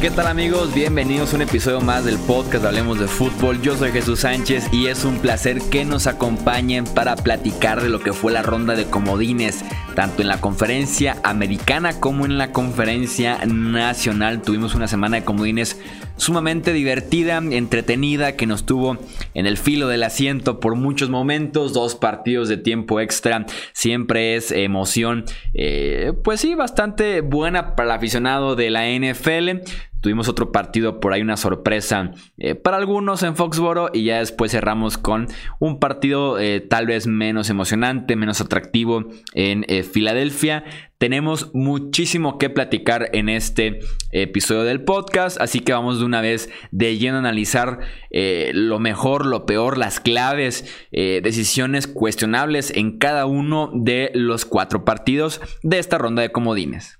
¿Qué 0.00 0.12
tal 0.12 0.28
amigos? 0.28 0.72
Bienvenidos 0.72 1.32
a 1.32 1.36
un 1.36 1.42
episodio 1.42 1.80
más 1.80 2.04
del 2.04 2.18
podcast 2.18 2.64
Hablemos 2.64 3.00
de 3.00 3.08
Fútbol. 3.08 3.60
Yo 3.62 3.76
soy 3.76 3.90
Jesús 3.90 4.20
Sánchez 4.20 4.72
y 4.72 4.86
es 4.86 5.04
un 5.04 5.18
placer 5.18 5.58
que 5.72 5.84
nos 5.84 6.06
acompañen 6.06 6.84
para 6.84 7.16
platicar 7.16 7.82
de 7.82 7.88
lo 7.88 7.98
que 7.98 8.12
fue 8.12 8.30
la 8.30 8.42
ronda 8.42 8.76
de 8.76 8.84
comodines, 8.84 9.64
tanto 9.96 10.22
en 10.22 10.28
la 10.28 10.40
conferencia 10.40 11.16
americana 11.24 11.98
como 11.98 12.26
en 12.26 12.38
la 12.38 12.52
conferencia 12.52 13.44
nacional. 13.44 14.40
Tuvimos 14.40 14.76
una 14.76 14.86
semana 14.86 15.16
de 15.16 15.24
comodines 15.24 15.76
sumamente 16.16 16.72
divertida, 16.72 17.38
entretenida, 17.38 18.36
que 18.36 18.46
nos 18.46 18.66
tuvo 18.66 18.98
en 19.34 19.46
el 19.46 19.56
filo 19.56 19.88
del 19.88 20.02
asiento 20.02 20.60
por 20.60 20.74
muchos 20.74 21.08
momentos, 21.08 21.72
dos 21.72 21.94
partidos 21.94 22.48
de 22.48 22.56
tiempo 22.56 23.00
extra, 23.00 23.46
siempre 23.72 24.36
es 24.36 24.52
emoción, 24.52 25.24
eh, 25.54 26.12
pues 26.22 26.40
sí, 26.40 26.54
bastante 26.54 27.20
buena 27.20 27.74
para 27.74 27.90
el 27.90 27.96
aficionado 27.96 28.56
de 28.56 28.70
la 28.70 28.88
NFL. 28.88 29.62
Tuvimos 30.00 30.28
otro 30.28 30.52
partido 30.52 31.00
por 31.00 31.12
ahí, 31.12 31.22
una 31.22 31.36
sorpresa 31.36 32.12
eh, 32.36 32.54
para 32.54 32.76
algunos 32.76 33.24
en 33.24 33.34
Foxboro 33.34 33.90
y 33.92 34.04
ya 34.04 34.18
después 34.18 34.52
cerramos 34.52 34.96
con 34.96 35.26
un 35.58 35.80
partido 35.80 36.38
eh, 36.38 36.60
tal 36.60 36.86
vez 36.86 37.08
menos 37.08 37.50
emocionante, 37.50 38.14
menos 38.14 38.40
atractivo 38.40 39.08
en 39.34 39.64
eh, 39.66 39.82
Filadelfia. 39.82 40.64
Tenemos 40.98 41.50
muchísimo 41.52 42.38
que 42.38 42.48
platicar 42.48 43.10
en 43.12 43.28
este 43.28 43.80
episodio 44.12 44.62
del 44.62 44.82
podcast, 44.82 45.40
así 45.40 45.60
que 45.60 45.72
vamos 45.72 45.98
de 45.98 46.04
una 46.04 46.20
vez 46.20 46.48
de 46.70 46.96
lleno 46.96 47.16
a 47.16 47.20
analizar 47.20 47.78
lo 48.10 48.80
mejor, 48.80 49.24
lo 49.24 49.46
peor, 49.46 49.78
las 49.78 50.00
claves, 50.00 50.64
decisiones 50.90 51.86
cuestionables 51.86 52.72
en 52.74 52.98
cada 52.98 53.26
uno 53.26 53.70
de 53.72 54.10
los 54.12 54.44
cuatro 54.44 54.84
partidos 54.84 55.40
de 55.62 55.78
esta 55.78 55.98
ronda 55.98 56.22
de 56.22 56.32
comodines. 56.32 56.98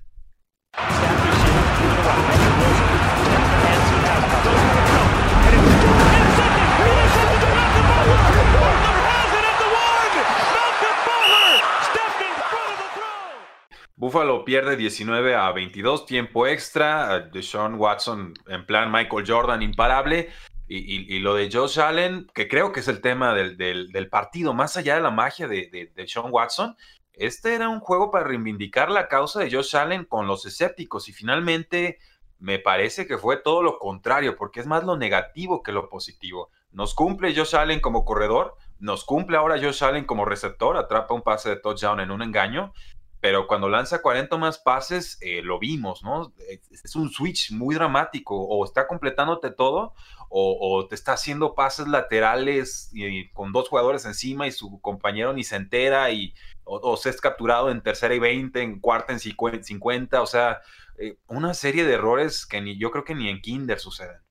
Buffalo 13.99 14.45
pierde 14.45 14.77
19 14.77 15.35
a 15.35 15.51
22, 15.51 16.05
tiempo 16.05 16.47
extra. 16.47 17.19
De 17.19 17.43
Sean 17.43 17.75
Watson 17.75 18.33
en 18.47 18.65
plan 18.65 18.89
Michael 18.89 19.25
Jordan 19.27 19.61
imparable. 19.61 20.29
Y, 20.69 21.19
lo 21.19 21.33
de 21.33 21.49
Josh 21.51 21.79
Allen, 21.79 22.27
que 22.33 22.47
creo 22.47 22.71
que 22.71 22.79
es 22.79 22.87
el 22.87 23.01
tema 23.01 23.33
del, 23.33 24.07
partido, 24.09 24.53
más 24.53 24.77
allá 24.77 24.95
de 24.95 25.01
la 25.01 25.11
magia 25.11 25.47
de, 25.49 25.91
de, 25.93 26.07
Sean 26.07 26.27
Watson, 26.29 26.77
este 27.11 27.55
era 27.55 27.67
un 27.67 27.81
juego 27.81 28.09
para 28.09 28.23
reivindicar 28.23 28.89
la 28.89 29.09
causa 29.09 29.41
de 29.41 29.51
Josh 29.51 29.75
Allen 29.75 30.05
con 30.05 30.27
los 30.27 30.45
escépticos. 30.45 31.09
Y 31.09 31.11
finalmente 31.11 31.97
me 32.37 32.57
parece 32.57 33.05
que 33.05 33.17
fue 33.17 33.35
todo 33.35 33.63
lo 33.63 33.79
contrario, 33.79 34.37
porque 34.37 34.61
es 34.61 34.65
más 34.65 34.85
lo 34.85 34.95
negativo 34.95 35.61
que 35.61 35.73
lo 35.73 35.89
positivo. 35.89 36.51
Nos 36.71 36.93
cumple 36.93 37.35
Josh 37.35 37.55
Allen 37.55 37.81
como 37.81 38.05
corredor, 38.05 38.55
nos 38.77 39.03
cumple 39.03 39.35
ahora 39.35 39.59
Josh 39.61 39.83
Allen 39.83 40.05
como 40.05 40.23
receptor, 40.23 40.77
atrapa 40.77 41.13
un 41.15 41.23
pase 41.23 41.49
de 41.49 41.57
touchdown 41.57 41.99
en 41.99 42.11
un 42.11 42.21
engaño 42.21 42.71
pero 43.21 43.47
cuando 43.47 43.67
lanza 43.67 44.01
40 44.01 44.37
más 44.37 44.59
pases, 44.59 45.17
eh, 45.21 45.41
lo 45.41 45.59
vimos, 45.59 46.03
¿no? 46.03 46.33
Es 46.71 46.95
un 46.95 47.09
switch 47.09 47.51
muy 47.51 47.75
dramático, 47.75 48.35
o 48.35 48.63
está 48.63 48.87
completándote 48.87 49.51
todo, 49.51 49.93
o, 50.29 50.87
te 50.87 50.95
está 50.95 51.13
haciendo 51.13 51.55
pases 51.55 51.87
laterales 51.87 52.91
y, 52.93 53.29
con 53.31 53.51
dos 53.51 53.67
jugadores 53.67 54.05
encima 54.05 54.47
y 54.47 54.51
su 54.51 54.79
compañero 54.79 55.33
ni 55.33 55.43
se 55.43 55.57
entera, 55.57 56.11
y, 56.11 56.33
o, 56.63 56.95
se 56.95 57.09
es 57.09 57.19
capturado 57.19 57.71
en 57.71 57.81
tercera 57.81 58.15
y 58.15 58.19
20, 58.19 58.61
en 58.61 58.79
cuarta 58.79 59.13
en 59.13 59.19
50, 59.19 60.21
o 60.21 60.27
sea, 60.27 60.61
eh, 60.97 61.17
una 61.27 61.53
serie 61.53 61.83
de 61.85 61.95
errores 61.95 62.45
que 62.45 62.61
ni, 62.61 62.77
yo 62.77 62.91
creo 62.91 63.03
que 63.03 63.15
ni 63.15 63.27
en 63.29 63.41
Kinder 63.41 63.79
suceden. 63.79 64.21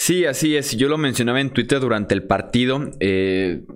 Sí, 0.00 0.24
así 0.24 0.56
es. 0.56 0.74
Yo 0.78 0.88
lo 0.88 0.96
mencionaba 0.96 1.42
en 1.42 1.50
Twitter 1.50 1.78
durante 1.78 2.14
el 2.14 2.22
partido. 2.22 2.90
Eh, 3.00 3.66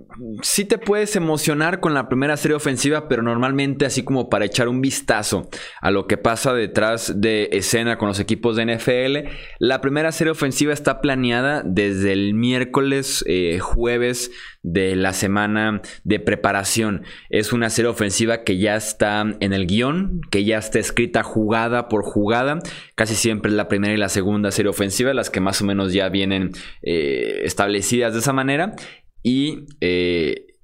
sí 0.41 0.65
te 0.65 0.79
puedes 0.79 1.15
emocionar 1.15 1.79
con 1.79 1.93
la 1.93 2.09
primera 2.09 2.35
serie 2.35 2.57
ofensiva, 2.57 3.07
pero 3.07 3.21
normalmente 3.21 3.85
así 3.85 4.01
como 4.01 4.27
para 4.27 4.45
echar 4.45 4.67
un 4.67 4.81
vistazo 4.81 5.47
a 5.81 5.91
lo 5.91 6.07
que 6.07 6.17
pasa 6.17 6.55
detrás 6.55 7.21
de 7.21 7.49
escena 7.51 7.99
con 7.99 8.07
los 8.07 8.19
equipos 8.19 8.55
de 8.55 8.75
NFL, 8.75 9.29
la 9.59 9.81
primera 9.81 10.11
serie 10.11 10.31
ofensiva 10.31 10.73
está 10.73 10.99
planeada 10.99 11.61
desde 11.63 12.13
el 12.13 12.33
miércoles, 12.33 13.23
eh, 13.27 13.59
jueves 13.59 14.31
de 14.65 14.95
la 14.95 15.13
semana 15.13 15.81
de 16.03 16.19
preparación. 16.19 17.03
Es 17.29 17.53
una 17.53 17.69
serie 17.69 17.89
ofensiva 17.89 18.43
que 18.43 18.57
ya 18.57 18.75
está 18.75 19.21
en 19.39 19.53
el 19.53 19.67
guion, 19.67 20.21
que 20.31 20.43
ya 20.43 20.57
está 20.57 20.79
escrita 20.79 21.21
jugada 21.21 21.87
por 21.87 22.03
jugada. 22.03 22.59
Casi 22.95 23.13
siempre 23.13 23.51
la 23.51 23.67
primera 23.67 23.93
y 23.93 23.97
la 23.97 24.09
segunda 24.09 24.51
serie 24.51 24.71
ofensiva, 24.71 25.13
las 25.13 25.29
que 25.29 25.39
más 25.39 25.61
o 25.61 25.65
menos 25.65 25.93
ya 25.93 26.09
vienen 26.09 26.51
eh, 26.81 27.41
establecidas 27.43 28.13
de 28.13 28.19
esa 28.19 28.33
manera. 28.33 28.75
Y 29.21 29.65
eh, 29.81 30.55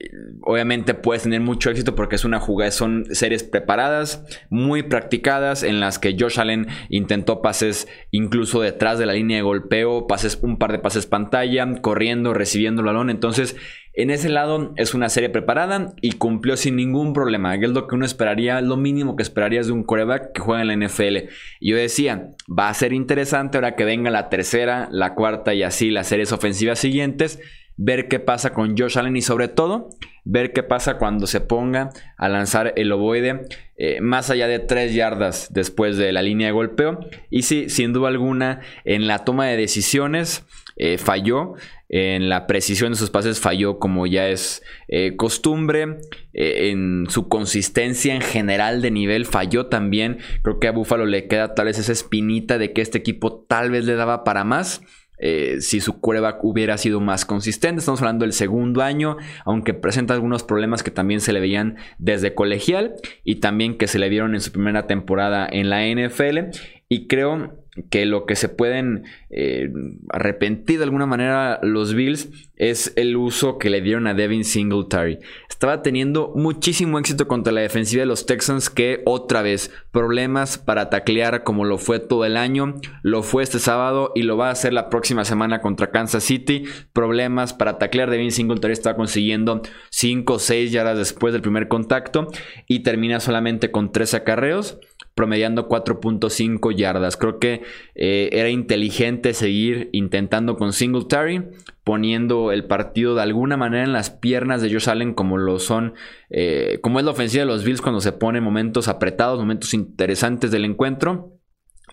obviamente 0.42 0.94
puedes 0.94 1.24
tener 1.24 1.42
mucho 1.42 1.70
éxito 1.70 1.96
porque 1.96 2.16
es 2.16 2.26
una 2.26 2.40
jugada, 2.40 2.72
son 2.72 3.06
series 3.12 3.44
preparadas, 3.44 4.24
muy 4.50 4.84
practicadas, 4.84 5.64
en 5.64 5.80
las 5.80 6.00
que 6.00 6.16
Josh 6.20 6.40
Allen 6.40 6.68
intentó 6.90 7.42
pases 7.42 7.88
incluso 8.12 8.62
detrás 8.62 9.00
de 9.00 9.06
la 9.06 9.14
línea 9.14 9.38
de 9.38 9.44
golpeo, 9.44 10.08
pases, 10.08 10.40
un 10.42 10.58
par 10.58 10.72
de 10.72 10.80
pases 10.80 11.06
pantalla, 11.06 11.82
corriendo, 11.82 12.34
recibiendo 12.34 12.82
el 12.82 12.88
balón. 12.88 13.10
Entonces, 13.10 13.56
en 13.94 14.10
ese 14.10 14.30
lado 14.30 14.74
es 14.78 14.94
una 14.94 15.10
serie 15.10 15.30
preparada 15.30 15.94
y 16.02 16.14
cumplió 16.14 16.56
sin 16.56 16.76
ningún 16.76 17.14
problema. 17.14 17.56
Es 17.56 17.70
lo 17.70 17.88
que 17.88 17.96
uno 17.96 18.06
esperaría, 18.06 18.62
lo 18.62 18.78
mínimo 18.78 19.16
que 19.16 19.24
esperarías 19.24 19.68
de 19.68 19.74
un 19.74 19.84
coreback 19.84 20.32
que 20.34 20.42
juega 20.42 20.62
en 20.62 20.68
la 20.68 20.88
NFL. 20.88 21.30
Yo 21.60 21.76
decía, 21.76 22.30
va 22.48 22.70
a 22.70 22.74
ser 22.74 22.94
interesante 22.94 23.58
ahora 23.58 23.76
que 23.76 23.84
venga 23.84 24.10
la 24.10 24.30
tercera, 24.30 24.88
la 24.92 25.14
cuarta 25.14 25.54
y 25.54 25.64
así 25.64 25.90
las 25.90 26.08
series 26.08 26.32
ofensivas 26.32 26.80
siguientes 26.80 27.40
ver 27.84 28.08
qué 28.08 28.20
pasa 28.20 28.54
con 28.54 28.78
Josh 28.78 28.98
Allen 29.00 29.16
y 29.16 29.22
sobre 29.22 29.48
todo 29.48 29.90
ver 30.24 30.54
qué 30.54 30.62
pasa 30.62 30.98
cuando 30.98 31.26
se 31.26 31.42
ponga 31.42 31.90
a 32.16 32.30
lanzar 32.30 32.74
el 32.76 32.92
ovoide 32.92 33.48
eh, 33.76 34.00
más 34.02 34.30
allá 34.30 34.48
de 34.48 34.60
3 34.60 34.94
yardas 34.94 35.52
después 35.52 35.98
de 35.98 36.12
la 36.12 36.22
línea 36.22 36.48
de 36.48 36.54
golpeo. 36.54 37.00
Y 37.32 37.42
sí, 37.42 37.70
sin 37.70 37.92
duda 37.92 38.10
alguna, 38.10 38.60
en 38.86 39.08
la 39.08 39.26
toma 39.26 39.48
de 39.48 39.58
decisiones 39.58 40.46
eh, 40.76 40.98
falló. 40.98 41.54
En 41.90 42.30
la 42.30 42.48
precisión 42.48 42.94
de 42.94 42.98
sus 42.98 43.10
pases 43.10 43.40
falló 43.40 43.78
como 43.78 44.08
ya 44.08 44.30
es 44.30 44.64
eh, 44.88 45.16
costumbre. 45.18 45.98
en 46.34 47.06
su 47.10 47.28
consistencia 47.28 48.16
en 48.16 48.22
general 48.22 48.82
de 48.82 48.92
nivel 48.92 49.26
falló 49.26 49.66
también. 49.68 50.20
Creo 50.42 50.60
que 50.60 50.68
a 50.68 50.72
Buffalo 50.72 51.06
le 51.06 51.28
queda 51.28 51.54
tal 51.54 51.66
vez 51.66 51.78
esa 51.78 51.92
espinita 51.92 52.58
de 52.58 52.72
que 52.72 52.82
este 52.82 52.98
equipo 52.98 53.46
tal 53.48 53.72
vez 53.72 53.86
le 53.86 53.96
daba 53.96 54.24
para 54.24 54.44
más. 54.44 54.82
Eh, 55.24 55.62
si 55.62 55.82
su 55.82 56.02
quarterback 56.02 56.44
hubiera 56.44 56.78
sido 56.80 57.00
más 57.00 57.26
consistente. 57.26 57.80
Estamos 57.80 58.02
hablando 58.02 58.26
del 58.26 58.34
segundo 58.34 58.82
año, 58.82 59.18
aunque 59.46 59.76
presenta 59.76 60.16
algunos 60.16 60.44
problemas 60.44 60.82
que 60.82 60.90
también 60.90 61.22
se 61.22 61.32
le 61.32 61.40
veían 61.40 61.78
desde 62.00 62.34
colegial 62.34 62.96
y 63.24 63.36
también 63.36 63.78
que 63.78 63.88
se 63.88 64.00
le 64.00 64.10
vieron 64.10 64.34
en 64.34 64.42
su 64.42 64.52
primera 64.52 64.88
temporada 64.88 65.48
en 65.50 65.70
la 65.70 65.86
NFL. 65.86 66.58
Y 66.92 67.08
creo 67.08 67.64
que 67.90 68.06
lo 68.06 68.26
que 68.26 68.36
se 68.36 68.50
pueden 68.50 69.06
eh, 69.30 69.72
arrepentir 70.10 70.78
de 70.78 70.84
alguna 70.84 71.06
manera 71.06 71.58
los 71.64 71.94
Bills 71.94 72.28
es 72.58 72.92
el 72.98 73.16
uso 73.16 73.58
que 73.58 73.70
le 73.70 73.80
dieron 73.80 74.08
a 74.08 74.14
Devin 74.14 74.44
Singletary. 74.44 75.20
Estaba 75.50 75.84
teniendo 75.84 76.34
muchísimo 76.36 77.00
éxito 77.00 77.30
contra 77.30 77.54
la 77.54 77.62
defensiva 77.62 78.02
de 78.02 78.08
los 78.08 78.26
Texans 78.26 78.70
que 78.70 79.02
otra 79.06 79.42
vez 79.42 79.72
problemas 79.92 80.58
para 80.58 80.90
taclear 80.90 81.46
como 81.46 81.64
lo 81.64 81.78
fue 81.78 82.00
todo 82.00 82.26
el 82.26 82.36
año, 82.36 82.76
lo 83.04 83.24
fue 83.24 83.44
este 83.44 83.60
sábado 83.60 84.12
y 84.14 84.24
lo 84.24 84.36
va 84.36 84.50
a 84.50 84.52
hacer 84.52 84.74
la 84.74 84.90
próxima 84.90 85.24
semana 85.24 85.62
contra 85.62 85.92
Kansas 85.92 86.26
City. 86.26 86.66
Problemas 86.92 87.54
para 87.54 87.78
taclear. 87.78 88.10
Devin 88.10 88.34
Singletary 88.34 88.74
está 88.74 88.98
consiguiendo 88.98 89.62
5 89.92 90.34
o 90.34 90.40
6 90.40 90.74
yardas 90.74 90.98
después 90.98 91.32
del 91.32 91.42
primer 91.42 91.70
contacto 91.70 92.28
y 92.68 92.80
termina 92.84 93.22
solamente 93.22 93.72
con 93.72 93.94
13 93.94 94.18
acarreos 94.18 94.78
promediando 95.16 95.68
4.5 95.68 96.76
yardas. 96.76 97.18
Creo 97.18 97.40
que 97.40 97.64
eh, 97.96 98.30
era 98.32 98.50
inteligente 98.50 99.34
seguir 99.34 99.90
intentando 99.92 100.56
con 100.56 100.74
Singletary, 100.74 101.44
poniendo 101.84 102.52
el 102.52 102.66
partido 102.66 103.16
de 103.16 103.24
alguna 103.24 103.58
manera 103.58 103.84
en 103.84 103.94
las 103.94 104.10
piernas 104.10 104.62
de 104.62 104.72
Josh 104.72 104.90
Allen 104.90 105.14
como 105.14 105.38
lo 105.38 105.60
son, 105.60 105.94
eh, 106.30 106.80
como 106.82 107.00
es 107.00 107.06
la 107.06 107.12
ofensiva 107.12 107.42
de 107.42 107.48
los 107.48 107.64
Bills 107.64 107.82
cuando 107.82 108.02
se 108.02 108.12
pone 108.12 108.42
momentos 108.42 108.88
apretados, 108.88 109.40
momentos 109.40 109.74
interesantes 109.74 110.52
del 110.52 110.66
encuentro 110.66 111.41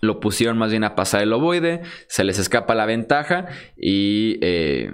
lo 0.01 0.19
pusieron 0.19 0.57
más 0.57 0.71
bien 0.71 0.83
a 0.83 0.95
pasar 0.95 1.21
el 1.21 1.33
ovoide, 1.33 1.81
se 2.07 2.23
les 2.23 2.39
escapa 2.39 2.75
la 2.75 2.85
ventaja 2.85 3.47
y 3.77 4.37
eh, 4.41 4.91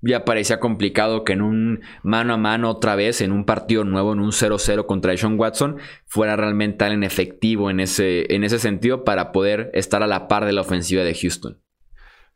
ya 0.00 0.24
parecía 0.24 0.60
complicado 0.60 1.24
que 1.24 1.32
en 1.32 1.42
un 1.42 1.80
mano 2.02 2.34
a 2.34 2.36
mano 2.36 2.70
otra 2.70 2.94
vez, 2.94 3.20
en 3.20 3.32
un 3.32 3.44
partido 3.44 3.84
nuevo, 3.84 4.12
en 4.12 4.20
un 4.20 4.32
0-0 4.32 4.86
contra 4.86 5.16
Sean 5.16 5.38
Watson, 5.38 5.78
fuera 6.06 6.36
realmente 6.36 6.78
tan 6.78 7.02
efectivo 7.02 7.70
en 7.70 7.80
ese, 7.80 8.32
en 8.34 8.44
ese 8.44 8.58
sentido 8.58 9.04
para 9.04 9.32
poder 9.32 9.70
estar 9.72 10.02
a 10.02 10.06
la 10.06 10.28
par 10.28 10.44
de 10.44 10.52
la 10.52 10.60
ofensiva 10.60 11.04
de 11.04 11.14
Houston. 11.14 11.60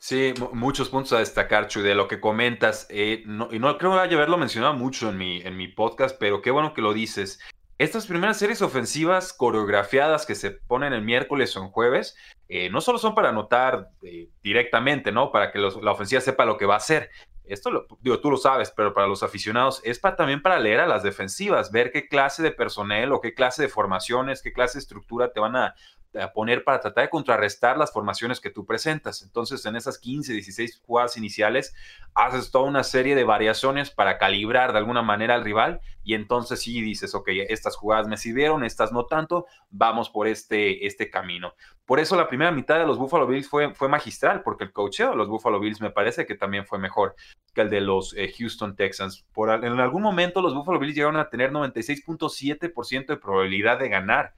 Sí, 0.01 0.33
muchos 0.53 0.91
puntos 0.91 1.13
a 1.13 1.19
destacar, 1.19 1.67
Chuy, 1.67 1.83
de 1.83 1.97
lo 1.97 2.07
que 2.07 2.21
comentas. 2.21 2.87
Eh, 2.89 3.25
y 3.51 3.59
no 3.59 3.79
creo 3.79 3.93
que 4.09 4.15
haberlo 4.15 4.39
mencionado 4.39 4.75
mucho 4.75 5.11
en 5.11 5.19
mi, 5.19 5.41
en 5.43 5.57
mi 5.57 5.67
podcast, 5.67 6.17
pero 6.21 6.41
qué 6.41 6.53
bueno 6.53 6.73
que 6.73 6.83
lo 6.83 6.95
dices. 6.95 7.41
Estas 7.79 8.07
primeras 8.07 8.37
series 8.39 8.61
ofensivas 8.61 9.33
coreografiadas 9.33 10.27
que 10.27 10.35
se 10.35 10.51
ponen 10.51 10.93
el 10.93 11.03
miércoles 11.03 11.57
o 11.57 11.63
en 11.63 11.71
jueves, 11.71 12.17
eh, 12.49 12.71
no 12.71 12.81
solo 12.81 12.99
son 12.99 13.15
para 13.15 13.29
anotar 13.29 13.91
eh, 14.03 14.29
directamente, 14.43 15.13
¿no? 15.13 15.31
Para 15.31 15.53
que 15.53 15.61
la 15.61 15.93
ofensiva 15.93 16.21
sepa 16.21 16.45
lo 16.45 16.57
que 16.59 16.67
va 16.67 16.75
a 16.75 16.79
hacer. 16.79 17.11
Esto, 17.45 17.71
lo, 17.71 17.87
digo, 18.01 18.21
tú 18.21 18.31
lo 18.31 18.37
sabes, 18.37 18.73
pero 18.77 18.93
para 18.93 19.07
los 19.07 19.23
aficionados 19.23 19.81
es 19.85 20.01
para, 20.01 20.17
también 20.17 20.43
para 20.43 20.59
leer 20.59 20.81
a 20.81 20.87
las 20.87 21.03
defensivas, 21.05 21.71
ver 21.71 21.93
qué 21.93 22.09
clase 22.09 22.43
de 22.43 22.51
personal 22.51 23.13
o 23.13 23.21
qué 23.21 23.33
clase 23.33 23.63
de 23.63 23.69
formaciones, 23.69 24.43
qué 24.43 24.53
clase 24.53 24.79
de 24.79 24.81
estructura 24.81 25.33
te 25.33 25.41
van 25.41 25.57
a 25.57 25.75
a 26.21 26.33
poner 26.33 26.65
para 26.65 26.81
tratar 26.81 27.05
de 27.05 27.11
contrarrestar 27.11 27.79
las 27.79 27.93
formaciones 27.93 28.41
que 28.41 28.51
tú 28.51 28.67
presentas. 28.67 29.23
Entonces, 29.23 29.65
en 29.67 29.77
esas 29.77 29.99
15, 29.99 30.33
16 30.33 30.83
jugadas 30.87 31.17
iniciales, 31.17 31.75
haces 32.15 32.51
toda 32.51 32.69
una 32.69 32.85
serie 32.85 33.15
de 33.15 33.25
variaciones 33.25 33.91
para 33.91 34.19
calibrar 34.19 34.73
de 34.73 34.79
alguna 34.79 35.03
manera 35.03 35.35
al 35.35 35.45
rival 35.45 35.81
y 36.03 36.15
entonces 36.15 36.63
sí 36.63 36.81
dices, 36.81 37.15
ok, 37.15 37.29
estas 37.49 37.77
jugadas 37.77 38.09
me 38.09 38.17
sirvieron, 38.17 38.65
estas 38.65 38.93
no 38.93 39.05
tanto, 39.05 39.47
vamos 39.69 40.09
por 40.09 40.27
este, 40.27 40.87
este 40.87 41.11
camino. 41.11 41.53
Por 41.85 42.01
eso 42.01 42.17
la 42.17 42.29
primera 42.29 42.51
mitad 42.51 42.79
de 42.79 42.87
los 42.87 42.99
Buffalo 42.99 43.27
Bills 43.27 43.49
fue, 43.49 43.75
fue 43.75 43.89
magistral, 43.89 44.43
porque 44.43 44.65
el 44.65 44.73
coacheo 44.73 45.11
de 45.11 45.17
los 45.17 45.29
Buffalo 45.29 45.61
Bills 45.61 45.81
me 45.81 45.91
parece 45.91 46.27
que 46.27 46.35
también 46.35 46.67
fue 46.67 46.79
mejor 46.79 47.15
que 47.55 47.61
el 47.61 47.71
de 47.71 47.83
los 47.83 48.15
eh, 48.17 48.33
Houston 48.39 48.75
Texans. 48.75 49.27
Por, 49.33 49.51
en 49.51 49.81
algún 49.81 50.03
momento 50.03 50.41
los 50.41 50.55
Buffalo 50.55 50.79
Bills 50.79 50.95
llegaron 50.95 51.19
a 51.19 51.29
tener 51.29 51.53
96.7% 51.53 53.07
de 53.07 53.17
probabilidad 53.17 53.79
de 53.79 53.89
ganar 53.89 54.33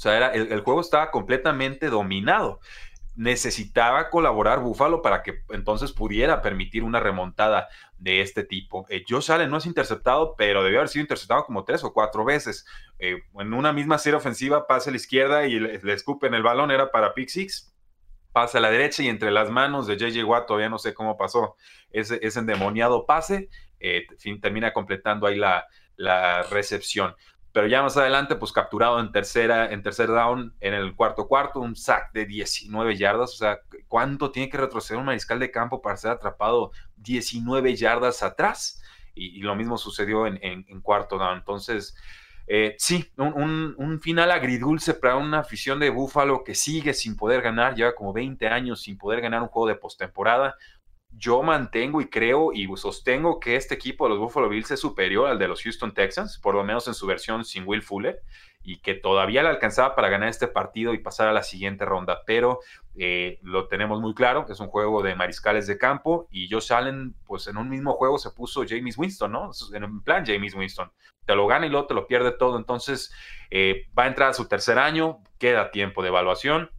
o 0.00 0.02
sea, 0.02 0.16
era, 0.16 0.28
el, 0.28 0.62
juego 0.62 0.80
estaba 0.80 1.10
completamente 1.10 1.90
dominado. 1.90 2.60
Necesitaba 3.16 4.08
colaborar 4.08 4.60
Buffalo 4.60 5.02
para 5.02 5.22
que 5.22 5.40
entonces 5.50 5.92
pudiera 5.92 6.40
permitir 6.40 6.84
una 6.84 7.00
remontada 7.00 7.68
de 7.98 8.22
este 8.22 8.42
tipo. 8.42 8.86
Eh, 8.88 9.04
Josh 9.06 9.30
Allen 9.30 9.50
no 9.50 9.58
es 9.58 9.66
interceptado, 9.66 10.36
pero 10.38 10.64
debió 10.64 10.78
haber 10.78 10.88
sido 10.88 11.02
interceptado 11.02 11.44
como 11.44 11.64
tres 11.64 11.84
o 11.84 11.92
cuatro 11.92 12.24
veces. 12.24 12.64
Eh, 12.98 13.18
en 13.38 13.52
una 13.52 13.74
misma 13.74 13.98
serie 13.98 14.16
ofensiva, 14.16 14.66
pasa 14.66 14.88
a 14.88 14.92
la 14.92 14.96
izquierda 14.96 15.46
y 15.46 15.60
le, 15.60 15.78
le 15.82 15.92
escupen 15.92 16.32
el 16.32 16.42
balón, 16.42 16.70
era 16.70 16.90
para 16.90 17.12
pick 17.12 17.28
six 17.28 17.66
pasa 18.32 18.56
a 18.56 18.60
la 18.60 18.70
derecha 18.70 19.02
y 19.02 19.08
entre 19.08 19.30
las 19.32 19.50
manos 19.50 19.86
de 19.88 19.96
JJ 19.98 20.24
Watt, 20.24 20.46
todavía 20.46 20.68
no 20.70 20.78
sé 20.78 20.94
cómo 20.94 21.18
pasó 21.18 21.56
ese, 21.90 22.20
ese 22.22 22.38
endemoniado 22.38 23.04
pase, 23.04 23.50
eh, 23.80 24.06
termina 24.40 24.72
completando 24.72 25.26
ahí 25.26 25.36
la 25.36 26.42
recepción 26.44 27.16
pero 27.52 27.66
ya 27.66 27.82
más 27.82 27.96
adelante, 27.96 28.36
pues 28.36 28.52
capturado 28.52 29.00
en 29.00 29.10
tercera, 29.10 29.72
en 29.72 29.82
tercer 29.82 30.08
down, 30.08 30.54
en 30.60 30.74
el 30.74 30.94
cuarto 30.94 31.26
cuarto, 31.26 31.60
un 31.60 31.74
sack 31.74 32.12
de 32.12 32.24
19 32.24 32.96
yardas. 32.96 33.34
O 33.34 33.36
sea, 33.36 33.60
¿cuánto 33.88 34.30
tiene 34.30 34.48
que 34.48 34.58
retroceder 34.58 34.98
un 34.98 35.06
mariscal 35.06 35.40
de 35.40 35.50
campo 35.50 35.82
para 35.82 35.96
ser 35.96 36.12
atrapado 36.12 36.70
19 36.96 37.74
yardas 37.74 38.22
atrás? 38.22 38.80
Y, 39.14 39.40
lo 39.40 39.56
mismo 39.56 39.76
sucedió 39.78 40.26
en, 40.26 40.80
cuarto 40.80 41.18
down. 41.18 41.38
Entonces, 41.38 41.96
eh, 42.46 42.76
sí, 42.78 43.10
un, 43.16 43.74
un, 43.76 44.00
final 44.00 44.30
agridulce 44.30 44.94
para 44.94 45.16
una 45.16 45.40
afición 45.40 45.80
de 45.80 45.90
Búfalo 45.90 46.44
que 46.44 46.54
sigue 46.54 46.94
sin 46.94 47.16
poder 47.16 47.42
ganar, 47.42 47.74
lleva 47.74 47.94
como 47.94 48.12
20 48.12 48.46
años 48.48 48.82
sin 48.82 48.96
poder 48.96 49.20
ganar 49.20 49.42
un 49.42 49.48
juego 49.48 49.68
de 49.68 49.74
postemporada 49.74 50.56
yo 51.12 51.42
mantengo 51.42 52.00
y 52.00 52.08
creo 52.08 52.52
y 52.52 52.68
sostengo 52.76 53.40
que 53.40 53.56
este 53.56 53.74
equipo 53.74 54.04
de 54.04 54.10
los 54.10 54.18
Buffalo 54.18 54.48
Bills 54.48 54.70
es 54.70 54.80
superior 54.80 55.28
al 55.28 55.38
de 55.38 55.48
los 55.48 55.62
Houston 55.62 55.92
Texans, 55.92 56.38
por 56.38 56.54
lo 56.54 56.64
menos 56.64 56.88
en 56.88 56.94
su 56.94 57.06
versión 57.06 57.44
sin 57.44 57.66
Will 57.66 57.82
Fuller, 57.82 58.22
y 58.62 58.78
que 58.80 58.94
todavía 58.94 59.42
le 59.42 59.48
alcanzaba 59.48 59.94
para 59.94 60.08
ganar 60.08 60.28
este 60.28 60.46
partido 60.46 60.94
y 60.94 60.98
pasar 60.98 61.28
a 61.28 61.32
la 61.32 61.42
siguiente 61.42 61.84
ronda. 61.84 62.22
Pero 62.26 62.60
eh, 62.96 63.38
lo 63.42 63.68
tenemos 63.68 64.00
muy 64.00 64.14
claro, 64.14 64.46
es 64.48 64.60
un 64.60 64.68
juego 64.68 65.02
de 65.02 65.14
mariscales 65.14 65.66
de 65.66 65.78
campo 65.78 66.28
y 66.30 66.48
Josh 66.50 66.72
Allen, 66.72 67.14
pues 67.26 67.46
en 67.46 67.56
un 67.56 67.68
mismo 67.68 67.94
juego 67.94 68.18
se 68.18 68.30
puso 68.30 68.64
James 68.68 68.96
Winston, 68.98 69.32
¿no? 69.32 69.50
En 69.72 70.02
plan 70.02 70.24
James 70.26 70.54
Winston. 70.54 70.90
Te 71.26 71.34
lo 71.34 71.46
gana 71.46 71.66
y 71.66 71.70
luego 71.70 71.86
te 71.86 71.94
lo 71.94 72.06
pierde 72.06 72.32
todo. 72.32 72.58
Entonces 72.58 73.12
eh, 73.50 73.88
va 73.98 74.04
a 74.04 74.08
entrar 74.08 74.30
a 74.30 74.34
su 74.34 74.46
tercer 74.46 74.78
año, 74.78 75.22
queda 75.38 75.70
tiempo 75.70 76.02
de 76.02 76.08
evaluación 76.08 76.70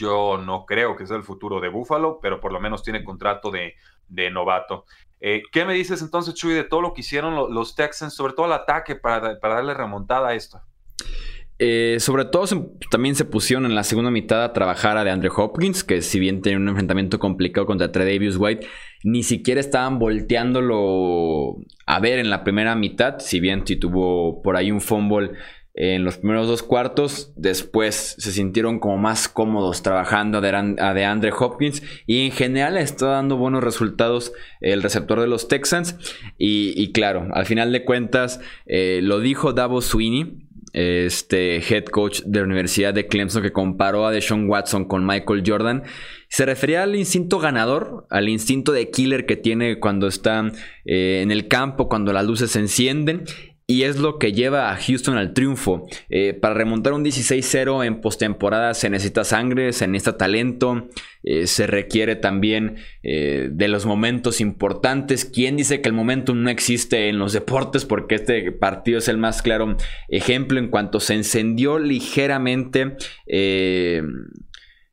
yo 0.00 0.38
no 0.38 0.64
creo 0.64 0.96
que 0.96 1.06
sea 1.06 1.16
el 1.16 1.22
futuro 1.22 1.60
de 1.60 1.68
Buffalo, 1.68 2.18
pero 2.22 2.40
por 2.40 2.52
lo 2.52 2.60
menos 2.60 2.82
tiene 2.82 3.04
contrato 3.04 3.50
de, 3.50 3.74
novato. 4.30 4.86
Eh, 5.20 5.42
¿Qué 5.52 5.66
me 5.66 5.74
dices 5.74 6.00
entonces, 6.00 6.34
Chuy, 6.34 6.54
de 6.54 6.64
todo 6.64 6.80
lo 6.80 6.94
que 6.94 7.02
hicieron 7.02 7.52
los 7.52 7.74
Texans, 7.74 8.14
sobre 8.14 8.32
todo 8.32 8.46
el 8.46 8.52
ataque 8.52 8.96
para, 8.96 9.36
darle 9.36 9.74
remontada 9.74 10.28
a 10.28 10.34
esto? 10.34 10.60
Eh, 11.58 11.98
sobre 12.00 12.24
todo 12.24 12.46
también 12.90 13.14
se 13.14 13.26
pusieron 13.26 13.66
en 13.66 13.74
la 13.74 13.84
segunda 13.84 14.10
mitad 14.10 14.42
a 14.42 14.54
trabajar 14.54 14.96
a 14.96 15.04
DeAndre 15.04 15.28
Hopkins, 15.36 15.84
que 15.84 16.00
si 16.00 16.18
bien 16.18 16.40
tenía 16.40 16.56
un 16.56 16.68
enfrentamiento 16.68 17.18
complicado 17.18 17.66
contra 17.66 17.92
Trey 17.92 18.14
Davis 18.14 18.38
White, 18.38 18.66
ni 19.04 19.22
siquiera 19.22 19.60
estaban 19.60 19.98
volteándolo 19.98 21.56
a 21.84 22.00
ver 22.00 22.18
en 22.18 22.30
la 22.30 22.42
primera 22.42 22.74
mitad, 22.74 23.18
si 23.18 23.40
bien 23.40 23.66
si 23.66 23.76
tuvo 23.76 24.40
por 24.40 24.56
ahí 24.56 24.70
un 24.70 24.80
fumble 24.80 25.32
en 25.74 26.04
los 26.04 26.18
primeros 26.18 26.48
dos 26.48 26.62
cuartos. 26.62 27.32
Después 27.36 28.16
se 28.18 28.32
sintieron 28.32 28.78
como 28.78 28.98
más 28.98 29.28
cómodos 29.28 29.82
trabajando 29.82 30.38
a 30.38 30.94
DeAndre 30.94 31.32
Hopkins. 31.38 31.82
Y 32.06 32.26
en 32.26 32.32
general 32.32 32.76
está 32.76 33.06
dando 33.06 33.36
buenos 33.36 33.62
resultados 33.62 34.32
el 34.60 34.82
receptor 34.82 35.20
de 35.20 35.28
los 35.28 35.48
Texans. 35.48 35.96
Y, 36.38 36.92
claro, 36.92 37.28
al 37.32 37.46
final 37.46 37.72
de 37.72 37.84
cuentas, 37.84 38.40
eh, 38.66 39.00
lo 39.02 39.20
dijo 39.20 39.52
Davos 39.52 39.86
Sweeney. 39.86 40.46
Este 40.72 41.56
head 41.56 41.86
coach 41.86 42.20
de 42.24 42.38
la 42.38 42.44
Universidad 42.44 42.94
de 42.94 43.08
Clemson 43.08 43.42
que 43.42 43.50
comparó 43.50 44.06
a 44.06 44.12
Deshaun 44.12 44.48
Watson 44.48 44.84
con 44.84 45.04
Michael 45.04 45.42
Jordan. 45.44 45.82
Se 46.28 46.46
refería 46.46 46.84
al 46.84 46.94
instinto 46.94 47.40
ganador, 47.40 48.06
al 48.08 48.28
instinto 48.28 48.70
de 48.70 48.88
killer 48.88 49.26
que 49.26 49.34
tiene 49.34 49.80
cuando 49.80 50.06
está 50.06 50.52
eh, 50.84 51.22
en 51.22 51.32
el 51.32 51.48
campo, 51.48 51.88
cuando 51.88 52.12
las 52.12 52.24
luces 52.24 52.52
se 52.52 52.60
encienden 52.60 53.24
y 53.70 53.84
es 53.84 53.98
lo 53.98 54.18
que 54.18 54.32
lleva 54.32 54.72
a 54.72 54.76
Houston 54.76 55.16
al 55.16 55.32
triunfo. 55.32 55.86
Eh, 56.08 56.34
para 56.34 56.54
remontar 56.54 56.92
un 56.92 57.04
16-0 57.04 57.86
en 57.86 58.00
postemporada 58.00 58.74
se 58.74 58.90
necesita 58.90 59.22
sangre, 59.22 59.72
se 59.72 59.86
necesita 59.86 60.18
talento, 60.18 60.88
eh, 61.22 61.46
se 61.46 61.68
requiere 61.68 62.16
también 62.16 62.78
eh, 63.04 63.48
de 63.52 63.68
los 63.68 63.86
momentos 63.86 64.40
importantes. 64.40 65.24
¿Quién 65.24 65.56
dice 65.56 65.80
que 65.80 65.88
el 65.88 65.94
momento 65.94 66.34
no 66.34 66.50
existe 66.50 67.08
en 67.08 67.20
los 67.20 67.32
deportes? 67.32 67.84
Porque 67.84 68.16
este 68.16 68.50
partido 68.50 68.98
es 68.98 69.06
el 69.06 69.18
más 69.18 69.40
claro 69.40 69.76
ejemplo 70.08 70.58
en 70.58 70.66
cuanto 70.66 70.98
se 70.98 71.14
encendió 71.14 71.78
ligeramente. 71.78 72.96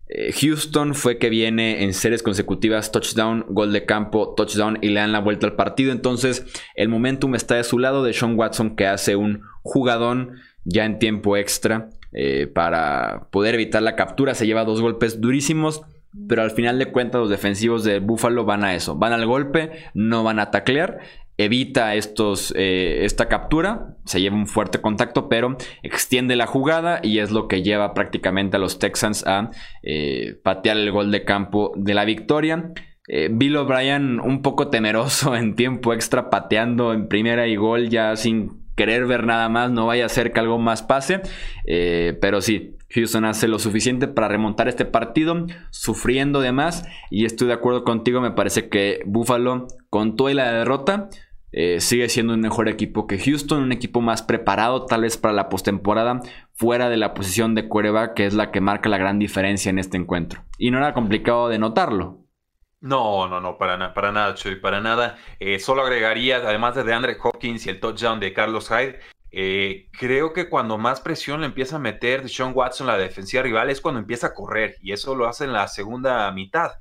Eh, 0.10 0.32
Houston 0.34 0.96
fue 0.96 1.18
que 1.18 1.30
viene 1.30 1.84
en 1.84 1.94
series 1.94 2.24
consecutivas, 2.24 2.92
touchdown, 2.92 3.46
gol 3.50 3.74
de 3.74 3.86
campo, 3.86 4.34
touchdown 4.36 4.80
y 4.82 4.90
le 4.90 5.00
dan 5.00 5.12
la 5.12 5.20
vuelta 5.20 5.48
al 5.48 5.56
partido. 5.56 5.92
Entonces 5.92 6.46
el 6.76 6.90
momentum 6.90 7.36
está 7.36 7.56
de 7.56 7.64
su 7.64 7.80
lado 7.80 8.04
de 8.04 8.14
Sean 8.14 8.38
Watson 8.38 8.76
que 8.76 8.88
hace 8.88 9.16
un 9.16 9.44
jugadón 9.64 10.36
ya 10.64 10.86
en 10.86 11.00
tiempo 11.00 11.38
extra 11.38 11.90
eh, 12.14 12.48
para 12.48 13.28
poder 13.32 13.56
evitar 13.56 13.82
la 13.82 13.96
captura. 13.96 14.36
Se 14.36 14.46
lleva 14.48 14.66
dos 14.66 14.82
golpes 14.82 15.22
durísimos. 15.22 15.82
Pero 16.28 16.42
al 16.42 16.50
final 16.50 16.80
de 16.80 16.92
cuentas 16.92 17.20
los 17.20 17.30
defensivos 17.30 17.84
de 17.84 18.00
Buffalo 18.00 18.44
van 18.44 18.64
a 18.64 18.74
eso. 18.74 18.96
Van 18.96 19.14
al 19.14 19.28
golpe, 19.28 19.72
no 19.94 20.24
van 20.24 20.40
a 20.40 20.50
taclear 20.50 21.00
evita 21.38 21.96
estos, 21.96 22.54
eh, 22.56 23.06
esta 23.06 23.28
captura, 23.28 23.96
se 24.06 24.20
lleva 24.20 24.36
un 24.36 24.48
fuerte 24.48 24.82
contacto, 24.82 25.30
pero 25.30 25.58
extiende 25.84 26.36
la 26.36 26.48
jugada 26.48 27.00
y 27.04 27.20
es 27.20 27.32
lo 27.32 27.48
que 27.48 27.62
lleva 27.62 27.94
prácticamente 27.94 28.58
a 28.58 28.60
los 28.60 28.80
Texans 28.80 29.26
a 29.28 29.52
eh, 29.84 30.40
patear 30.44 30.78
el 30.78 30.92
gol 30.92 31.12
de 31.12 31.24
campo 31.24 31.72
de 31.76 31.94
la 31.94 32.06
victoria. 32.06 32.72
Eh, 33.08 33.30
Bill 33.32 33.56
O'Brien 33.56 34.20
un 34.20 34.42
poco 34.42 34.70
temeroso 34.70 35.36
en 35.38 35.56
tiempo 35.56 35.94
extra 35.94 36.30
pateando 36.30 36.92
en 36.94 37.08
primera 37.08 37.48
y 37.48 37.56
gol 37.56 37.90
ya 37.90 38.16
sin 38.16 38.66
querer 38.76 39.06
ver 39.06 39.26
nada 39.26 39.50
más, 39.50 39.72
no 39.72 39.88
vaya 39.88 40.06
a 40.06 40.10
ser 40.10 40.32
que 40.32 40.40
algo 40.40 40.60
más 40.60 40.84
pase, 40.84 41.22
pero 42.22 42.42
sí, 42.42 42.78
Houston 42.90 43.26
hace 43.26 43.48
lo 43.48 43.60
suficiente 43.60 44.08
para 44.08 44.28
remontar 44.28 44.68
este 44.68 44.86
partido, 44.86 45.46
sufriendo 45.72 46.42
de 46.42 46.52
más. 46.52 46.86
Y 47.10 47.26
estoy 47.26 47.48
de 47.48 47.54
acuerdo 47.54 47.84
contigo, 47.84 48.22
me 48.22 48.32
parece 48.32 48.70
que 48.70 49.02
Buffalo, 49.06 49.68
con 49.90 50.16
toda 50.16 50.34
la 50.34 50.52
derrota, 50.52 51.10
eh, 51.52 51.80
sigue 51.80 52.10
siendo 52.10 52.34
un 52.34 52.42
mejor 52.42 52.68
equipo 52.68 53.08
que 53.08 53.20
Houston, 53.20 53.64
un 53.64 53.72
equipo 53.72 54.02
más 54.02 54.22
preparado 54.22 54.86
tal 54.86 55.02
vez 55.02 55.18
para 55.18 55.34
la 55.34 55.50
postemporada, 55.50 56.22
fuera 56.54 56.90
de 56.90 56.98
la 56.98 57.14
posición 57.14 57.56
de 57.56 57.68
Cuerva, 57.68 58.14
que 58.14 58.26
es 58.26 58.34
la 58.34 58.52
que 58.52 58.62
marca 58.62 58.90
la 58.90 58.98
gran 58.98 59.20
diferencia 59.20 59.70
en 59.70 59.80
este 59.80 59.98
encuentro. 59.98 60.44
Y 60.58 60.72
no 60.72 60.78
era 60.78 60.94
complicado 60.94 61.50
de 61.50 61.60
notarlo. 61.60 62.20
No, 62.80 63.28
no, 63.28 63.42
no, 63.42 63.58
para, 63.58 63.94
para 63.94 64.12
nada, 64.12 64.36
Chuy, 64.36 64.58
para 64.58 64.82
nada. 64.82 65.18
Eh, 65.40 65.60
solo 65.60 65.82
agregaría, 65.82 66.38
además 66.38 66.76
de 66.76 66.94
Andre 66.94 67.18
Hopkins 67.22 67.66
y 67.66 67.70
el 67.70 67.80
touchdown 67.80 68.20
de 68.20 68.34
Carlos 68.34 68.70
Hyde, 68.70 69.00
eh, 69.32 69.90
creo 69.92 70.32
que 70.32 70.50
cuando 70.50 70.78
más 70.78 71.02
presión 71.02 71.42
le 71.42 71.48
empieza 71.48 71.76
a 71.76 71.80
meter 71.80 72.30
Sean 72.30 72.54
Watson 72.56 72.88
la 72.88 72.98
defensiva 72.98 73.44
rival 73.44 73.70
es 73.70 73.82
cuando 73.82 74.00
empieza 74.00 74.28
a 74.28 74.34
correr 74.34 74.78
y 74.82 74.94
eso 74.94 75.16
lo 75.16 75.28
hace 75.28 75.44
en 75.44 75.54
la 75.54 75.68
segunda 75.68 76.32
mitad. 76.32 76.72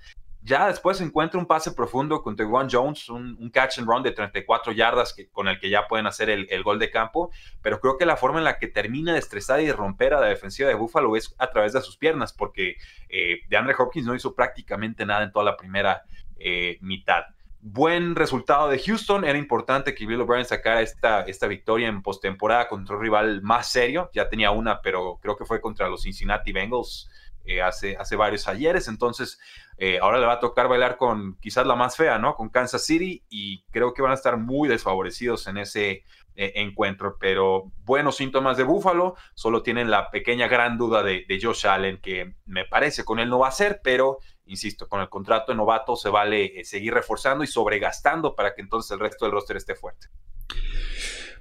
Ya 0.47 0.69
después 0.69 1.01
encuentra 1.01 1.41
un 1.41 1.47
pase 1.47 1.73
profundo 1.73 2.23
con 2.23 2.37
Tewan 2.37 2.69
Jones, 2.71 3.09
un, 3.09 3.51
catch 3.53 3.81
and 3.81 3.89
run 3.89 4.05
de 4.05 4.13
34 4.13 4.73
yardas 4.73 5.13
que, 5.13 5.29
con 5.29 5.49
el 5.49 5.59
que 5.59 5.69
ya 5.69 5.89
pueden 5.89 6.07
hacer 6.07 6.31
el, 6.31 6.63
gol 6.63 6.79
de 6.79 6.89
campo, 6.89 7.33
pero 7.61 7.81
creo 7.81 7.99
que 7.99 8.07
la 8.07 8.17
forma 8.17 8.39
en 8.39 8.45
la 8.45 8.57
que 8.57 8.69
termina 8.69 9.13
de 9.13 9.19
estresar 9.19 9.61
y 9.61 9.67
de 9.67 9.73
romper 9.73 10.15
a 10.15 10.21
la 10.21 10.29
defensiva 10.29 10.69
de 10.69 10.77
Buffalo 10.77 11.17
es 11.17 11.35
a 11.39 11.51
través 11.51 11.73
de 11.73 11.81
sus 11.81 11.97
piernas, 11.97 12.33
porque 12.33 12.77
eh, 13.09 13.41
DeAndre 13.49 13.75
Hopkins 13.77 14.07
no 14.07 14.15
hizo 14.15 14.37
prácticamente 14.37 15.05
nada 15.05 15.25
en 15.25 15.33
toda 15.33 15.45
la 15.45 15.57
primera 15.57 16.05
eh, 16.37 16.79
mitad. 16.81 17.25
buen 17.61 18.15
resultado 18.15 18.69
de 18.69 18.79
Houston. 18.79 19.25
Era 19.25 19.39
importante 19.39 19.97
que 19.97 20.07
Bill 20.07 20.21
O'Brien 20.21 20.45
sacara 20.45 20.81
esta, 20.81 21.23
esta 21.23 21.49
victoria 21.49 21.89
en 21.89 22.03
postemporada 22.03 22.69
contra 22.69 22.95
un 22.95 23.03
rival 23.03 23.43
más 23.43 23.73
serio. 23.73 24.11
Ya 24.15 24.29
tenía 24.29 24.53
una, 24.53 24.81
pero 24.81 25.19
creo 25.21 25.37
que 25.37 25.45
fue 25.45 25.61
contra 25.61 25.89
los 25.89 26.03
Cincinnati 26.03 26.53
Bengals 26.53 27.11
eh, 27.47 27.63
hace, 27.63 27.97
hace 27.97 28.17
varios 28.17 28.49
ayeres. 28.49 28.89
Entonces, 28.89 29.39
eh, 29.79 29.99
ahora 30.01 30.19
le 30.19 30.27
va 30.27 30.35
a 30.35 30.41
tocar 30.41 30.69
bailar 30.69 30.97
con 30.97 31.39
quizás 31.41 31.67
la 31.67 31.77
más 31.77 31.97
fea, 31.97 32.19
¿no? 32.19 32.35
Con 32.35 32.49
Kansas 32.49 32.85
City 32.85 33.25
y 33.29 33.63
creo 33.71 33.95
que 33.95 34.03
van 34.03 34.13
a 34.13 34.15
estar 34.15 34.37
muy 34.37 34.69
desfavorecidos 34.69 35.47
en 35.47 35.59
ese 35.59 36.05
eh, 36.35 36.53
encuentro. 36.57 37.17
Pero 37.19 37.73
buenos 37.85 38.17
síntomas 38.17 38.57
de 38.57 38.65
Buffalo. 38.65 39.17
Solo 39.35 39.63
tienen 39.63 39.91
la 39.91 40.11
pequeña 40.11 40.49
gran 40.49 40.79
duda 40.79 41.03
de, 41.03 41.25
de 41.29 41.41
Josh 41.41 41.67
Allen, 41.67 41.99
que 42.01 42.35
me 42.45 42.65
parece 42.65 43.05
con 43.05 43.19
él 43.19 43.29
no 43.29 43.39
va 43.39 43.49
a 43.49 43.53
ser, 43.53 43.81
pero 43.83 44.19
insisto, 44.47 44.89
con 44.89 45.01
el 45.01 45.09
contrato 45.09 45.53
de 45.53 45.57
novato 45.57 45.97
se 45.97 46.09
vale 46.09 46.65
seguir 46.65 46.95
reforzando 46.95 47.45
y 47.45 47.47
sobregastando 47.47 48.35
para 48.35 48.55
que 48.55 48.63
entonces 48.63 48.91
el 48.93 49.01
resto 49.01 49.25
del 49.25 49.33
roster 49.33 49.57
esté 49.57 49.75
fuerte. 49.75 50.09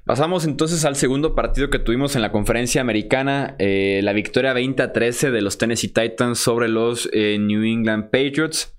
Pasamos 0.06 0.46
entonces 0.46 0.86
al 0.86 0.96
segundo 0.96 1.34
partido 1.34 1.72
que 1.72 1.80
tuvimos 1.80 2.16
en 2.16 2.22
la 2.22 2.32
conferencia 2.32 2.80
americana, 2.80 3.56
eh, 3.58 4.02
la 4.04 4.14
victoria 4.14 4.54
20 4.54 4.84
a 4.84 4.94
13 4.94 5.32
de 5.32 5.42
los 5.42 5.58
Tennessee 5.58 5.88
Titans 5.88 6.38
sobre 6.38 6.68
los 6.68 7.10
eh, 7.12 7.40
New 7.40 7.64
England 7.64 8.12
Patriots. 8.12 8.72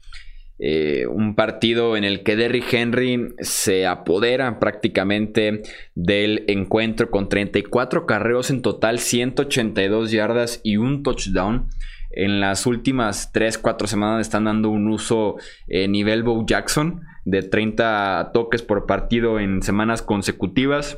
Eh, 0.60 1.04
un 1.08 1.34
partido 1.34 1.96
en 1.96 2.04
el 2.04 2.22
que 2.22 2.36
Derrick 2.36 2.72
Henry 2.72 3.34
se 3.40 3.88
apodera 3.88 4.60
prácticamente 4.60 5.62
del 5.96 6.44
encuentro 6.46 7.10
con 7.10 7.28
34 7.28 8.06
carreros 8.06 8.50
en 8.50 8.62
total, 8.62 9.00
182 9.00 10.12
yardas 10.12 10.60
y 10.62 10.76
un 10.76 11.02
touchdown. 11.02 11.66
En 12.12 12.38
las 12.38 12.66
últimas 12.66 13.32
3-4 13.34 13.88
semanas 13.88 14.20
están 14.20 14.44
dando 14.44 14.70
un 14.70 14.88
uso 14.88 15.36
nivel 15.66 16.22
Bo 16.22 16.46
Jackson 16.46 17.02
de 17.24 17.42
30 17.42 18.30
toques 18.32 18.62
por 18.62 18.86
partido 18.86 19.40
en 19.40 19.60
semanas 19.62 20.00
consecutivas. 20.00 20.96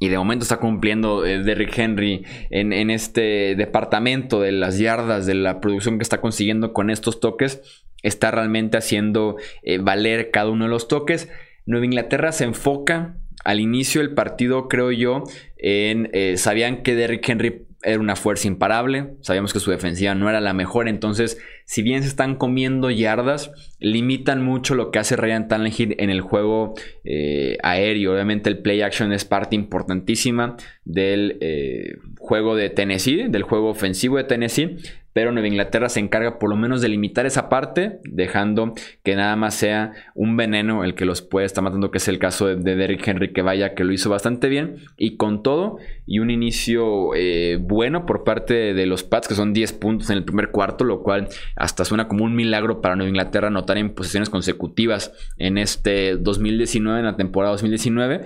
Y 0.00 0.08
de 0.08 0.18
momento 0.18 0.44
está 0.44 0.58
cumpliendo 0.58 1.26
eh, 1.26 1.42
Derrick 1.42 1.76
Henry 1.76 2.24
en, 2.50 2.90
este 2.90 3.56
departamento 3.56 4.40
de 4.40 4.52
las 4.52 4.78
yardas, 4.78 5.26
de 5.26 5.34
la 5.34 5.60
producción 5.60 5.98
que 5.98 6.04
está 6.04 6.20
consiguiendo 6.20 6.72
con 6.72 6.90
estos 6.90 7.20
toques. 7.20 7.84
Está 8.02 8.30
realmente 8.30 8.76
haciendo 8.76 9.36
eh, 9.62 9.78
valer 9.78 10.30
cada 10.30 10.50
uno 10.50 10.66
de 10.66 10.70
los 10.70 10.86
toques. 10.86 11.28
Nueva 11.66 11.86
Inglaterra 11.86 12.30
se 12.30 12.44
enfoca 12.44 13.16
al 13.44 13.60
inicio 13.60 14.00
del 14.00 14.14
partido, 14.14 14.68
creo 14.68 14.92
yo, 14.92 15.24
en... 15.56 16.10
Eh, 16.12 16.36
sabían 16.36 16.82
que 16.82 16.94
Derrick 16.94 17.28
Henry 17.28 17.66
era 17.82 17.98
una 17.98 18.16
fuerza 18.16 18.46
imparable. 18.46 19.14
Sabíamos 19.20 19.52
que 19.52 19.60
su 19.60 19.70
defensiva 19.70 20.14
no 20.14 20.28
era 20.28 20.40
la 20.40 20.52
mejor. 20.52 20.88
Entonces, 20.88 21.38
si 21.68 21.82
bien 21.82 22.02
se 22.02 22.08
están 22.08 22.36
comiendo 22.36 22.90
yardas, 22.90 23.52
limitan 23.78 24.42
mucho 24.42 24.74
lo 24.74 24.90
que 24.90 25.00
hace 25.00 25.16
Ryan 25.16 25.48
Tannehill 25.48 25.96
en 25.98 26.08
el 26.08 26.22
juego 26.22 26.72
eh, 27.04 27.58
aéreo. 27.62 28.14
Obviamente, 28.14 28.48
el 28.48 28.60
play 28.60 28.80
action 28.80 29.12
es 29.12 29.26
parte 29.26 29.54
importantísima 29.54 30.56
del 30.86 31.36
eh, 31.42 31.98
juego 32.18 32.56
de 32.56 32.70
Tennessee, 32.70 33.28
del 33.28 33.42
juego 33.42 33.68
ofensivo 33.68 34.16
de 34.16 34.24
Tennessee 34.24 34.78
pero 35.12 35.32
Nueva 35.32 35.48
Inglaterra 35.48 35.88
se 35.88 36.00
encarga 36.00 36.38
por 36.38 36.50
lo 36.50 36.56
menos 36.56 36.80
de 36.80 36.88
limitar 36.88 37.26
esa 37.26 37.48
parte, 37.48 38.00
dejando 38.04 38.74
que 39.02 39.16
nada 39.16 39.36
más 39.36 39.54
sea 39.54 39.92
un 40.14 40.36
veneno 40.36 40.84
el 40.84 40.94
que 40.94 41.04
los 41.04 41.22
puede 41.22 41.46
estar 41.46 41.64
matando, 41.64 41.90
que 41.90 41.98
es 41.98 42.08
el 42.08 42.18
caso 42.18 42.46
de, 42.46 42.76
Derrick 42.76 43.06
Henry, 43.06 43.32
que 43.32 43.42
vaya, 43.42 43.74
que 43.74 43.84
lo 43.84 43.92
hizo 43.92 44.10
bastante 44.10 44.48
bien, 44.48 44.76
y 44.96 45.16
con 45.16 45.42
todo, 45.42 45.78
y 46.06 46.20
un 46.20 46.30
inicio 46.30 47.14
eh, 47.14 47.58
bueno 47.60 48.06
por 48.06 48.24
parte 48.24 48.74
de 48.74 48.86
los 48.86 49.02
Pats, 49.02 49.28
que 49.28 49.34
son 49.34 49.52
10 49.52 49.72
puntos 49.74 50.10
en 50.10 50.18
el 50.18 50.24
primer 50.24 50.50
cuarto, 50.50 50.84
lo 50.84 51.02
cual 51.02 51.28
hasta 51.56 51.84
suena 51.84 52.08
como 52.08 52.24
un 52.24 52.34
milagro 52.34 52.80
para 52.80 52.96
Nueva 52.96 53.08
Inglaterra 53.08 53.48
anotar 53.48 53.78
en 53.78 53.94
posiciones 53.94 54.30
consecutivas 54.30 55.12
en 55.36 55.58
este 55.58 56.16
2019, 56.16 57.00
en 57.00 57.06
la 57.06 57.16
temporada 57.16 57.52
2019. 57.52 58.24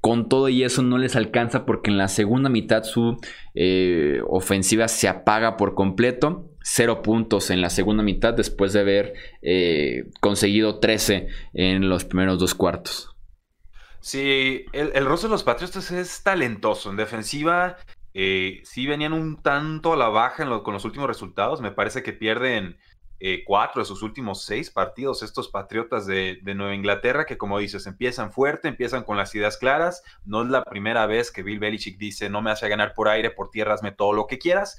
Con 0.00 0.28
todo 0.28 0.48
y 0.48 0.62
eso 0.62 0.82
no 0.82 0.96
les 0.96 1.16
alcanza 1.16 1.66
porque 1.66 1.90
en 1.90 1.98
la 1.98 2.08
segunda 2.08 2.48
mitad 2.48 2.84
su 2.84 3.18
eh, 3.54 4.20
ofensiva 4.28 4.86
se 4.88 5.08
apaga 5.08 5.56
por 5.56 5.74
completo. 5.74 6.50
Cero 6.62 7.02
puntos 7.02 7.50
en 7.50 7.60
la 7.60 7.70
segunda 7.70 8.02
mitad 8.02 8.34
después 8.34 8.72
de 8.72 8.80
haber 8.80 9.14
eh, 9.42 10.04
conseguido 10.20 10.78
13 10.78 11.28
en 11.54 11.88
los 11.88 12.04
primeros 12.04 12.38
dos 12.38 12.54
cuartos. 12.54 13.16
Sí, 14.00 14.66
el, 14.72 14.92
el 14.94 15.04
rostro 15.04 15.28
de 15.28 15.32
los 15.32 15.42
Patriotas 15.42 15.90
es 15.90 16.22
talentoso. 16.22 16.90
En 16.90 16.96
defensiva, 16.96 17.76
eh, 18.18 18.62
sí 18.64 18.86
venían 18.86 19.12
un 19.12 19.42
tanto 19.42 19.92
a 19.92 19.96
la 19.96 20.08
baja 20.08 20.46
con 20.62 20.72
los 20.72 20.86
últimos 20.86 21.06
resultados. 21.06 21.60
Me 21.60 21.70
parece 21.70 22.02
que 22.02 22.14
pierden 22.14 22.78
cuatro 23.44 23.80
de 23.80 23.86
sus 23.86 24.02
últimos 24.02 24.44
seis 24.44 24.70
partidos 24.70 25.22
estos 25.22 25.48
Patriotas 25.48 26.06
de, 26.06 26.38
de, 26.42 26.54
Nueva 26.54 26.74
Inglaterra, 26.74 27.24
que 27.24 27.38
como 27.38 27.58
dices, 27.58 27.86
empiezan 27.86 28.32
fuerte, 28.32 28.68
empiezan 28.68 29.04
con 29.04 29.16
las 29.16 29.34
ideas 29.34 29.56
claras. 29.56 30.02
No 30.24 30.42
es 30.42 30.48
la 30.48 30.62
primera 30.62 31.06
vez 31.06 31.30
que 31.30 31.42
Bill 31.42 31.58
Belichick 31.58 31.98
dice, 31.98 32.28
no 32.28 32.42
me 32.42 32.50
hace 32.50 32.68
ganar 32.68 32.92
por 32.94 33.08
aire, 33.08 33.30
por 33.30 33.50
tierra, 33.50 33.74
hazme 33.74 33.92
todo 33.92 34.12
lo 34.12 34.26
que 34.26 34.38
quieras. 34.38 34.76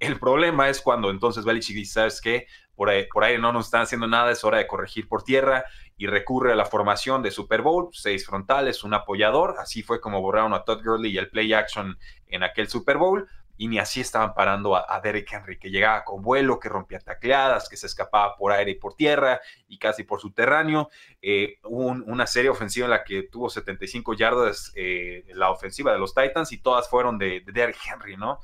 El 0.00 0.20
problema 0.20 0.68
es 0.68 0.80
cuando 0.80 1.10
entonces 1.10 1.44
Belichick 1.44 1.76
dice, 1.76 1.94
¿sabes 1.94 2.20
qué? 2.20 2.46
Por, 2.76 2.90
por 3.12 3.24
aire 3.24 3.40
no 3.40 3.52
nos 3.52 3.66
están 3.66 3.82
haciendo 3.82 4.06
nada, 4.06 4.30
es 4.30 4.44
hora 4.44 4.58
de 4.58 4.66
corregir 4.66 5.08
por 5.08 5.24
tierra 5.24 5.64
y 5.96 6.06
recurre 6.06 6.52
a 6.52 6.56
la 6.56 6.64
formación 6.64 7.22
de 7.22 7.32
Super 7.32 7.60
Bowl, 7.62 7.88
seis 7.92 8.24
frontales, 8.24 8.84
un 8.84 8.94
apoyador, 8.94 9.56
así 9.58 9.82
fue 9.82 10.00
como 10.00 10.22
borraron 10.22 10.54
a 10.54 10.62
Todd 10.62 10.84
Gurley 10.84 11.10
y 11.10 11.18
el 11.18 11.28
play 11.28 11.52
action 11.52 11.98
en 12.28 12.44
aquel 12.44 12.68
Super 12.68 12.98
Bowl, 12.98 13.28
y 13.58 13.68
ni 13.68 13.78
así 13.78 14.00
estaban 14.00 14.32
parando 14.32 14.76
a, 14.76 15.00
Derek 15.02 15.30
Henry, 15.30 15.58
que 15.58 15.70
llegaba 15.70 16.04
con 16.04 16.22
vuelo, 16.22 16.58
que 16.58 16.68
rompía 16.68 17.00
tacleadas, 17.00 17.68
que 17.68 17.76
se 17.76 17.86
escapaba 17.86 18.36
por 18.36 18.52
aire 18.52 18.70
y 18.70 18.74
por 18.76 18.94
tierra 18.94 19.40
y 19.66 19.78
casi 19.78 20.04
por 20.04 20.20
subterráneo. 20.20 20.88
Eh, 21.20 21.58
hubo 21.64 21.88
una 21.88 22.26
serie 22.26 22.50
ofensiva 22.50 22.86
en 22.86 22.90
la 22.90 23.04
que 23.04 23.24
tuvo 23.24 23.50
75 23.50 24.14
yardas 24.14 24.72
eh, 24.76 25.24
la 25.34 25.50
ofensiva 25.50 25.92
de 25.92 25.98
los 25.98 26.14
Titans 26.14 26.52
y 26.52 26.58
todas 26.58 26.88
fueron 26.88 27.18
de, 27.18 27.40
de 27.40 27.52
Derrick 27.52 27.80
Henry, 27.86 28.16
¿no? 28.16 28.38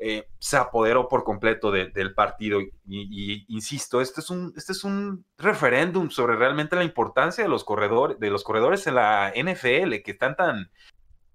Eh, 0.00 0.28
se 0.38 0.56
apoderó 0.56 1.08
por 1.08 1.24
completo 1.24 1.72
del 1.72 2.14
partido. 2.14 2.60
Y, 2.86 3.44
insisto, 3.48 4.00
este 4.00 4.20
es, 4.20 4.30
un, 4.30 4.52
este 4.56 4.70
es 4.70 4.84
un 4.84 5.24
referéndum 5.36 6.10
sobre 6.10 6.36
realmente 6.36 6.76
la 6.76 6.84
importancia 6.84 7.42
de 7.42 7.50
los, 7.50 7.64
corredores, 7.64 8.18
de 8.20 8.30
los 8.30 8.44
corredores 8.44 8.86
en 8.86 8.94
la 8.94 9.32
NFL, 9.34 10.02
que 10.04 10.12
están 10.12 10.36
tan 10.36 10.70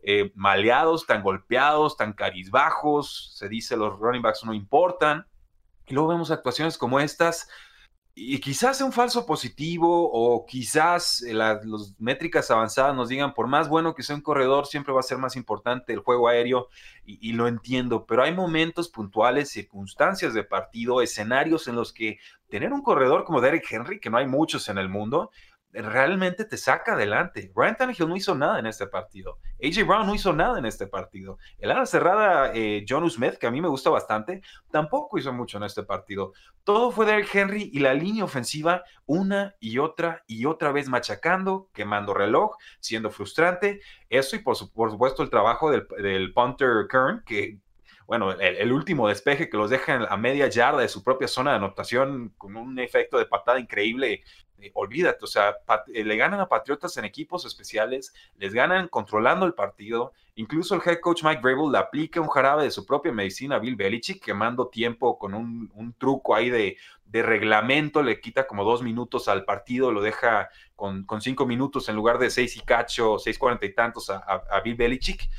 eh, 0.03 0.31
maleados, 0.36 1.05
tan 1.05 1.24
golpeados, 1.24 1.98
tan 1.98 2.13
carizbajos. 2.13 3.33
Se 3.36 3.50
dice 3.50 3.77
los 3.77 3.98
running 4.00 4.22
backs 4.22 4.43
no 4.43 4.53
importan. 4.53 5.25
Y 5.88 5.93
luego 5.93 6.10
vemos 6.10 6.31
actuaciones 6.31 6.77
como 6.77 7.00
estas 7.00 7.48
y 8.15 8.39
quizás 8.39 8.77
sea 8.77 8.86
un 8.86 8.91
falso 8.91 9.25
positivo 9.25 10.07
o 10.12 10.45
quizás 10.45 11.24
eh, 11.24 11.33
las 11.33 11.65
métricas 11.98 12.51
avanzadas 12.51 12.95
nos 12.95 13.10
digan, 13.10 13.33
por 13.33 13.48
más 13.48 13.67
bueno 13.67 13.95
que 13.95 14.03
sea 14.03 14.15
un 14.15 14.22
corredor, 14.22 14.67
siempre 14.67 14.93
va 14.93 15.00
a 15.00 15.03
ser 15.03 15.17
más 15.17 15.36
importante 15.36 15.93
el 15.93 16.00
juego 16.00 16.27
aéreo 16.27 16.67
y, 17.05 17.17
y, 17.27 17.33
lo 17.33 17.48
entiendo, 17.48 18.05
pero 18.05 18.22
hay 18.22 18.31
momentos 18.31 18.89
puntuales, 18.89 19.50
circunstancias 19.50 20.36
de 20.36 20.43
partido, 20.43 21.01
escenarios 21.01 21.67
en 21.67 21.75
los 21.75 21.91
que 21.91 22.19
tener 22.50 22.72
un 22.72 22.83
corredor 22.83 23.24
como 23.24 23.41
Derek 23.41 23.65
Henry, 23.69 24.00
que 24.00 24.12
no 24.12 24.17
hay 24.17 24.27
muchos 24.27 24.69
en 24.69 24.77
el 24.77 24.89
mundo, 24.89 25.31
realmente 25.74 26.46
te 26.46 26.58
saca 26.58 26.94
adelante. 26.94 27.51
Ryan 27.56 27.77
Tannehill 27.77 28.08
no 28.08 28.15
hizo 28.15 28.36
nada 28.36 28.60
en 28.60 28.68
este 28.68 28.86
partido. 28.88 29.39
AJ 29.62 29.88
Brown 29.88 30.06
no 30.06 30.13
hizo 30.13 30.32
nada 30.32 30.60
en 30.60 30.65
este 30.65 30.88
partido. 30.88 31.39
El 31.58 31.72
ala 31.72 31.86
cerrada, 31.86 32.51
eh, 32.53 32.86
John 32.88 33.10
Smith, 33.10 33.36
que 33.36 33.48
a 33.48 33.51
mí 33.51 33.60
me 33.60 33.68
gusta 33.68 33.89
bastante, 33.89 34.42
tampoco 34.72 35.18
hizo 35.18 35.34
mucho 35.34 35.58
en 35.58 35.63
este 35.63 35.84
partido. 35.84 36.34
Todo 36.63 36.92
fue 36.92 37.06
Derrick 37.06 37.34
Henry 37.34 37.72
y 37.74 37.80
la 37.80 37.94
línea 37.94 38.24
ofensiva 38.24 38.84
una 39.06 39.56
y 39.60 39.80
otra 39.80 40.24
y 40.27 40.46
otra 40.46 40.72
vez 40.72 40.88
machacando, 40.88 41.70
quemando 41.74 42.13
reloj, 42.13 42.56
siendo 42.80 43.10
frustrante. 43.10 43.82
Eso 44.10 44.36
y 44.36 44.39
por, 44.39 44.56
supuesto 44.56 45.24
el 45.24 45.30
trabajo 45.30 45.72
del, 45.72 46.34
punter 46.34 46.88
Kern, 46.89 47.24
que 47.25 47.58
bueno, 48.07 48.31
el, 48.31 48.72
último 48.72 49.07
despeje 49.07 49.50
que 49.50 49.57
los 49.57 49.69
deja 49.69 50.05
a 50.05 50.17
media 50.17 50.48
yarda 50.48 50.81
de 50.81 50.88
su 50.88 51.03
propia 51.03 51.27
zona 51.27 51.51
de 51.51 51.57
anotación 51.57 52.33
con 52.38 52.55
un 52.55 52.79
efecto 52.79 53.17
de 53.17 53.25
patada 53.25 53.60
increíble 53.60 54.24
eh, 54.63 54.72
olvídate, 54.75 55.25
o 55.25 55.27
sea, 55.27 55.57
eh, 55.93 56.05
le 56.05 56.15
ganan 56.15 56.39
a 56.39 56.48
Patriotas 56.48 56.95
en 56.95 57.03
equipos 57.03 57.45
especiales, 57.45 58.13
les 58.38 58.53
ganan 58.53 58.88
controlando 58.88 59.45
el 59.45 59.53
partido, 59.53 60.13
incluso 60.36 60.75
el 60.75 60.81
head 60.86 61.00
coach 61.01 61.24
Mike 61.24 61.41
Vrabel 61.41 61.72
le 61.72 61.77
aplica 61.79 62.22
un 62.22 62.29
jarabe 62.29 62.63
de 62.63 62.72
su 62.72 62.86
propia 62.86 63.12
medicina 63.12 63.57
a 63.57 63.60
Bill 63.60 63.75
Belichick, 63.75 64.24
quemando 64.24 64.69
tiempo 64.69 65.19
con 65.19 65.33
un, 65.33 65.95
truco 65.98 66.33
ahí 66.33 66.50
de, 66.50 66.77
reglamento, 67.12 68.01
le 68.01 68.19
quita 68.19 68.48
como 68.48 68.63
dos 68.63 68.81
minutos 68.81 69.27
al 69.27 69.43
partido, 69.43 69.91
lo 69.91 70.01
deja 70.01 70.50
con, 70.75 71.05
cinco 71.19 71.45
minutos 71.45 71.89
en 71.89 71.95
lugar 71.95 72.17
de 72.17 72.29
seis 72.29 72.55
y 72.55 72.62
cacho, 72.62 73.19
seis 73.19 73.38
cuarenta 73.38 73.65
y 73.65 73.74
tantos 73.74 74.10
a 74.10 74.62
Bill 74.63 74.75
Belichick. 74.75 75.29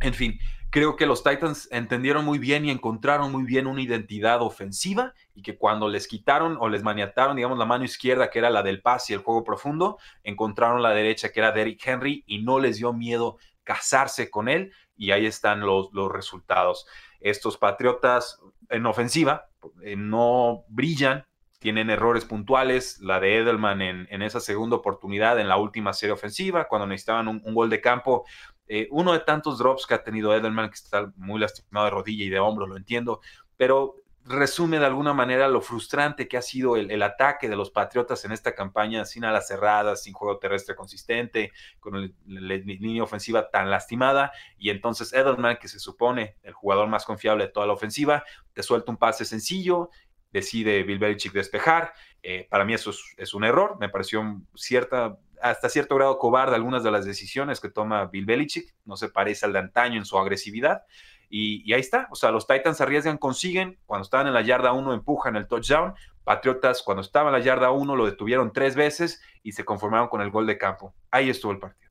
En 0.00 0.12
fin, 0.12 0.38
Creo 0.70 0.94
que 0.94 1.06
los 1.06 1.24
Titans 1.24 1.68
entendieron 1.72 2.24
muy 2.24 2.38
bien 2.38 2.64
y 2.64 2.70
encontraron 2.70 3.32
muy 3.32 3.42
bien 3.42 3.66
una 3.66 3.82
identidad 3.82 4.40
ofensiva 4.40 5.14
y 5.34 5.42
que 5.42 5.58
cuando 5.58 5.88
les 5.88 6.06
quitaron 6.06 6.56
o 6.60 6.68
les 6.68 6.84
maniataron, 6.84 7.34
digamos, 7.34 7.58
la 7.58 7.64
mano 7.64 7.84
izquierda, 7.84 8.30
que 8.30 8.38
era 8.38 8.50
la 8.50 8.62
del 8.62 8.80
pase 8.80 9.12
y 9.12 9.16
el 9.16 9.22
juego 9.22 9.42
profundo, 9.42 9.98
encontraron 10.22 10.80
la 10.80 10.90
derecha, 10.90 11.32
que 11.32 11.40
era 11.40 11.50
Derrick 11.50 11.84
Henry, 11.84 12.22
y 12.26 12.42
no 12.42 12.60
les 12.60 12.76
dio 12.76 12.92
miedo 12.92 13.38
casarse 13.64 14.30
con 14.30 14.48
él, 14.48 14.72
y 14.96 15.10
ahí 15.10 15.26
están 15.26 15.60
los, 15.60 15.90
los 15.92 16.12
resultados. 16.12 16.86
Estos 17.18 17.56
Patriotas 17.56 18.40
en 18.68 18.86
ofensiva 18.86 19.48
eh, 19.82 19.96
no 19.96 20.64
brillan, 20.68 21.26
tienen 21.60 21.90
errores 21.90 22.24
puntuales, 22.24 23.00
la 23.00 23.20
de 23.20 23.36
Edelman 23.36 23.82
en, 23.82 24.22
esa 24.22 24.40
segunda 24.40 24.76
oportunidad 24.76 25.38
en 25.38 25.46
la 25.46 25.58
última 25.58 25.92
serie 25.92 26.14
ofensiva, 26.14 26.66
cuando 26.66 26.86
necesitaban 26.86 27.28
un, 27.28 27.54
gol 27.54 27.68
de 27.68 27.82
campo. 27.82 28.24
Eh, 28.72 28.86
uno 28.92 29.12
de 29.12 29.18
tantos 29.18 29.58
drops 29.58 29.84
que 29.84 29.94
ha 29.94 30.04
tenido 30.04 30.32
Edelman, 30.32 30.68
que 30.68 30.76
está 30.76 31.12
muy 31.16 31.40
lastimado 31.40 31.86
de 31.86 31.90
rodilla 31.90 32.24
y 32.24 32.28
de 32.28 32.38
hombro, 32.38 32.68
lo 32.68 32.76
entiendo, 32.76 33.20
pero 33.56 33.96
resume 34.24 34.78
de 34.78 34.86
alguna 34.86 35.12
manera 35.12 35.48
lo 35.48 35.60
frustrante 35.60 36.28
que 36.28 36.36
ha 36.36 36.42
sido 36.42 36.76
el, 36.76 37.02
ataque 37.02 37.48
de 37.48 37.56
los 37.56 37.72
Patriotas 37.72 38.24
en 38.24 38.30
esta 38.30 38.54
campaña, 38.54 39.04
sin 39.04 39.24
alas 39.24 39.48
cerradas, 39.48 40.04
sin 40.04 40.12
juego 40.12 40.38
terrestre 40.38 40.76
consistente, 40.76 41.50
con 41.80 42.14
la 42.26 42.54
línea 42.54 43.02
ofensiva 43.02 43.50
tan 43.50 43.70
lastimada. 43.70 44.30
Y 44.56 44.70
entonces 44.70 45.12
Edelman, 45.12 45.56
que 45.56 45.66
se 45.66 45.80
supone 45.80 46.36
el 46.44 46.52
jugador 46.52 46.86
más 46.86 47.04
confiable 47.04 47.46
de 47.46 47.50
toda 47.50 47.66
la 47.66 47.72
ofensiva, 47.72 48.22
te 48.52 48.62
suelta 48.62 48.92
un 48.92 48.98
pase 48.98 49.24
sencillo 49.24 49.90
decide 50.32 50.82
Bill 50.82 50.98
Belichick 50.98 51.32
despejar. 51.32 51.92
Eh, 52.22 52.46
para 52.50 52.64
mí 52.64 52.74
eso 52.74 52.92
es, 53.16 53.34
un 53.34 53.44
error. 53.44 53.76
Me 53.80 53.88
pareció 53.88 54.42
cierta, 54.54 55.18
hasta 55.42 55.68
cierto 55.68 55.94
grado 55.96 56.18
cobarde 56.18 56.54
algunas 56.54 56.82
de 56.82 56.90
las 56.90 57.04
decisiones 57.04 57.60
que 57.60 57.70
toma 57.70 58.06
Bill 58.06 58.26
Belichick. 58.26 58.74
No 58.84 58.96
se 58.96 59.08
parece 59.08 59.46
al 59.46 59.52
de 59.52 59.60
antaño 59.60 59.98
en 59.98 60.04
su 60.04 60.18
agresividad. 60.18 60.82
Y, 61.28 61.72
ahí 61.72 61.80
está. 61.80 62.08
O 62.10 62.16
sea, 62.16 62.32
los 62.32 62.46
Titans 62.46 62.80
arriesgan, 62.80 63.16
consiguen. 63.16 63.78
Cuando 63.86 64.02
estaban 64.02 64.26
en 64.26 64.34
la 64.34 64.42
yarda 64.42 64.72
1 64.72 64.92
empujan 64.92 65.36
el 65.36 65.46
touchdown. 65.46 65.94
Patriotas, 66.24 66.82
cuando 66.82 67.02
estaban 67.02 67.32
en 67.32 67.40
la 67.40 67.44
yarda 67.44 67.70
1, 67.70 67.96
lo 67.96 68.06
detuvieron 68.06 68.52
tres 68.52 68.74
veces 68.74 69.22
y 69.42 69.52
se 69.52 69.64
conformaron 69.64 70.08
con 70.08 70.20
el 70.20 70.30
gol 70.30 70.46
de 70.46 70.58
campo. 70.58 70.94
Ahí 71.10 71.30
estuvo 71.30 71.52
el 71.52 71.58
partido. 71.58 71.90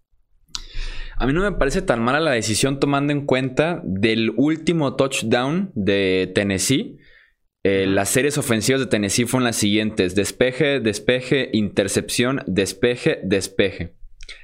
A 1.17 1.25
mí 1.25 1.33
no 1.33 1.41
me 1.41 1.51
parece 1.51 1.81
tan 1.81 2.01
mala 2.01 2.19
la 2.19 2.31
decisión 2.31 2.79
tomando 2.79 3.11
en 3.11 3.25
cuenta 3.25 3.81
del 3.83 4.33
último 4.37 4.95
touchdown 4.95 5.71
de 5.73 6.31
Tennessee 6.35 6.98
eh, 7.63 7.85
las 7.87 8.09
series 8.09 8.37
ofensivas 8.37 8.79
de 8.81 8.87
Tennessee 8.87 9.25
fueron 9.25 9.45
las 9.45 9.57
siguientes: 9.57 10.15
despeje, 10.15 10.79
despeje, 10.79 11.49
intercepción, 11.53 12.41
despeje, 12.47 13.19
despeje. 13.23 13.95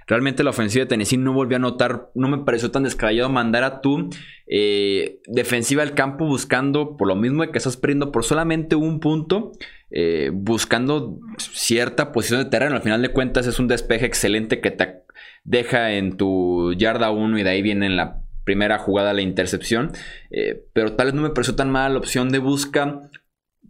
Realmente 0.08 0.44
la 0.44 0.52
ofensiva 0.52 0.86
de 0.86 0.90
Tennessee 0.90 1.18
no 1.18 1.34
volvió 1.34 1.58
a 1.58 1.60
notar, 1.60 2.10
no 2.14 2.28
me 2.28 2.40
pareció 2.40 2.72
tan 2.72 2.84
descabellado 2.84 3.30
mandar 3.30 3.64
a 3.64 3.82
tu 3.82 4.10
eh, 4.48 5.20
defensiva 5.28 5.84
al 5.84 5.96
campo 5.96 6.26
buscando, 6.26 6.98
por 6.98 7.08
lo 7.08 7.16
mismo 7.16 7.44
de 7.44 7.52
que 7.52 7.58
estás 7.58 7.78
perdiendo 7.78 8.12
por 8.12 8.24
solamente 8.24 8.76
un 8.76 9.00
punto, 9.00 9.52
eh, 9.92 10.32
buscando 10.34 11.20
cierta 11.38 12.12
posición 12.12 12.44
de 12.44 12.50
terreno. 12.50 12.76
Al 12.76 12.82
final 12.82 13.02
de 13.02 13.10
cuentas 13.10 13.48
es 13.48 13.60
un 13.60 13.68
despeje 13.68 14.06
excelente 14.06 14.62
que 14.62 14.72
te 14.72 15.02
deja 15.44 15.94
en 15.94 16.18
tu 16.18 16.74
yarda 16.74 17.12
1 17.12 17.40
y 17.40 17.44
de 17.44 17.50
ahí 17.50 17.62
viene 17.62 17.86
en 17.86 17.96
la 17.96 18.25
primera 18.46 18.78
jugada 18.78 19.14
la 19.14 19.22
intercepción. 19.22 19.92
Eh, 20.32 20.64
pero 20.72 20.94
tal 20.94 21.08
vez 21.08 21.16
no 21.16 21.22
me 21.22 21.32
pareció 21.32 21.56
tan 21.56 21.70
mala 21.70 21.90
la 21.90 22.00
opción 22.00 22.30
de 22.30 22.40
busca 22.40 23.02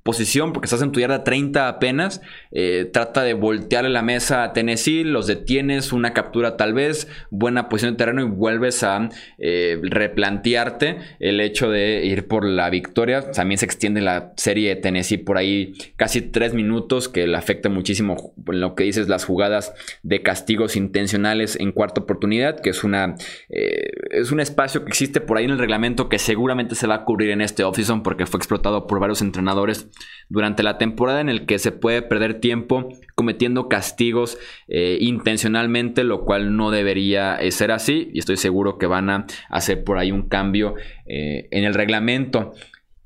posición, 0.06 0.54
porque 0.54 0.68
estás 0.68 0.84
en 0.84 0.92
tu 0.92 1.00
yarda 1.00 1.24
30 1.24 1.68
apenas, 1.68 2.22
eh, 2.52 2.88
trata 2.94 3.24
de 3.24 3.34
voltearle 3.34 3.90
la 3.90 4.04
mesa 4.04 4.44
a 4.44 4.54
Tennessee, 4.54 5.04
los 5.04 5.26
detienes, 5.26 5.92
una 5.92 6.14
captura 6.14 6.58
tal 6.58 6.76
vez, 6.76 7.08
buena 7.32 7.70
posición 7.70 7.94
de 7.94 7.98
terreno 7.98 8.22
y 8.22 8.26
vuelves 8.26 8.84
a 8.84 9.10
eh, 9.40 9.80
replantearte 9.82 11.00
el 11.20 11.42
hecho 11.42 11.72
de 11.72 12.06
ir 12.06 12.28
por 12.28 12.46
la 12.46 12.70
victoria. 12.70 13.32
También 13.32 13.58
se 13.58 13.66
extiende 13.66 14.00
la 14.00 14.32
serie 14.38 14.70
de 14.70 14.76
Tennessee 14.76 15.18
por 15.18 15.40
ahí 15.40 15.74
casi 15.96 16.22
tres 16.22 16.54
minutos, 16.54 17.10
que 17.10 17.26
le 17.26 17.36
afecta 17.36 17.70
muchísimo 17.70 18.36
en 18.48 18.62
lo 18.62 18.76
que 18.76 18.84
dices 18.84 19.10
las 19.10 19.26
jugadas 19.26 19.74
de 20.04 20.22
castigos 20.22 20.76
intencionales 20.76 21.60
en 21.60 21.72
cuarta 21.72 22.02
oportunidad, 22.02 22.60
que 22.60 22.70
es 22.70 22.84
una 22.84 23.16
eh, 23.50 23.90
es 24.12 24.32
un 24.32 24.40
espacio 24.40 24.86
que 24.86 24.90
existe 24.90 25.20
por 25.20 25.40
ahí 25.40 25.46
en 25.46 25.52
el 25.52 25.58
reglamento 25.58 26.10
que 26.10 26.20
seguramente 26.20 26.76
se 26.76 26.86
va 26.86 26.94
a 26.94 27.06
cubrir 27.06 27.32
en 27.32 27.42
este 27.42 27.64
offseason 27.64 28.04
porque 28.04 28.28
fue 28.28 28.38
explotado 28.38 28.86
por 28.86 29.00
varios 29.00 29.24
entrenadores 29.24 29.90
durante 30.30 30.64
la 30.64 30.78
temporada 30.78 31.22
en 31.22 31.30
el 31.30 31.46
que 31.46 31.60
se 31.60 31.72
puede 31.72 32.02
perder 32.02 32.40
tiempo 32.40 32.90
cometiendo 33.16 33.70
castigos 33.70 34.38
eh, 34.68 34.98
intencionalmente, 35.00 36.04
lo 36.04 36.26
cual 36.26 36.56
no 36.56 36.72
debería 36.72 37.36
eh, 37.36 37.52
ser 37.52 37.72
así 37.72 38.10
y 38.14 38.20
estoy 38.20 38.38
seguro 38.38 38.78
que 38.78 38.88
van 38.88 39.10
a 39.10 39.26
hacer 39.50 39.84
por 39.84 39.98
ahí 39.98 40.12
un 40.12 40.28
cambio 40.28 40.76
eh, 41.06 41.48
en 41.52 41.64
el 41.64 41.74
reglamento. 41.74 42.54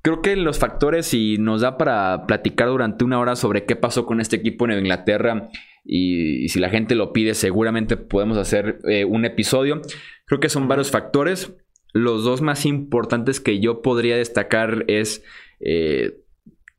Creo 0.02 0.22
que 0.22 0.36
los 0.38 0.60
factores, 0.60 1.13
y 1.13 1.38
nos 1.40 1.62
da 1.62 1.78
para 1.78 2.26
platicar 2.26 2.70
durante 2.70 3.04
una 3.04 3.20
hora 3.20 3.36
sobre 3.36 3.66
qué 3.66 3.76
pasó 3.76 4.06
con 4.06 4.22
este 4.22 4.38
equipo 4.38 4.66
en 4.66 4.80
Inglaterra, 4.80 5.50
y, 5.84 6.48
si 6.50 6.60
la 6.60 6.70
gente 6.70 6.96
lo 6.96 7.12
pide, 7.12 7.34
seguramente 7.34 7.98
podemos 7.98 8.38
hacer 8.38 8.80
un 9.08 9.26
episodio. 9.26 9.82
Creo 10.26 10.40
que 10.40 10.48
son 10.48 10.68
varios 10.68 10.92
factores. 10.92 11.54
Los 11.92 12.24
dos 12.24 12.42
más 12.42 12.66
importantes 12.66 13.40
que 13.40 13.60
yo 13.60 13.82
podría 13.82 14.16
destacar 14.16 14.86
es 14.88 15.24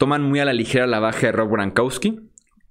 Toman 0.00 0.22
muy 0.22 0.40
a 0.40 0.46
la 0.46 0.54
ligera 0.54 0.86
la 0.86 0.98
baja 0.98 1.26
de 1.26 1.32
Rob 1.32 1.50
Gronkowski. 1.50 2.20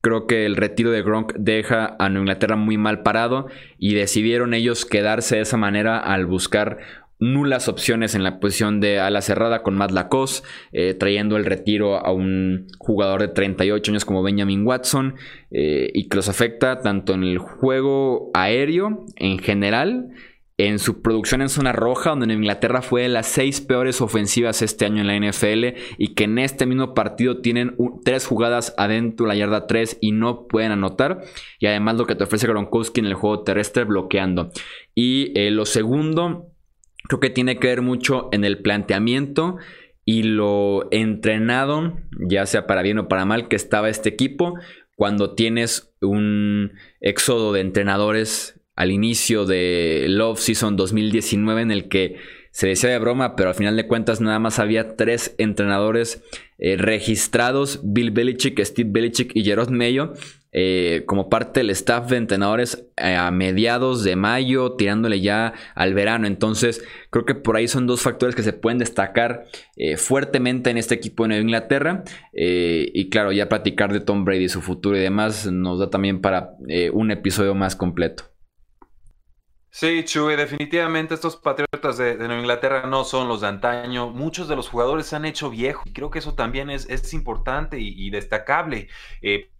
Creo 0.01 0.25
que 0.25 0.47
el 0.47 0.55
retiro 0.55 0.89
de 0.89 1.03
Gronk 1.03 1.33
deja 1.37 1.95
a 1.99 2.09
Nueva 2.09 2.23
Inglaterra 2.23 2.55
muy 2.55 2.79
mal 2.79 3.03
parado 3.03 3.45
y 3.77 3.93
decidieron 3.93 4.55
ellos 4.55 4.83
quedarse 4.83 5.35
de 5.35 5.43
esa 5.43 5.55
manera 5.55 5.99
al 5.99 6.25
buscar 6.25 6.79
nulas 7.19 7.67
opciones 7.67 8.15
en 8.15 8.23
la 8.23 8.39
posición 8.39 8.79
de 8.79 8.99
ala 8.99 9.21
cerrada 9.21 9.61
con 9.61 9.75
Matt 9.75 9.91
Lacoste, 9.91 10.47
eh, 10.71 10.95
trayendo 10.95 11.37
el 11.37 11.45
retiro 11.45 12.03
a 12.03 12.11
un 12.11 12.65
jugador 12.79 13.21
de 13.21 13.27
38 13.27 13.91
años 13.91 14.05
como 14.05 14.23
Benjamin 14.23 14.65
Watson 14.65 15.13
eh, 15.51 15.91
y 15.93 16.09
que 16.09 16.15
los 16.15 16.29
afecta 16.29 16.81
tanto 16.81 17.13
en 17.13 17.23
el 17.23 17.37
juego 17.37 18.31
aéreo 18.33 19.05
en 19.17 19.37
general 19.37 20.09
en 20.59 20.77
su 20.77 21.01
producción 21.01 21.41
en 21.41 21.47
zona 21.47 21.71
roja, 21.71 22.09
donde 22.09 22.25
en 22.25 22.41
Inglaterra 22.43 22.81
fue 22.81 23.03
de 23.03 23.07
las 23.07 23.27
seis 23.27 23.61
peores 23.61 24.01
ofensivas 24.01 24.61
este 24.61 24.85
año 24.85 25.01
en 25.01 25.07
la 25.07 25.17
NFL 25.17 25.79
y 25.97 26.15
que 26.15 26.25
en 26.25 26.37
este 26.37 26.65
mismo 26.65 26.93
partido 26.93 27.39
tienen 27.39 27.77
tres 28.03 28.27
jugadas 28.27 28.73
adentro 28.77 29.25
de 29.25 29.29
la 29.29 29.35
yarda 29.37 29.67
3 29.67 29.99
y 30.01 30.11
no 30.11 30.47
pueden 30.47 30.73
anotar. 30.73 31.21
Y 31.59 31.67
además 31.67 31.95
lo 31.95 32.05
que 32.05 32.15
te 32.15 32.25
ofrece 32.25 32.47
Gronkowski 32.47 32.99
en 32.99 33.05
el 33.05 33.13
juego 33.13 33.43
terrestre 33.43 33.85
bloqueando. 33.85 34.51
Y 34.93 35.31
eh, 35.39 35.49
lo 35.49 35.65
segundo, 35.65 36.51
creo 37.07 37.21
que 37.21 37.29
tiene 37.29 37.57
que 37.57 37.67
ver 37.67 37.81
mucho 37.81 38.27
en 38.33 38.43
el 38.43 38.61
planteamiento 38.61 39.59
y 40.03 40.23
lo 40.23 40.91
entrenado, 40.91 41.93
ya 42.27 42.45
sea 42.45 42.67
para 42.67 42.81
bien 42.81 42.99
o 42.99 43.07
para 43.07 43.23
mal, 43.23 43.47
que 43.47 43.55
estaba 43.55 43.87
este 43.87 44.09
equipo 44.09 44.55
cuando 44.97 45.35
tienes 45.35 45.93
un 46.01 46.73
éxodo 46.99 47.53
de 47.53 47.61
entrenadores 47.61 48.58
al 48.79 48.91
inicio 48.91 49.45
de 49.45 50.05
Love 50.07 50.39
Season 50.39 50.77
2019 50.77 51.63
en 51.63 51.71
el 51.71 51.89
que 51.89 52.15
se 52.51 52.67
decía 52.67 52.89
de 52.89 52.97
broma, 52.97 53.35
pero 53.35 53.49
al 53.49 53.55
final 53.55 53.75
de 53.75 53.87
cuentas 53.87 54.21
nada 54.21 54.39
más 54.39 54.57
había 54.57 54.95
tres 54.95 55.35
entrenadores 55.37 56.23
eh, 56.57 56.77
registrados, 56.77 57.81
Bill 57.83 58.11
Belichick, 58.11 58.57
Steve 58.63 58.89
Belichick 58.89 59.35
y 59.35 59.43
Gerard 59.43 59.69
Mayo, 59.69 60.13
eh, 60.53 61.03
como 61.07 61.27
parte 61.27 61.59
del 61.59 61.71
staff 61.71 62.09
de 62.09 62.15
entrenadores 62.15 62.85
eh, 62.95 63.15
a 63.15 63.29
mediados 63.31 64.05
de 64.05 64.15
mayo, 64.15 64.71
tirándole 64.71 65.19
ya 65.19 65.53
al 65.75 65.93
verano. 65.93 66.25
Entonces, 66.25 66.81
creo 67.09 67.25
que 67.25 67.35
por 67.35 67.57
ahí 67.57 67.67
son 67.67 67.85
dos 67.85 67.99
factores 67.99 68.33
que 68.33 68.43
se 68.43 68.53
pueden 68.53 68.79
destacar 68.79 69.43
fuertemente 69.97 70.69
en 70.69 70.77
este 70.77 70.95
equipo 70.95 71.23
de 71.23 71.27
Nueva 71.27 71.43
Inglaterra. 71.43 72.05
y 72.31 73.09
claro, 73.09 73.33
ya 73.33 73.49
platicar 73.49 73.91
de 73.91 73.99
Tom 73.99 74.23
Brady, 74.23 74.47
su 74.47 74.61
futuro 74.61 74.95
y 74.95 75.01
demás, 75.01 75.51
nos 75.51 75.79
da 75.79 75.89
también 75.89 76.21
para 76.21 76.51
un 76.93 77.11
episodio 77.11 77.55
más 77.55 77.75
completo. 77.75 78.28
Sí, 79.71 80.03
Chuy, 80.03 80.35
definitivamente 80.35 81.13
estos 81.13 81.37
Patriotas 81.37 81.97
de, 81.97 82.15
Nueva 82.15 82.39
Inglaterra 82.39 82.87
no 82.87 83.03
son 83.03 83.27
los 83.27 83.41
de 83.41 83.47
antaño. 83.47 84.09
Muchos 84.09 84.47
de 84.47 84.55
los 84.55 84.67
jugadores 84.67 85.05
se 85.05 85.15
han 85.15 85.25
hecho 85.25 85.49
viejos 85.49 85.85
y 85.85 85.93
creo 85.93 86.09
que 86.09 86.19
eso 86.19 86.33
también 86.33 86.69
es, 86.69 86.89
es 86.89 87.13
importante 87.13 87.77
y, 87.79 88.09
destacable. 88.09 88.89
Eh, 89.21 89.51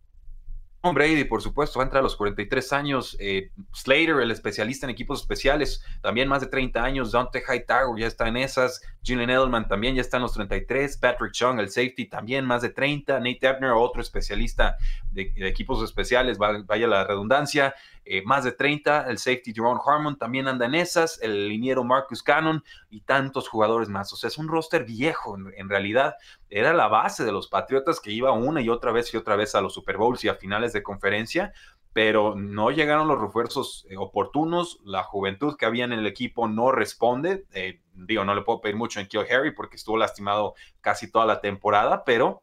Tom 0.82 0.96
Brady, 0.96 1.26
por 1.26 1.42
supuesto, 1.42 1.80
va 1.80 1.86
a 1.86 2.02
los 2.02 2.16
43 2.16 2.72
años. 2.72 3.18
Eh, 3.20 3.52
Slater, 3.74 4.22
el 4.22 4.32
especialista 4.32 4.86
en 4.86 4.92
equipos 4.92 5.20
especiales, 5.20 5.84
también 6.02 6.30
más 6.30 6.40
de 6.40 6.48
30 6.48 6.82
años. 6.82 7.12
Dante 7.12 7.44
Hightower 7.46 8.00
ya 8.00 8.08
está 8.08 8.30
en 8.30 8.38
esas. 8.38 8.82
Julian 9.06 9.30
Edelman 9.30 9.68
también 9.68 9.96
ya 9.96 10.02
está 10.02 10.18
en 10.18 10.24
los 10.24 10.34
33. 10.34 10.98
Patrick 10.98 11.34
Chung, 11.34 11.60
el 11.60 11.70
safety, 11.70 12.06
también 12.06 12.46
más 12.46 12.62
de 12.62 12.70
30. 12.70 13.20
Nate 13.20 13.40
Ebner, 13.42 13.72
otro 13.72 14.02
especialista 14.02 14.78
de, 15.12 15.34
equipos 15.38 15.84
especiales, 15.84 16.38
vaya 16.38 16.88
la 16.88 17.04
redundancia. 17.04 17.76
Eh, 18.12 18.24
más 18.26 18.44
de 18.44 18.52
30, 18.52 19.08
el 19.08 19.20
safety 19.20 19.54
Jerome 19.54 19.80
Harmon 19.86 20.18
también 20.18 20.48
anda 20.48 20.66
en 20.66 20.74
esas, 20.74 21.22
el 21.22 21.48
liniero 21.48 21.84
Marcus 21.84 22.24
Cannon 22.24 22.64
y 22.90 23.02
tantos 23.02 23.48
jugadores 23.48 23.88
más. 23.88 24.12
O 24.12 24.16
sea, 24.16 24.30
es 24.30 24.40
un 24.40 24.48
roster 24.48 24.84
viejo 24.84 25.38
en, 25.38 25.70
realidad. 25.70 26.16
Era 26.50 26.74
la 26.74 26.88
base 26.88 27.24
de 27.24 27.32
los 27.32 27.48
Patriotas 27.48 28.00
que 28.00 28.12
iba 28.12 28.32
una 28.32 28.62
y 28.62 28.70
otra 28.70 28.92
vez 28.92 29.14
y 29.14 29.18
otra 29.18 29.36
vez 29.36 29.54
a 29.54 29.62
los 29.62 29.76
Super 29.76 29.98
Bowls 29.98 30.24
y 30.24 30.28
a 30.28 30.34
finales 30.34 30.74
de 30.74 30.82
conferencia, 30.82 31.54
pero 31.94 32.34
no 32.34 32.72
llegaron 32.72 33.08
los 33.08 33.22
refuerzos 33.22 33.86
eh, 33.92 33.96
oportunos. 33.96 34.80
La 34.84 35.04
juventud 35.04 35.56
que 35.56 35.68
había 35.68 35.86
en 35.86 35.94
el 35.94 36.08
equipo 36.08 36.48
no 36.48 36.72
responde. 36.72 37.46
Eh, 37.54 37.84
digo, 37.94 38.26
no 38.26 38.34
le 38.34 38.42
puedo 38.42 38.60
pedir 38.60 38.76
mucho 38.76 39.00
en 39.00 39.06
Kill 39.06 39.28
Harry 39.32 39.54
porque 39.54 39.76
estuvo 39.76 39.98
lastimado 39.98 40.56
casi 40.82 41.12
toda 41.12 41.28
la 41.28 41.42
temporada, 41.42 42.04
pero 42.06 42.42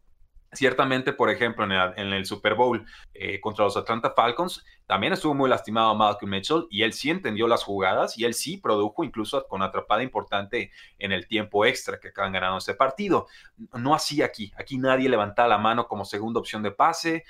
Ciertamente, 0.56 1.12
por 1.12 1.28
ejemplo, 1.28 1.64
en 1.64 2.12
el, 2.12 2.24
Super 2.24 2.54
Bowl 2.54 2.86
eh, 3.12 3.38
contra 3.40 3.66
los 3.66 3.76
Atlanta 3.76 4.14
Falcons, 4.16 4.64
también 4.86 5.12
estuvo 5.12 5.34
muy 5.34 5.50
lastimado 5.50 5.94
Malcolm 5.94 6.30
Mitchell 6.30 6.66
y 6.70 6.82
él 6.82 6.94
sí 6.94 7.10
entendió 7.10 7.46
las 7.46 7.62
jugadas 7.62 8.16
y 8.16 8.24
él 8.24 8.32
sí 8.32 8.56
produjo 8.56 9.04
incluso 9.04 9.46
con 9.48 9.60
atrapada 9.60 10.02
importante 10.02 10.70
en 10.98 11.12
el 11.12 11.28
tiempo 11.28 11.66
extra 11.66 12.00
que 12.00 12.08
acaban 12.08 12.32
ganando 12.32 12.56
ese 12.56 12.72
partido. 12.72 13.26
No 13.74 13.94
así 13.94 14.22
aquí. 14.22 14.50
Aquí 14.56 14.78
nadie 14.78 15.10
levantaba 15.10 15.48
la 15.48 15.58
mano 15.58 15.86
como 15.86 16.06
segunda 16.06 16.40
opción 16.40 16.62
de 16.62 16.70
pase, 16.70 17.24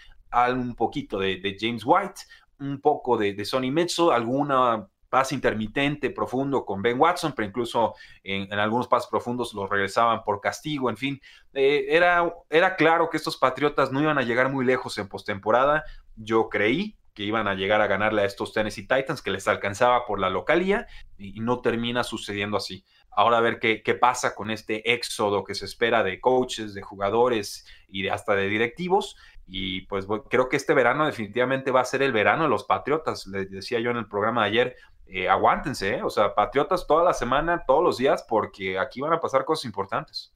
un 0.52 0.76
poquito 0.76 1.18
de, 1.18 1.56
James 1.58 1.82
White, 1.84 2.20
un 2.60 2.80
poco 2.80 3.16
de, 3.16 3.32
de 3.32 3.44
Sonny 3.44 3.72
Mitchell, 3.72 4.12
alguna 4.12 4.86
pase 5.08 5.34
intermitente, 5.34 6.10
profundo 6.10 6.64
con 6.64 6.82
Ben 6.82 6.98
Watson, 6.98 7.32
pero 7.34 7.48
incluso 7.48 7.94
en, 8.22 8.52
algunos 8.52 8.88
pases 8.88 9.08
profundos 9.08 9.54
los 9.54 9.68
regresaban 9.68 10.22
por 10.24 10.40
castigo, 10.40 10.90
en 10.90 10.96
fin, 10.96 11.20
eh, 11.54 11.86
era, 11.88 12.32
era 12.50 12.76
claro 12.76 13.08
que 13.10 13.16
estos 13.16 13.36
Patriotas 13.36 13.92
no 13.92 14.00
iban 14.00 14.18
a 14.18 14.22
llegar 14.22 14.50
muy 14.50 14.64
lejos 14.64 14.98
en 14.98 15.08
postemporada, 15.08 15.84
yo 16.16 16.48
creí 16.48 16.96
que 17.16 17.24
iban 17.24 17.48
a 17.48 17.54
llegar 17.54 17.80
a 17.80 17.86
ganarle 17.86 18.22
a 18.22 18.24
estos 18.26 18.52
Tennessee 18.52 18.86
Titans, 18.86 19.22
que 19.22 19.30
les 19.30 19.48
alcanzaba 19.48 20.04
por 20.04 20.20
la 20.20 20.28
localía, 20.28 20.86
y, 21.16 21.40
no 21.40 21.62
termina 21.62 22.04
sucediendo 22.04 22.58
así. 22.58 22.84
Ahora 23.10 23.38
a 23.38 23.40
ver 23.40 23.58
qué, 23.58 23.82
qué, 23.82 23.94
pasa 23.94 24.34
con 24.34 24.50
este 24.50 24.92
éxodo 24.92 25.42
que 25.42 25.54
se 25.54 25.64
espera 25.64 26.02
de 26.02 26.20
coaches, 26.20 26.74
de 26.74 26.82
jugadores 26.82 27.64
y 27.88 28.02
de, 28.02 28.10
hasta 28.10 28.34
de 28.34 28.48
directivos. 28.48 29.16
Y 29.46 29.82
pues 29.82 30.06
creo 30.28 30.50
que 30.50 30.56
este 30.56 30.74
verano 30.74 31.06
definitivamente 31.06 31.70
va 31.70 31.80
a 31.80 31.86
ser 31.86 32.02
el 32.02 32.12
verano 32.12 32.42
de 32.42 32.50
los 32.50 32.64
Patriotas. 32.64 33.26
Les 33.28 33.50
decía 33.50 33.80
yo 33.80 33.90
en 33.90 33.96
el 33.96 34.08
programa 34.08 34.42
de 34.42 34.48
ayer, 34.48 34.76
eh, 35.08 35.28
aguántense, 35.28 35.96
¿eh? 35.96 36.02
o 36.02 36.10
sea, 36.10 36.34
Patriotas 36.34 36.86
toda 36.86 37.04
la 37.04 37.12
semana, 37.12 37.62
todos 37.66 37.82
los 37.82 37.98
días, 37.98 38.24
porque 38.28 38.78
aquí 38.78 39.00
van 39.00 39.12
a 39.12 39.20
pasar 39.20 39.44
cosas 39.44 39.64
importantes. 39.64 40.32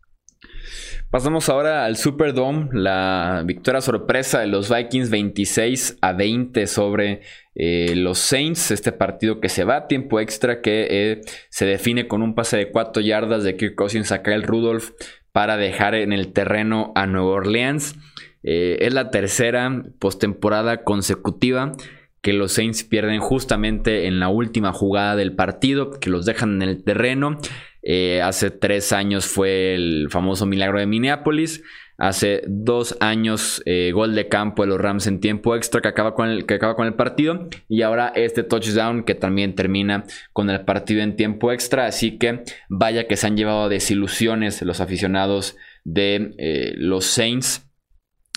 Pasamos 1.10 1.48
ahora 1.48 1.84
al 1.84 1.96
Superdome, 1.96 2.68
la 2.72 3.42
victoria 3.44 3.80
sorpresa 3.80 4.40
de 4.40 4.46
los 4.46 4.74
Vikings 4.74 5.10
26 5.10 5.98
a 6.00 6.12
20 6.12 6.66
sobre 6.66 7.20
eh, 7.54 7.94
los 7.96 8.18
Saints, 8.18 8.70
este 8.70 8.92
partido 8.92 9.40
que 9.40 9.48
se 9.50 9.64
va 9.64 9.76
a 9.76 9.86
tiempo 9.86 10.20
extra, 10.20 10.62
que 10.62 11.20
se 11.50 11.66
define 11.66 12.08
con 12.08 12.22
un 12.22 12.34
pase 12.34 12.56
de 12.56 12.70
4 12.70 13.02
yardas 13.02 13.42
de 13.42 13.56
Kirk 13.56 13.74
Cousins 13.74 14.12
a 14.12 14.22
Kyle 14.22 14.44
Rudolph 14.44 14.92
para 15.32 15.56
dejar 15.56 15.94
en 15.94 16.12
el 16.12 16.32
terreno 16.32 16.92
a 16.94 17.06
Nueva 17.06 17.32
Orleans. 17.32 17.96
es 18.42 18.94
la 18.94 19.10
tercera 19.10 19.82
postemporada 19.98 20.84
consecutiva 20.84 21.74
que 22.22 22.32
los 22.32 22.52
Saints 22.52 22.84
pierden 22.84 23.20
justamente 23.20 24.06
en 24.06 24.20
la 24.20 24.28
última 24.28 24.72
jugada 24.72 25.16
del 25.16 25.34
partido, 25.34 25.90
que 25.98 26.10
los 26.10 26.26
dejan 26.26 26.62
en 26.62 26.68
el 26.68 26.84
terreno. 26.84 27.38
Eh, 27.82 28.20
hace 28.20 28.50
tres 28.50 28.92
años 28.92 29.26
fue 29.26 29.74
el 29.74 30.08
famoso 30.10 30.46
milagro 30.46 30.78
de 30.78 30.86
Minneapolis. 30.86 31.62
Hace 31.96 32.42
dos 32.46 32.96
años, 33.00 33.62
eh, 33.66 33.92
gol 33.92 34.14
de 34.14 34.28
campo 34.28 34.62
de 34.62 34.68
los 34.68 34.80
Rams 34.80 35.06
en 35.06 35.20
tiempo 35.20 35.54
extra 35.54 35.82
que 35.82 35.88
acaba, 35.88 36.14
con 36.14 36.30
el, 36.30 36.46
que 36.46 36.54
acaba 36.54 36.74
con 36.74 36.86
el 36.86 36.94
partido. 36.94 37.48
Y 37.68 37.82
ahora 37.82 38.12
este 38.14 38.42
touchdown 38.42 39.04
que 39.04 39.14
también 39.14 39.54
termina 39.54 40.04
con 40.32 40.48
el 40.48 40.62
partido 40.62 41.02
en 41.02 41.16
tiempo 41.16 41.52
extra. 41.52 41.86
Así 41.86 42.18
que 42.18 42.42
vaya 42.68 43.06
que 43.06 43.16
se 43.16 43.26
han 43.26 43.36
llevado 43.36 43.68
desilusiones 43.68 44.62
los 44.62 44.80
aficionados 44.80 45.56
de 45.84 46.34
eh, 46.38 46.72
los 46.76 47.04
Saints 47.04 47.66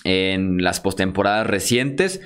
en 0.04 0.62
las 0.62 0.80
postemporadas 0.80 1.46
recientes 1.46 2.20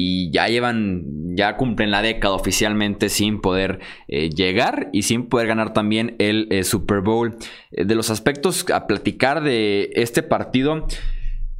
y 0.00 0.30
ya 0.30 0.46
llevan, 0.46 1.34
ya 1.34 1.56
cumplen 1.56 1.90
la 1.90 2.02
década 2.02 2.32
oficialmente 2.34 3.08
sin 3.08 3.40
poder 3.40 3.80
eh, 4.06 4.30
llegar 4.30 4.90
y 4.92 5.02
sin 5.02 5.26
poder 5.28 5.48
ganar 5.48 5.72
también 5.72 6.14
el 6.20 6.46
eh, 6.50 6.62
Super 6.62 7.00
Bowl. 7.00 7.36
Eh, 7.72 7.84
de 7.84 7.96
los 7.96 8.08
aspectos 8.08 8.64
a 8.72 8.86
platicar 8.86 9.42
de 9.42 9.90
este 9.94 10.22
partido, 10.22 10.86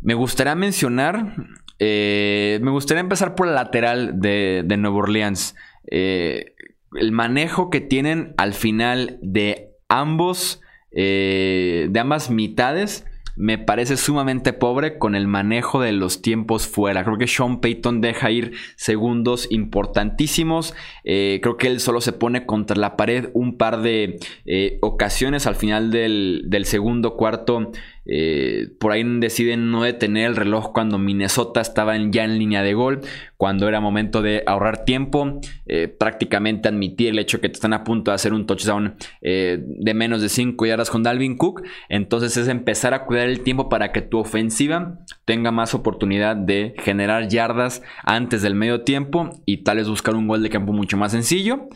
me 0.00 0.14
gustaría 0.14 0.54
mencionar, 0.54 1.34
me 1.80 2.70
gustaría 2.70 3.00
empezar 3.00 3.34
por 3.34 3.48
el 3.48 3.56
lateral 3.56 4.20
de, 4.20 4.62
de 4.64 4.76
Nueva 4.76 4.98
Orleans. 4.98 5.56
el 5.90 7.10
manejo 7.10 7.70
que 7.70 7.80
tienen 7.80 8.34
al 8.36 8.54
final 8.54 9.18
de 9.20 9.72
ambos, 9.88 10.60
de 10.92 11.98
ambas 11.98 12.30
mitades 12.30 13.04
me 13.38 13.56
parece 13.56 13.96
sumamente 13.96 14.52
pobre 14.52 14.98
con 14.98 15.14
el 15.14 15.28
manejo 15.28 15.80
de 15.80 15.92
los 15.92 16.22
tiempos 16.22 16.66
fuera. 16.66 17.04
Creo 17.04 17.18
que 17.18 17.28
Sean 17.28 17.60
Payton 17.60 18.00
deja 18.00 18.32
ir 18.32 18.52
segundos 18.74 19.46
importantísimos. 19.50 20.74
Eh, 21.04 21.38
creo 21.40 21.56
que 21.56 21.68
él 21.68 21.78
solo 21.78 22.00
se 22.00 22.12
pone 22.12 22.46
contra 22.46 22.76
la 22.76 22.96
pared 22.96 23.30
un 23.34 23.56
par 23.56 23.80
de 23.80 24.18
eh, 24.44 24.78
ocasiones 24.82 25.46
al 25.46 25.54
final 25.54 25.92
del, 25.92 26.46
del 26.46 26.64
segundo 26.64 27.16
cuarto. 27.16 27.70
Eh, 28.10 28.70
por 28.80 28.92
ahí 28.92 29.04
deciden 29.20 29.70
no 29.70 29.82
detener 29.82 30.30
el 30.30 30.36
reloj 30.36 30.72
cuando 30.72 30.98
Minnesota 30.98 31.60
estaba 31.60 31.94
ya 32.10 32.24
en 32.24 32.38
línea 32.38 32.62
de 32.62 32.72
gol, 32.72 33.02
cuando 33.36 33.68
era 33.68 33.80
momento 33.80 34.22
de 34.22 34.42
ahorrar 34.46 34.86
tiempo, 34.86 35.40
eh, 35.66 35.88
prácticamente 35.88 36.68
admitir 36.68 37.08
el 37.08 37.18
hecho 37.18 37.40
que 37.40 37.48
están 37.48 37.74
a 37.74 37.84
punto 37.84 38.10
de 38.10 38.14
hacer 38.14 38.32
un 38.32 38.46
touchdown 38.46 38.96
eh, 39.20 39.62
de 39.62 39.94
menos 39.94 40.22
de 40.22 40.30
5 40.30 40.64
yardas 40.64 40.88
con 40.88 41.02
Dalvin 41.02 41.36
Cook. 41.36 41.62
Entonces 41.90 42.36
es 42.38 42.48
empezar 42.48 42.94
a 42.94 43.04
cuidar 43.04 43.28
el 43.28 43.42
tiempo 43.42 43.68
para 43.68 43.92
que 43.92 44.00
tu 44.00 44.18
ofensiva 44.18 44.98
tenga 45.26 45.52
más 45.52 45.74
oportunidad 45.74 46.34
de 46.34 46.74
generar 46.78 47.28
yardas 47.28 47.82
antes 48.04 48.40
del 48.40 48.54
medio 48.54 48.82
tiempo 48.82 49.30
y 49.44 49.58
tal 49.64 49.76
vez 49.76 49.88
buscar 49.88 50.14
un 50.14 50.26
gol 50.26 50.42
de 50.42 50.48
campo 50.48 50.72
mucho 50.72 50.96
más 50.96 51.12
sencillo. 51.12 51.68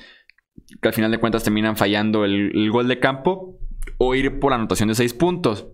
Que 0.81 0.89
al 0.89 0.95
final 0.95 1.11
de 1.11 1.19
cuentas 1.19 1.45
terminan 1.45 1.77
fallando 1.77 2.25
el, 2.25 2.53
el 2.55 2.71
gol 2.71 2.89
de 2.89 2.99
campo 2.99 3.59
o 3.99 4.15
ir 4.15 4.39
por 4.39 4.53
la 4.53 4.57
anotación 4.57 4.89
de 4.89 4.95
6 4.95 5.13
puntos. 5.15 5.69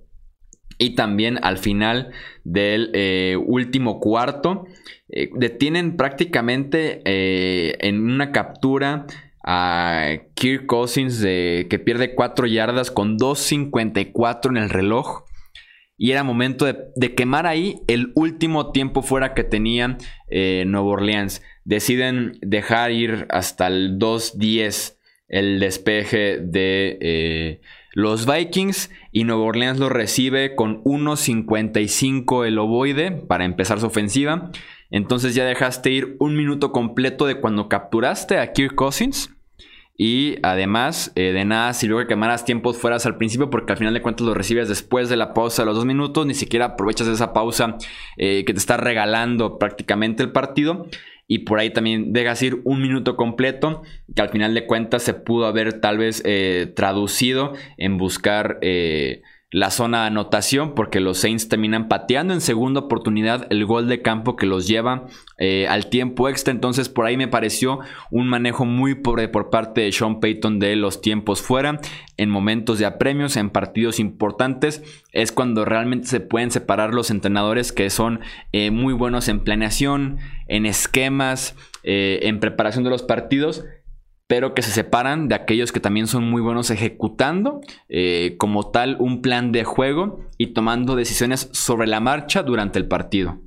Y 0.79 0.95
también 0.95 1.41
al 1.43 1.59
final 1.59 2.13
del 2.45 2.91
eh, 2.95 3.37
último 3.37 3.99
cuarto, 3.99 4.67
eh, 5.09 5.29
detienen 5.35 5.97
prácticamente 5.97 7.03
eh, 7.05 7.77
en 7.81 8.01
una 8.01 8.31
captura 8.31 9.07
a 9.45 10.19
Kirk 10.35 10.67
Cousins 10.67 11.21
de, 11.21 11.67
que 11.69 11.81
pierde 11.81 12.15
4 12.15 12.47
yardas 12.47 12.93
con 12.93 13.19
2.54 13.19 14.51
en 14.51 14.57
el 14.57 14.71
reloj. 14.71 15.25
Y 15.97 16.13
era 16.13 16.23
momento 16.23 16.65
de, 16.65 17.15
quemar 17.17 17.49
ahí 17.49 17.81
el 17.89 18.13
último 18.15 18.71
tiempo 18.71 19.03
fuera 19.03 19.35
que 19.35 19.43
tenía 19.43 19.99
Nueva 20.31 20.87
Orleans. 20.87 21.43
Deciden 21.65 22.39
dejar 22.41 22.93
ir 22.93 23.27
hasta 23.31 23.67
el 23.67 23.99
2.10 23.99 24.95
el 25.27 25.59
despeje 25.59 26.39
de 26.39 27.61
los 27.95 28.33
Vikings 28.33 28.91
y 29.19 29.25
Nueva 29.25 29.43
Orleans 29.43 29.81
lo 29.81 29.89
recibe 29.89 30.55
con 30.55 30.85
1.55 30.85 32.47
el 32.47 32.57
ovoide 32.57 33.11
para 33.11 33.45
empezar 33.45 33.81
su 33.81 33.87
ofensiva. 33.87 34.53
Entonces 34.93 35.35
ya 35.35 35.45
dejaste 35.45 35.91
ir 35.91 36.15
un 36.21 36.37
minuto 36.37 36.71
completo 36.71 37.27
de 37.27 37.41
cuando 37.41 37.69
capturaste 37.69 38.39
a 38.39 38.53
Kirk 38.53 38.77
Cousins. 38.77 39.35
Y 39.97 40.37
además, 40.45 41.11
eh, 41.17 41.33
de 41.33 41.45
nada 41.45 41.75
sirvió 41.75 41.99
que 41.99 42.07
quemaras 42.07 42.45
tiempos 42.45 42.79
fueras 42.79 43.07
al 43.07 43.17
principio, 43.17 43.51
porque 43.51 43.73
al 43.73 43.79
final 43.79 43.93
de 43.93 44.03
cuentas 44.03 44.25
lo 44.25 44.35
recibes 44.35 44.69
después 44.69 45.09
de 45.09 45.17
la 45.17 45.35
pausa 45.35 45.63
de 45.63 45.67
los 45.67 45.75
dos 45.75 45.85
minutos. 45.85 46.25
Ni 46.25 46.35
siquiera 46.35 46.67
aprovechas 46.67 47.09
esa 47.09 47.33
pausa 47.33 47.77
eh, 48.19 48.45
que 48.45 48.53
te 48.53 48.61
está 48.61 48.77
regalando 48.77 49.59
prácticamente 49.59 50.23
el 50.23 50.31
partido 50.31 50.87
y 51.29 51.41
por 51.41 51.61
ahí 51.61 51.71
también 51.71 52.15
dejas 52.15 52.43
ir 52.43 52.61
un 52.65 52.81
minuto 52.81 53.15
completo 53.15 53.83
que 54.17 54.23
al 54.23 54.31
final 54.31 54.55
de 54.55 54.67
cuentas 54.67 55.03
se 55.03 55.13
pudo 55.13 55.47
haber 55.47 55.81
tal 55.81 55.99
vez 55.99 56.23
eh, 56.25 56.73
traducido 56.75 57.53
en 57.77 57.99
buscar 57.99 58.59
eh, 58.63 59.23
la 59.51 59.71
zona 59.71 60.03
de 60.03 60.09
anotación 60.09 60.75
porque 60.75 61.01
los 61.01 61.19
Saints 61.19 61.49
terminan 61.49 61.89
pateando 61.89 62.35
en 62.35 62.43
segunda 62.43 62.81
oportunidad 62.81 63.47
el 63.49 63.65
gol 63.65 63.89
de 63.89 64.03
campo 64.03 64.37
que 64.37 64.45
los 64.45 64.69
lleva 64.69 65.07
eh, 65.39 65.67
al 65.69 65.87
tiempo 65.87 66.29
extra. 66.29 66.53
Entonces 66.53 66.91
por 66.91 67.07
ahí 67.07 67.17
me 67.17 67.29
pareció 67.29 67.79
un 68.11 68.29
manejo 68.29 68.67
muy 68.67 68.95
pobre 68.95 69.29
por 69.29 69.49
parte 69.49 69.81
de 69.81 69.93
Sean 69.93 70.21
Payton 70.21 70.59
de 70.59 70.77
los 70.77 71.01
tiempos 71.01 71.41
fuera. 71.41 71.81
En 72.19 72.29
momentos 72.29 72.79
de 72.79 72.85
apremios, 72.85 73.37
en 73.37 73.49
partidos 73.49 73.99
importantes, 74.01 74.83
es 75.13 75.33
cuando 75.33 75.65
realmente 75.65 76.09
se 76.09 76.21
pueden 76.21 76.51
separar 76.51 76.93
los 76.93 77.11
entrenadores 77.11 77.73
que 77.73 77.89
son 77.89 78.21
eh, 78.53 78.71
muy 78.71 78.93
buenos 78.93 79.29
en 79.29 79.41
planeación, 79.41 80.19
en 80.47 80.67
esquemas, 80.67 81.57
eh, 81.85 82.21
en 82.25 82.41
preparación 82.41 82.85
de 82.85 82.91
los 82.91 83.03
partidos 83.03 83.65
pero 84.29 84.55
que 84.55 84.63
se 84.63 84.71
separan 84.71 85.27
de 85.27 85.35
aquellos 85.35 85.73
que 85.73 85.81
también 85.81 86.07
son 86.07 86.31
muy 86.31 86.41
buenos 86.41 86.71
ejecutando 86.71 87.61
eh, 87.89 88.37
como 88.39 88.71
tal 88.71 88.97
un 89.01 89.23
plan 89.23 89.51
de 89.51 89.65
juego 89.65 90.21
y 90.37 90.49
tomando 90.49 90.95
decisiones 90.95 91.49
sobre 91.53 91.89
la 91.89 91.99
marcha 91.99 92.45
durante 92.45 92.79
el 92.79 92.87
partido. 92.87 93.41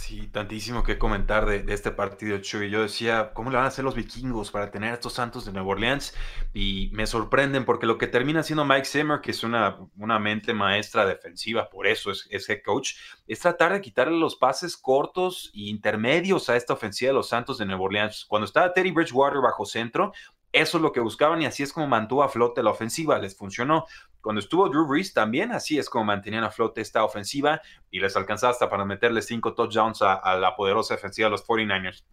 Sí, 0.00 0.28
tantísimo 0.28 0.82
que 0.82 0.96
comentar 0.98 1.44
de, 1.44 1.62
este 1.74 1.90
partido, 1.90 2.38
Chuy. 2.38 2.70
Yo 2.70 2.80
decía, 2.80 3.32
¿cómo 3.34 3.50
le 3.50 3.56
van 3.56 3.66
a 3.66 3.68
hacer 3.68 3.84
los 3.84 3.94
vikingos 3.94 4.50
para 4.50 4.70
tener 4.70 4.92
a 4.92 4.94
estos 4.94 5.12
Santos 5.12 5.44
de 5.44 5.52
Nueva 5.52 5.68
Orleans? 5.68 6.14
Y 6.54 6.88
me 6.94 7.06
sorprenden 7.06 7.66
porque 7.66 7.84
lo 7.84 7.98
que 7.98 8.06
termina 8.06 8.42
siendo 8.42 8.64
Mike 8.64 8.86
Zimmer, 8.86 9.20
que 9.20 9.32
es 9.32 9.44
una, 9.44 9.76
una 9.98 10.18
mente 10.18 10.54
maestra 10.54 11.04
defensiva, 11.04 11.68
por 11.68 11.86
eso 11.86 12.10
es, 12.10 12.26
es 12.30 12.48
head 12.48 12.62
coach, 12.64 12.94
es 13.26 13.40
tratar 13.40 13.74
de 13.74 13.82
quitarle 13.82 14.18
los 14.18 14.36
pases 14.36 14.74
cortos 14.78 15.52
e 15.54 15.68
intermedios 15.68 16.48
a 16.48 16.56
esta 16.56 16.72
ofensiva 16.72 17.10
de 17.10 17.14
los 17.16 17.28
Santos 17.28 17.58
de 17.58 17.66
Nueva 17.66 17.82
Orleans. 17.82 18.24
Cuando 18.26 18.46
estaba 18.46 18.72
Teddy 18.72 18.92
Bridgewater 18.92 19.42
bajo 19.42 19.66
centro, 19.66 20.12
Eso 20.52 20.78
es 20.78 20.82
lo 20.82 20.90
que 20.90 20.98
buscaban 20.98 21.40
y 21.42 21.46
así 21.46 21.62
es 21.62 21.72
como 21.72 21.86
mantuvo 21.86 22.24
a 22.24 22.28
flote 22.28 22.62
la 22.62 22.70
ofensiva, 22.70 23.18
les 23.18 23.36
funcionó. 23.36 23.86
Cuando 24.20 24.40
estuvo 24.40 24.68
Drew 24.68 24.86
Brees 24.86 25.12
también 25.12 25.52
así 25.52 25.78
es 25.78 25.88
como 25.88 26.04
mantenían 26.04 26.44
a 26.44 26.50
flote 26.50 26.80
esta 26.80 27.04
ofensiva 27.04 27.60
y 27.90 28.00
les 28.00 28.16
alcanzaba 28.16 28.52
hasta 28.52 28.68
para 28.68 28.84
meterle 28.84 29.22
cinco 29.22 29.54
touchdowns 29.54 30.02
a, 30.02 30.36
la 30.36 30.54
poderosa 30.56 30.94
ofensiva 30.94 31.26
de 31.26 31.32
los 31.32 31.46
49ers. 31.46 32.04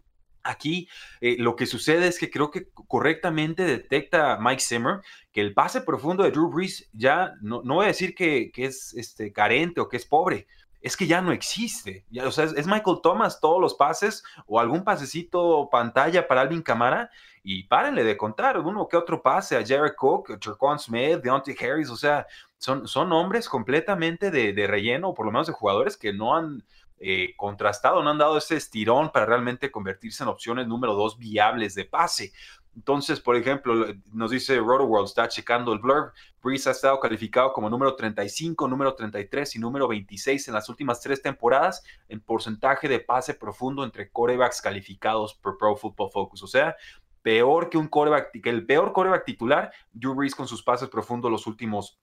Aquí 0.42 0.88
eh, 1.20 1.36
lo 1.38 1.56
que 1.56 1.66
sucede 1.66 2.06
es 2.06 2.18
que 2.18 2.30
creo 2.30 2.50
que 2.50 2.68
correctamente 2.72 3.64
detecta 3.64 4.38
Mike 4.40 4.62
Zimmer 4.62 5.00
que 5.32 5.40
el 5.40 5.52
pase 5.52 5.82
profundo 5.82 6.22
de 6.22 6.30
Drew 6.30 6.50
Brees 6.50 6.88
ya 6.92 7.34
no, 7.42 7.62
no 7.64 7.74
voy 7.74 7.84
a 7.84 7.88
decir 7.88 8.14
que, 8.14 8.50
que 8.52 8.64
es 8.64 8.94
este, 8.94 9.32
carente 9.32 9.80
o 9.80 9.88
que 9.88 9.98
es 9.98 10.06
pobre, 10.06 10.46
es 10.80 10.96
que 10.96 11.06
ya 11.06 11.20
no 11.20 11.32
existe. 11.32 12.04
O 12.24 12.30
sea, 12.30 12.44
es, 12.44 12.66
Michael 12.66 12.98
Thomas 13.02 13.40
todos 13.40 13.60
los 13.60 13.74
pases 13.74 14.22
o 14.46 14.60
algún 14.60 14.84
pasecito 14.84 15.68
pantalla 15.70 16.26
para 16.26 16.42
Alvin 16.42 16.62
Camara 16.62 17.10
y 17.42 17.64
párenle 17.64 18.04
de 18.04 18.16
contar 18.16 18.58
uno 18.58 18.86
que 18.88 18.96
otro 18.96 19.22
pase 19.22 19.56
a 19.56 19.66
Jared 19.66 19.94
Cook, 19.96 20.30
a 20.30 20.78
Smith, 20.78 21.20
Deontay 21.22 21.56
Harris, 21.60 21.90
o 21.90 21.96
sea, 21.96 22.26
son, 22.58 22.86
son 22.86 23.12
hombres 23.12 23.48
completamente 23.48 24.30
de, 24.30 24.52
de 24.52 24.66
relleno, 24.66 25.14
por 25.14 25.26
lo 25.26 25.32
menos 25.32 25.46
de 25.46 25.52
jugadores 25.52 25.96
que 25.96 26.12
no 26.12 26.36
han 26.36 26.64
eh, 27.00 27.34
contrastado, 27.36 28.02
no 28.02 28.10
han 28.10 28.18
dado 28.18 28.36
ese 28.36 28.56
estirón 28.56 29.10
para 29.10 29.24
realmente 29.24 29.70
convertirse 29.70 30.24
en 30.24 30.28
opciones 30.28 30.66
número 30.66 30.94
dos 30.94 31.16
viables 31.16 31.76
de 31.76 31.84
pase. 31.84 32.32
Entonces, 32.74 33.20
por 33.20 33.36
ejemplo, 33.36 33.86
nos 34.12 34.30
dice 34.30 34.60
World 34.60 35.06
está 35.06 35.28
checando 35.28 35.72
el 35.72 35.80
blurb. 35.80 36.12
Breeze 36.42 36.68
ha 36.68 36.72
estado 36.72 37.00
calificado 37.00 37.52
como 37.52 37.68
número 37.68 37.96
35, 37.96 38.68
número 38.68 38.94
33 38.94 39.56
y 39.56 39.58
número 39.58 39.88
26 39.88 40.48
en 40.48 40.54
las 40.54 40.68
últimas 40.68 41.00
tres 41.00 41.20
temporadas 41.20 41.82
en 42.08 42.20
porcentaje 42.20 42.88
de 42.88 43.00
pase 43.00 43.34
profundo 43.34 43.84
entre 43.84 44.10
corebacks 44.10 44.62
calificados 44.62 45.34
por 45.34 45.58
Pro 45.58 45.76
Football 45.76 46.10
Focus. 46.12 46.42
O 46.42 46.46
sea, 46.46 46.76
peor 47.22 47.68
que 47.68 47.78
un 47.78 47.88
coreback, 47.88 48.40
que 48.40 48.50
el 48.50 48.64
peor 48.64 48.92
coreback 48.92 49.24
titular, 49.24 49.72
Drew 49.92 50.14
Brees 50.14 50.34
con 50.34 50.48
sus 50.48 50.62
pases 50.62 50.88
profundos 50.88 51.30
los 51.30 51.46
últimos 51.46 51.98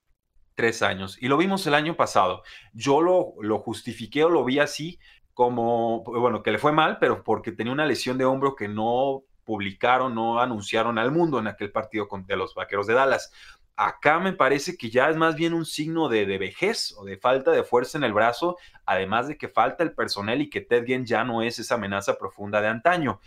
tres 0.54 0.82
años. 0.82 1.16
Y 1.20 1.28
lo 1.28 1.36
vimos 1.36 1.66
el 1.66 1.74
año 1.74 1.96
pasado. 1.96 2.42
Yo 2.72 3.00
lo, 3.00 3.34
lo 3.40 3.58
justifiqué 3.58 4.24
o 4.24 4.30
lo 4.30 4.44
vi 4.44 4.58
así 4.58 4.98
como, 5.34 6.02
bueno, 6.02 6.42
que 6.42 6.50
le 6.50 6.58
fue 6.58 6.72
mal, 6.72 6.98
pero 6.98 7.22
porque 7.22 7.52
tenía 7.52 7.72
una 7.72 7.84
lesión 7.84 8.16
de 8.16 8.24
hombro 8.24 8.56
que 8.56 8.68
no 8.68 9.22
publicaron, 9.46 10.14
no 10.14 10.40
anunciaron 10.40 10.98
al 10.98 11.10
mundo 11.10 11.38
en 11.38 11.46
aquel 11.46 11.72
partido 11.72 12.06
de 12.26 12.36
los 12.36 12.54
Vaqueros 12.54 12.86
de 12.86 12.94
Dallas. 12.94 13.32
Acá 13.76 14.18
me 14.18 14.32
parece 14.32 14.76
que 14.76 14.90
ya 14.90 15.08
es 15.08 15.16
más 15.16 15.36
bien 15.36 15.54
un 15.54 15.64
signo 15.64 16.08
de, 16.08 16.26
de, 16.26 16.38
vejez 16.38 16.94
o 16.98 17.04
de 17.04 17.16
falta 17.16 17.50
de 17.52 17.62
fuerza 17.62 17.96
en 17.96 18.04
el 18.04 18.12
brazo, 18.12 18.56
además 18.84 19.28
de 19.28 19.38
que 19.38 19.48
falta 19.48 19.84
el 19.84 19.92
personal 19.92 20.40
y 20.42 20.50
que 20.50 20.62
Ted 20.62 20.84
Ginn 20.84 21.06
ya 21.06 21.24
no 21.24 21.42
es 21.42 21.58
esa 21.58 21.76
amenaza 21.76 22.18
profunda 22.18 22.60
de 22.60 22.68
antaño. 22.68 23.20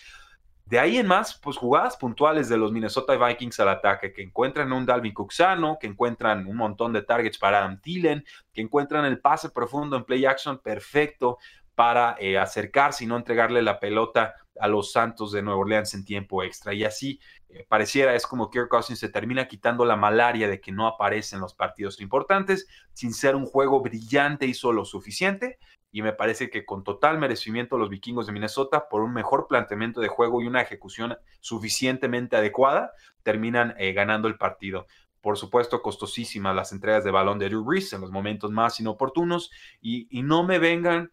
De 0.69 0.77
ahí 0.77 0.97
en 0.97 1.07
más, 1.07 1.39
pues 1.41 1.57
jugadas 1.57 1.97
puntuales 1.97 2.47
de 2.47 2.55
los 2.55 2.71
Minnesota 2.71 3.17
Vikings 3.17 3.59
al 3.59 3.69
ataque, 3.69 4.13
que 4.13 4.21
encuentran 4.21 4.71
un 4.71 4.85
Dalvin 4.85 5.15
Cook 5.15 5.31
que 5.79 5.87
encuentran 5.87 6.45
un 6.45 6.57
montón 6.57 6.93
de 6.93 7.01
targets 7.01 7.39
para 7.39 7.57
Adam 7.57 7.81
Thielen, 7.81 8.23
que 8.53 8.61
encuentran 8.61 9.03
el 9.05 9.19
pase 9.19 9.49
profundo 9.49 9.97
en 9.97 10.03
play 10.03 10.25
action 10.25 10.59
perfecto 10.59 11.39
para 11.73 12.17
eh, 12.19 12.37
acercarse 12.37 13.03
y 13.03 13.07
no 13.07 13.17
entregarle 13.17 13.63
la 13.63 13.79
pelota 13.79 14.35
a 14.59 14.67
los 14.67 14.91
Santos 14.91 15.31
de 15.31 15.41
Nueva 15.41 15.59
Orleans 15.59 15.93
en 15.93 16.05
tiempo 16.05 16.43
extra. 16.43 16.73
Y 16.73 16.83
así 16.83 17.19
eh, 17.49 17.65
pareciera 17.67 18.15
es 18.15 18.25
como 18.25 18.49
Kirk 18.49 18.69
Cousins 18.69 18.99
se 18.99 19.09
termina 19.09 19.47
quitando 19.47 19.85
la 19.85 19.95
malaria 19.95 20.47
de 20.47 20.59
que 20.59 20.71
no 20.71 20.87
aparece 20.87 21.35
en 21.35 21.41
los 21.41 21.53
partidos 21.53 22.01
importantes, 22.01 22.67
sin 22.93 23.13
ser 23.13 23.35
un 23.35 23.45
juego 23.45 23.81
brillante 23.81 24.45
hizo 24.45 24.71
lo 24.71 24.85
suficiente 24.85 25.57
y 25.91 26.01
me 26.01 26.13
parece 26.13 26.49
que 26.49 26.65
con 26.65 26.83
total 26.83 27.17
merecimiento 27.17 27.77
los 27.77 27.89
vikingos 27.89 28.27
de 28.27 28.33
Minnesota, 28.33 28.87
por 28.89 29.01
un 29.01 29.13
mejor 29.13 29.47
planteamiento 29.47 30.01
de 30.01 30.07
juego 30.07 30.41
y 30.41 30.47
una 30.47 30.61
ejecución 30.61 31.17
suficientemente 31.39 32.35
adecuada, 32.35 32.91
terminan 33.23 33.73
eh, 33.77 33.93
ganando 33.93 34.27
el 34.27 34.37
partido. 34.37 34.85
Por 35.21 35.37
supuesto, 35.37 35.81
costosísimas 35.81 36.55
las 36.55 36.71
entregas 36.71 37.03
de 37.03 37.11
balón 37.11 37.39
de 37.39 37.49
Drew 37.49 37.63
Brees 37.63 37.91
en 37.93 38.01
los 38.01 38.11
momentos 38.11 38.51
más 38.51 38.79
inoportunos 38.79 39.51
y, 39.81 40.07
y 40.17 40.21
no 40.21 40.43
me 40.43 40.59
vengan, 40.59 41.11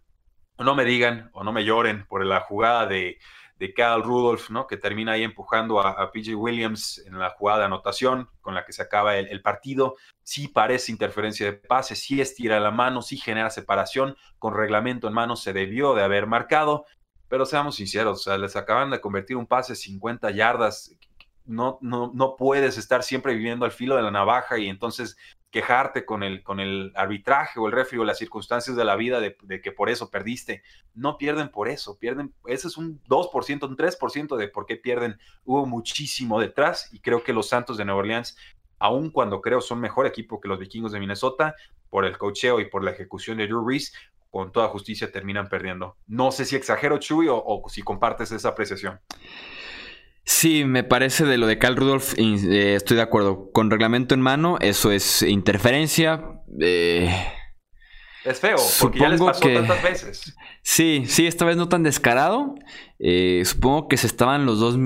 no 0.59 0.75
me 0.75 0.85
digan 0.85 1.31
o 1.33 1.45
no 1.45 1.53
me 1.53 1.64
lloren 1.64 2.07
por 2.07 2.25
la 2.25 2.40
jugada 2.40 2.87
de 2.87 3.19
de 3.59 3.73
Rudolph, 4.03 4.51
¿no? 4.51 4.66
Que 4.66 4.77
termina 4.77 5.12
ahí 5.12 5.23
empujando 5.23 5.81
a, 5.81 6.11
PJ 6.12 6.35
Williams 6.35 7.03
en 7.07 7.19
la 7.19 7.31
jugada 7.31 7.61
de 7.61 7.64
anotación 7.66 8.29
con 8.42 8.55
la 8.55 8.64
que 8.64 8.73
se 8.73 8.83
acaba 8.83 9.16
el, 9.16 9.40
partido. 9.42 9.97
Sí 10.23 10.49
parece 10.49 10.92
interferencia 10.92 11.47
de 11.47 11.53
pase, 11.55 11.97
sí 11.97 12.21
estira 12.21 12.61
la 12.61 12.71
mano, 12.71 13.01
sí 13.01 13.16
genera 13.16 13.49
separación. 13.51 14.16
Con 14.38 14.55
reglamento 14.55 15.09
en 15.09 15.14
mano 15.14 15.37
se 15.37 15.53
debió 15.53 15.95
de 15.95 16.03
haber 16.03 16.27
marcado. 16.27 16.85
Pero 17.29 17.47
seamos 17.47 17.77
sinceros, 17.77 18.21
o 18.21 18.23
sea, 18.23 18.38
les 18.38 18.55
acaban 18.55 18.90
de 18.90 19.01
convertir 19.01 19.37
un 19.37 19.47
pase 19.47 19.75
50 19.75 20.31
yardas. 20.31 20.95
No, 21.45 21.79
no, 21.81 22.12
no 22.14 22.37
puedes 22.37 22.77
estar 22.77 23.03
siempre 23.03 23.35
viviendo 23.35 23.64
al 23.64 23.73
filo 23.73 23.97
de 23.97 24.03
la 24.03 24.11
navaja 24.11 24.59
y 24.59 24.69
entonces 24.69 25.16
quejarte 25.57 26.05
con 26.05 26.23
el, 26.23 26.42
con 26.42 26.61
el 26.61 26.92
arbitraje 26.97 27.59
o 27.59 27.66
el 27.66 27.73
refri 27.73 27.97
o 27.97 28.05
las 28.05 28.19
circunstancias 28.19 28.77
de 28.77 28.85
la 28.85 28.95
vida 28.95 29.21
de, 29.21 29.62
que 29.62 29.73
por 29.73 29.88
eso 29.88 30.11
perdiste. 30.11 30.62
No 30.92 31.16
pierden 31.16 31.49
por 31.49 31.71
eso, 31.71 31.99
pierden, 31.99 32.35
ese 32.45 32.69
es 32.69 32.77
un 32.77 33.03
2%, 33.05 33.66
un 33.66 33.75
3% 33.75 34.37
de 34.37 34.49
por 34.49 34.66
qué 34.66 34.77
pierden. 34.77 35.19
Hubo 35.47 35.64
muchísimo 35.64 36.38
detrás 36.38 36.92
y 36.92 37.01
creo 37.01 37.25
que 37.25 37.33
los 37.33 37.49
Santos 37.49 37.79
de 37.79 37.87
Nueva 37.87 38.01
Orleans, 38.01 38.37
aun 38.79 39.09
cuando 39.09 39.40
creo 39.40 39.62
son 39.62 39.81
mejor 39.81 40.07
equipo 40.07 40.42
que 40.42 40.49
los 40.49 40.59
vikingos 40.59 40.92
de 40.92 41.01
Minnesota, 41.01 41.55
por 41.88 42.05
el 42.05 42.19
cocheo 42.19 42.61
y 42.61 42.66
por 42.66 42.85
la 42.85 42.90
ejecución 42.90 43.38
de 43.38 43.47
Drew 43.47 43.66
Reese, 43.66 43.97
con 44.29 44.53
toda 44.53 44.69
justicia 44.69 45.11
terminan 45.11 45.49
perdiendo. 45.49 45.97
No 46.07 46.33
sé 46.33 46.45
si 46.45 46.55
exagero, 46.55 46.99
Chuy, 46.99 47.29
o 47.31 47.64
si 47.71 47.81
compartes 47.81 48.31
esa 48.31 48.51
apreciación. 48.51 49.01
Sí, 50.29 50.65
me 50.65 50.83
parece 50.83 51.25
de 51.25 51.39
lo 51.39 51.47
de 51.47 51.57
Cal 51.57 51.77
Rudolph, 51.77 52.15
eh, 52.19 52.75
estoy 52.75 52.97
de 52.97 53.03
acuerdo. 53.03 53.49
Con 53.53 53.71
reglamento 53.71 54.12
en 54.12 54.21
mano, 54.21 54.59
eso 54.61 54.91
es 54.91 55.23
interferencia. 55.23 56.43
Eh, 56.61 57.15
es 58.25 58.41
feo, 58.41 58.57
porque 58.81 58.99
ya 58.99 59.09
les 59.09 59.21
pasó 59.21 59.49
tantas 59.49 59.81
veces. 59.85 60.37
Sí, 60.62 61.05
sí, 61.07 61.29
esta 61.29 61.45
vez 61.45 61.57
no 61.57 61.69
tan 61.69 61.85
descarado. 61.85 62.57
Eh, 62.99 63.43
supongo 63.45 63.87
que 63.87 63.97
se 63.97 64.09
estaban 64.09 64.47
los 64.47 64.59
dos 64.59 64.77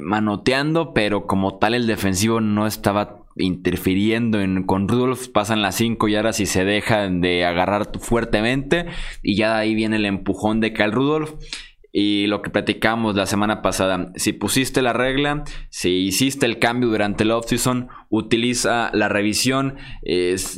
manoteando, 0.00 0.94
pero 0.94 1.26
como 1.26 1.58
tal 1.58 1.74
el 1.74 1.88
defensivo 1.88 2.40
no 2.40 2.68
estaba 2.68 3.24
interfiriendo 3.34 4.40
en, 4.40 4.62
con 4.62 4.86
Rudolph. 4.86 5.26
Pasan 5.26 5.60
las 5.60 5.74
5 5.74 6.06
y 6.06 6.14
ahora 6.14 6.32
si 6.32 6.46
se 6.46 6.64
dejan 6.64 7.20
de 7.20 7.44
agarrar 7.44 7.90
fuertemente. 7.98 8.86
Y 9.24 9.36
ya 9.36 9.54
de 9.54 9.60
ahí 9.62 9.74
viene 9.74 9.96
el 9.96 10.06
empujón 10.06 10.60
de 10.60 10.72
Cal 10.72 10.92
Rudolph. 10.92 11.32
Y 11.96 12.26
lo 12.26 12.42
que 12.42 12.50
platicamos 12.50 13.14
la 13.14 13.24
semana 13.24 13.62
pasada, 13.62 14.10
si 14.16 14.32
pusiste 14.32 14.82
la 14.82 14.92
regla, 14.92 15.44
si 15.70 16.06
hiciste 16.06 16.44
el 16.44 16.58
cambio 16.58 16.88
durante 16.88 17.22
el 17.22 17.30
offseason, 17.30 17.86
utiliza 18.08 18.90
la 18.92 19.08
revisión, 19.08 19.76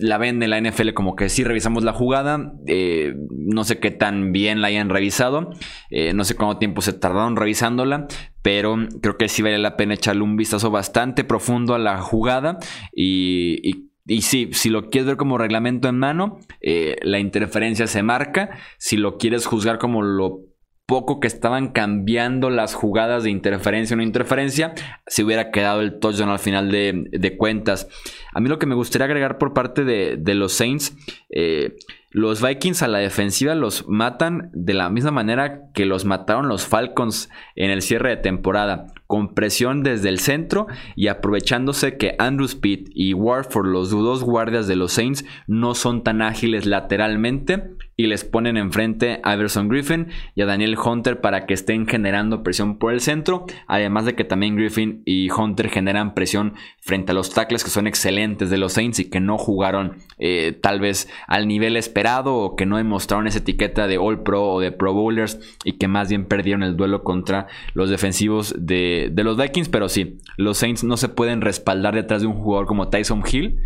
la 0.01 0.17
vende 0.17 0.49
la 0.49 0.59
NFL 0.59 0.95
como 0.95 1.15
que 1.15 1.29
sí 1.29 1.45
revisamos 1.45 1.85
la 1.85 1.93
jugada, 1.93 2.55
eh, 2.67 3.17
no 3.31 3.65
sé 3.65 3.81
qué 3.81 3.91
tan 3.91 4.33
bien 4.33 4.63
la 4.63 4.69
hayan 4.69 4.89
revisado, 4.89 5.51
eh, 5.91 6.15
no 6.15 6.25
sé 6.25 6.37
cuánto 6.37 6.57
tiempo 6.57 6.81
se 6.81 6.95
tardaron 6.95 7.37
revisándola, 7.37 8.07
pero 8.41 8.79
creo 9.03 9.19
que 9.19 9.29
sí 9.29 9.43
vale 9.43 9.59
la 9.59 9.77
pena 9.77 9.93
echarle 9.93 10.23
un 10.23 10.39
vistazo 10.39 10.71
bastante 10.71 11.23
profundo 11.23 11.75
a 11.75 11.79
la 11.79 12.01
jugada 12.01 12.59
y, 12.95 13.61
y 14.07 14.23
sí, 14.23 14.51
si 14.53 14.71
lo 14.71 14.89
quieres 14.89 15.07
ver 15.07 15.17
como 15.17 15.37
reglamento 15.37 15.89
en 15.89 15.99
mano, 15.99 16.39
eh, 16.61 16.97
la 17.03 17.19
interferencia 17.19 17.89
se 17.89 18.05
marca. 18.05 18.51
Si 18.79 18.97
lo 18.97 19.19
quieres 19.19 19.47
juzgar 19.47 19.79
como 19.79 20.03
lo 20.03 20.43
poco 20.87 21.19
que 21.19 21.27
estaban 21.27 21.73
cambiando 21.73 22.49
las 22.49 22.75
jugadas 22.75 23.25
de 23.25 23.31
interferencia 23.31 23.95
o 23.95 23.97
no 23.97 24.05
interferencia, 24.05 24.73
se 25.07 25.25
hubiera 25.25 25.51
quedado 25.51 25.81
el 25.81 25.99
touchdown 25.99 26.31
al 26.31 26.39
final 26.39 26.71
de, 26.71 27.37
cuentas. 27.37 27.89
A 28.33 28.41
mí 28.41 28.49
lo 28.49 28.61
que 28.61 28.67
me 28.67 28.77
gustaría 28.77 29.07
agregar 29.07 29.39
por 29.39 29.53
parte 29.53 29.85
de, 29.85 30.35
los 30.35 30.53
Saints, 30.53 30.97
eh, 31.29 31.77
los 32.17 32.41
Vikings 32.41 32.83
a 32.83 32.89
la 32.89 32.99
defensiva 32.99 33.55
los 33.55 33.89
matan 33.89 34.51
de 34.55 34.75
la 34.75 34.89
misma 34.89 35.11
manera 35.11 35.71
que 35.75 35.85
los 35.85 36.05
mataron 36.05 36.49
los 36.49 36.67
Falcons 36.67 37.29
en 37.57 37.71
el 37.71 37.83
cierre 37.83 38.11
de 38.11 38.17
temporada 38.17 38.87
con 39.07 39.35
presión 39.35 39.83
desde 39.83 40.09
el 40.09 40.19
centro 40.19 40.67
y 40.95 41.09
aprovechándose 41.09 41.99
que 41.99 42.15
Andrew 42.19 42.47
Speed 42.47 42.89
y 42.95 43.13
Warford, 43.13 43.67
los 43.67 43.91
dos 43.91 44.25
guardias 44.25 44.67
de 44.67 44.77
los 44.77 44.93
Saints, 44.93 45.25
no 45.47 45.75
son 45.75 46.05
tan 46.05 46.23
ágiles 46.23 46.65
lateralmente 46.65 47.76
y 47.97 48.07
les 48.07 48.25
ponen 48.25 48.57
enfrente 48.57 49.21
a 49.23 49.35
Everson 49.35 49.69
Griffin 49.69 50.09
y 50.35 50.43
a 50.43 50.47
Daniel 50.47 50.77
Hunter 50.77 51.21
para 51.21 51.47
que 51.47 51.55
estén 51.55 51.87
generando 51.87 52.43
presión 52.43 52.79
por 52.79 52.93
el 52.93 53.01
centro, 53.01 53.47
además 53.67 54.05
de 54.05 54.15
que 54.15 54.25
también 54.25 54.57
Griffin 54.57 55.03
y 55.05 55.31
Hunter 55.31 55.69
generan 55.69 56.15
presión 56.15 56.55
frente 56.81 57.13
a 57.13 57.15
los 57.15 57.31
tackles 57.31 57.65
que 57.65 57.71
son 57.71 57.87
excelentes 57.87 58.51
de 58.51 58.59
los 58.59 58.75
Saints 58.75 59.01
y 59.01 59.11
que 59.11 59.21
no 59.21 59.39
jugaron 59.39 59.97
eh, 60.19 60.59
tal 60.61 60.81
vez 60.81 61.09
al 61.27 61.49
nivel 61.49 61.77
esperado 61.77 62.35
o 62.35 62.57
que 62.57 62.67
no 62.67 62.77
demostraron 62.77 63.27
esa 63.27 63.39
etiqueta 63.39 63.87
de 63.87 63.99
All 63.99 64.23
Pro 64.23 64.45
o 64.45 64.61
de 64.61 64.73
Pro 64.73 64.93
Bowlers 64.93 65.39
y 65.65 65.73
que 65.73 65.89
más 65.89 66.09
bien 66.09 66.27
perdieron 66.27 66.63
el 66.63 66.77
duelo 66.77 67.03
contra 67.03 67.47
los 67.75 67.91
defensivos 67.91 68.55
de 68.59 68.87
de, 68.87 69.25
los 69.25 69.37
Vikings, 69.37 69.69
pero 69.69 69.89
sí, 69.89 70.19
los 70.37 70.59
Saints 70.59 70.85
no 70.85 70.97
se 70.97 71.09
pueden 71.09 71.41
respaldar 71.41 71.95
detrás 71.95 72.23
de 72.23 72.29
un 72.29 72.35
jugador 72.35 72.67
como 72.67 72.89
Tyson 72.89 73.23
Hill 73.31 73.61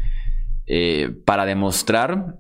eh, 0.67 1.11
para 1.25 1.47
demostrar 1.47 2.39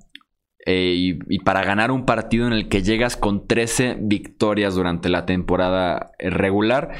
eh, 0.66 0.94
y, 1.28 1.38
para 1.40 1.64
ganar 1.64 1.90
un 1.90 2.04
partido 2.04 2.46
en 2.46 2.52
el 2.52 2.68
que 2.68 2.82
llegas 2.82 3.16
con 3.16 3.46
13 3.46 3.98
victorias 4.00 4.74
durante 4.74 5.08
la 5.08 5.26
temporada 5.26 6.12
regular. 6.18 6.90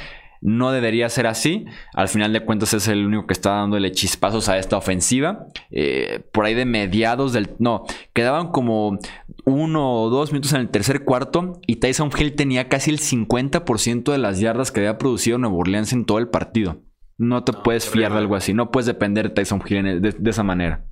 No 0.43 0.73
debería 0.73 1.09
ser 1.11 1.27
así. 1.27 1.67
Al 1.93 2.09
final 2.09 2.33
de 2.33 2.41
cuentas 2.41 2.73
es 2.73 2.89
el 2.89 3.05
único 3.05 3.27
que 3.27 3.35
está 3.35 3.51
dándole 3.51 3.93
chispazos 3.93 4.49
a 4.49 4.57
esta 4.57 4.79
ofensiva. 4.79 5.47
Eh, 5.71 6.25
por 6.33 6.47
ahí 6.47 6.55
de 6.55 6.65
mediados 6.65 7.35
del... 7.35 7.51
No, 7.59 7.85
quedaban 8.15 8.49
como 8.49 8.99
uno 9.45 10.03
o 10.03 10.09
dos 10.09 10.33
minutos 10.33 10.55
en 10.55 10.63
el 10.63 10.71
tercer 10.71 11.05
cuarto 11.05 11.61
y 11.67 11.77
Tyson 11.77 12.11
Hill 12.17 12.35
tenía 12.37 12.69
casi 12.69 12.91
el 12.91 13.01
50% 13.01 14.13
de 14.13 14.19
las 14.19 14.41
yardas 14.41 14.73
que 14.73 14.81
había 14.81 14.97
producido 14.97 15.37
Nuevo 15.37 15.59
Orleans 15.59 15.93
en 15.93 16.07
todo 16.07 16.19
el 16.19 16.29
partido. 16.29 16.81
No 17.19 17.45
te 17.45 17.53
puedes 17.53 17.87
fiar 17.87 18.13
de 18.13 18.19
algo 18.19 18.35
así. 18.35 18.55
No 18.55 18.71
puedes 18.71 18.87
depender 18.87 19.29
de 19.29 19.35
Tyson 19.35 19.63
Hill 19.67 20.01
de, 20.01 20.31
esa 20.31 20.43
manera. 20.43 20.87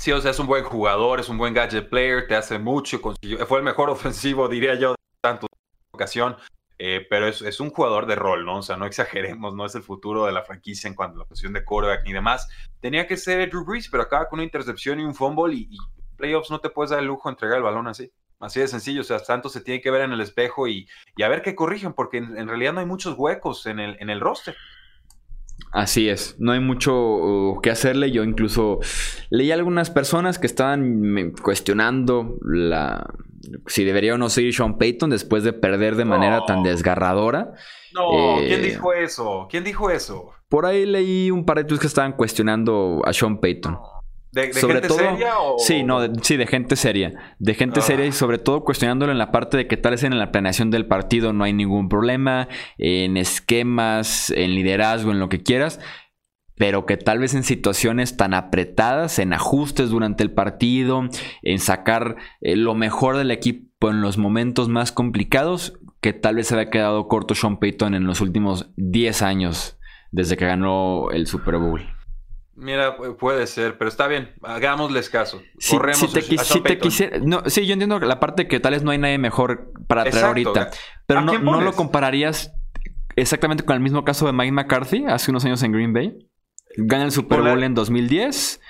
Sí, 0.00 0.12
o 0.12 0.20
sea, 0.22 0.30
es 0.30 0.38
un 0.38 0.46
buen 0.46 0.64
jugador, 0.64 1.20
es 1.20 1.28
un 1.28 1.36
buen 1.36 1.52
gadget 1.52 1.90
player, 1.90 2.26
te 2.26 2.34
hace 2.34 2.58
mucho. 2.58 2.98
Fue 3.46 3.58
el 3.58 3.64
mejor 3.64 3.90
ofensivo, 3.90 4.48
diría 4.48 4.74
yo, 4.74 4.92
de 4.92 4.96
tanto 5.20 5.46
ocasión. 5.92 6.36
Eh, 6.78 7.06
pero 7.10 7.28
es, 7.28 7.60
un 7.60 7.68
jugador 7.68 8.06
de 8.06 8.14
rol, 8.14 8.46
¿no? 8.46 8.60
O 8.60 8.62
sea, 8.62 8.78
no 8.78 8.86
exageremos, 8.86 9.54
no 9.54 9.66
es 9.66 9.74
el 9.74 9.82
futuro 9.82 10.24
de 10.24 10.32
la 10.32 10.42
franquicia 10.42 10.88
en 10.88 10.94
cuanto 10.94 11.16
a 11.16 11.18
la 11.18 11.24
posición 11.26 11.52
de 11.52 11.66
quarterback 11.66 12.06
ni 12.06 12.14
demás. 12.14 12.48
Tenía 12.80 13.06
que 13.06 13.18
ser 13.18 13.50
Drew 13.50 13.62
Brees, 13.62 13.90
pero 13.90 14.02
acaba 14.02 14.26
con 14.26 14.38
una 14.38 14.44
intercepción 14.44 14.98
y 15.00 15.04
un 15.04 15.14
fumble 15.14 15.54
y, 15.54 15.76
playoffs 16.16 16.50
no 16.50 16.60
te 16.60 16.70
puedes 16.70 16.92
dar 16.92 17.00
el 17.00 17.04
lujo 17.04 17.28
de 17.28 17.34
entregar 17.34 17.58
el 17.58 17.62
balón 17.62 17.86
así. 17.86 18.10
Así 18.38 18.58
de 18.58 18.68
sencillo, 18.68 19.02
o 19.02 19.04
sea, 19.04 19.18
tanto 19.18 19.50
se 19.50 19.60
tiene 19.60 19.82
que 19.82 19.90
ver 19.90 20.00
en 20.00 20.12
el 20.12 20.22
espejo 20.22 20.66
y, 20.66 20.88
a 21.22 21.28
ver 21.28 21.42
qué 21.42 21.54
corrigen, 21.54 21.92
porque 21.92 22.16
en, 22.16 22.48
realidad 22.48 22.72
no 22.72 22.80
hay 22.80 22.86
muchos 22.86 23.18
huecos 23.18 23.66
en 23.66 23.78
el, 23.78 23.98
en 24.00 24.08
el 24.08 24.20
roster. 24.20 24.56
Así 25.72 26.08
es, 26.08 26.36
no 26.38 26.52
hay 26.52 26.60
mucho 26.60 26.94
uh, 26.94 27.60
que 27.60 27.70
hacerle. 27.70 28.10
Yo 28.10 28.24
incluso 28.24 28.80
leí 29.30 29.52
algunas 29.52 29.90
personas 29.90 30.38
que 30.38 30.46
estaban 30.46 31.32
cuestionando 31.42 32.38
la, 32.42 33.06
si 33.66 33.84
debería 33.84 34.14
o 34.14 34.18
no 34.18 34.30
seguir 34.30 34.54
Sean 34.54 34.78
Payton 34.78 35.10
después 35.10 35.44
de 35.44 35.52
perder 35.52 35.96
de 35.96 36.04
manera 36.04 36.44
tan 36.46 36.62
desgarradora. 36.62 37.54
No, 37.94 38.36
¿quién 38.38 38.60
eh, 38.60 38.68
dijo 38.68 38.92
eso? 38.92 39.46
¿Quién 39.50 39.64
dijo 39.64 39.90
eso? 39.90 40.30
Por 40.48 40.66
ahí 40.66 40.86
leí 40.86 41.30
un 41.30 41.44
par 41.44 41.58
de 41.58 41.64
tweets 41.64 41.80
que 41.80 41.86
estaban 41.86 42.12
cuestionando 42.12 43.02
a 43.04 43.12
Sean 43.12 43.38
Payton. 43.38 43.78
¿De, 44.32 44.52
gente 44.52 44.88
seria 44.88 45.38
o...? 45.40 45.58
Sí, 45.58 45.82
no, 45.82 46.00
de, 46.00 46.22
sí, 46.22 46.36
de 46.36 46.46
gente 46.46 46.76
seria. 46.76 47.34
De 47.38 47.54
gente 47.54 47.80
seria 47.80 48.06
y 48.06 48.10
ah. 48.10 48.12
sobre 48.12 48.38
todo 48.38 48.64
cuestionándolo 48.64 49.10
en 49.10 49.18
la 49.18 49.32
parte 49.32 49.56
de 49.56 49.66
que 49.66 49.76
tal 49.76 49.92
vez 49.92 50.04
en 50.04 50.16
la 50.18 50.30
planeación 50.30 50.70
del 50.70 50.86
partido 50.86 51.32
no 51.32 51.44
hay 51.44 51.52
ningún 51.52 51.88
problema, 51.88 52.48
en 52.78 53.16
esquemas, 53.16 54.30
en 54.30 54.54
liderazgo, 54.54 55.10
en 55.10 55.18
lo 55.18 55.28
que 55.28 55.42
quieras, 55.42 55.80
pero 56.56 56.86
que 56.86 56.96
tal 56.96 57.18
vez 57.18 57.34
en 57.34 57.42
situaciones 57.42 58.16
tan 58.16 58.34
apretadas, 58.34 59.18
en 59.18 59.32
ajustes 59.32 59.90
durante 59.90 60.22
el 60.22 60.30
partido, 60.30 61.08
en 61.42 61.58
sacar 61.58 62.16
eh, 62.40 62.54
lo 62.54 62.74
mejor 62.74 63.16
del 63.16 63.30
equipo 63.30 63.90
en 63.90 64.02
los 64.02 64.18
momentos 64.18 64.68
más 64.68 64.92
complicados, 64.92 65.78
que 66.00 66.12
tal 66.12 66.36
vez 66.36 66.48
se 66.48 66.54
había 66.54 66.70
quedado 66.70 67.08
corto 67.08 67.34
Sean 67.34 67.58
Payton 67.58 67.94
en 67.94 68.06
los 68.06 68.20
últimos 68.20 68.70
10 68.76 69.22
años 69.22 69.78
desde 70.12 70.36
que 70.36 70.46
ganó 70.46 71.10
el 71.10 71.26
Super 71.26 71.56
Bowl. 71.56 71.82
Mira, 72.60 72.96
puede 72.96 73.46
ser, 73.46 73.78
pero 73.78 73.88
está 73.88 74.06
bien, 74.06 74.34
hagámosles 74.42 75.08
caso. 75.08 75.40
Si, 75.58 75.76
Corremos 75.76 76.12
te, 76.12 76.78
quisiera, 76.78 77.18
no, 77.18 77.42
sí, 77.46 77.66
yo 77.66 77.72
entiendo 77.72 77.98
la 78.00 78.20
parte 78.20 78.48
que 78.48 78.60
tal 78.60 78.74
vez 78.74 78.82
no 78.82 78.90
hay 78.90 78.98
nadie 78.98 79.16
mejor 79.16 79.72
para 79.86 80.04
traer 80.04 80.26
ahorita, 80.26 80.70
pero 81.06 81.22
no, 81.22 81.38
no 81.38 81.62
lo 81.62 81.72
compararías 81.72 82.52
exactamente 83.16 83.64
con 83.64 83.76
el 83.76 83.80
mismo 83.80 84.04
caso 84.04 84.26
de 84.26 84.32
Mike 84.32 84.52
McCarthy 84.52 85.06
hace 85.06 85.30
unos 85.30 85.44
años 85.46 85.62
en 85.62 85.72
Green 85.72 85.94
Bay. 85.94 86.18
Gana 86.76 87.04
el 87.04 87.12
Super 87.12 87.40
Bowl 87.40 87.62
en 87.62 87.74
2010. 87.74 88.60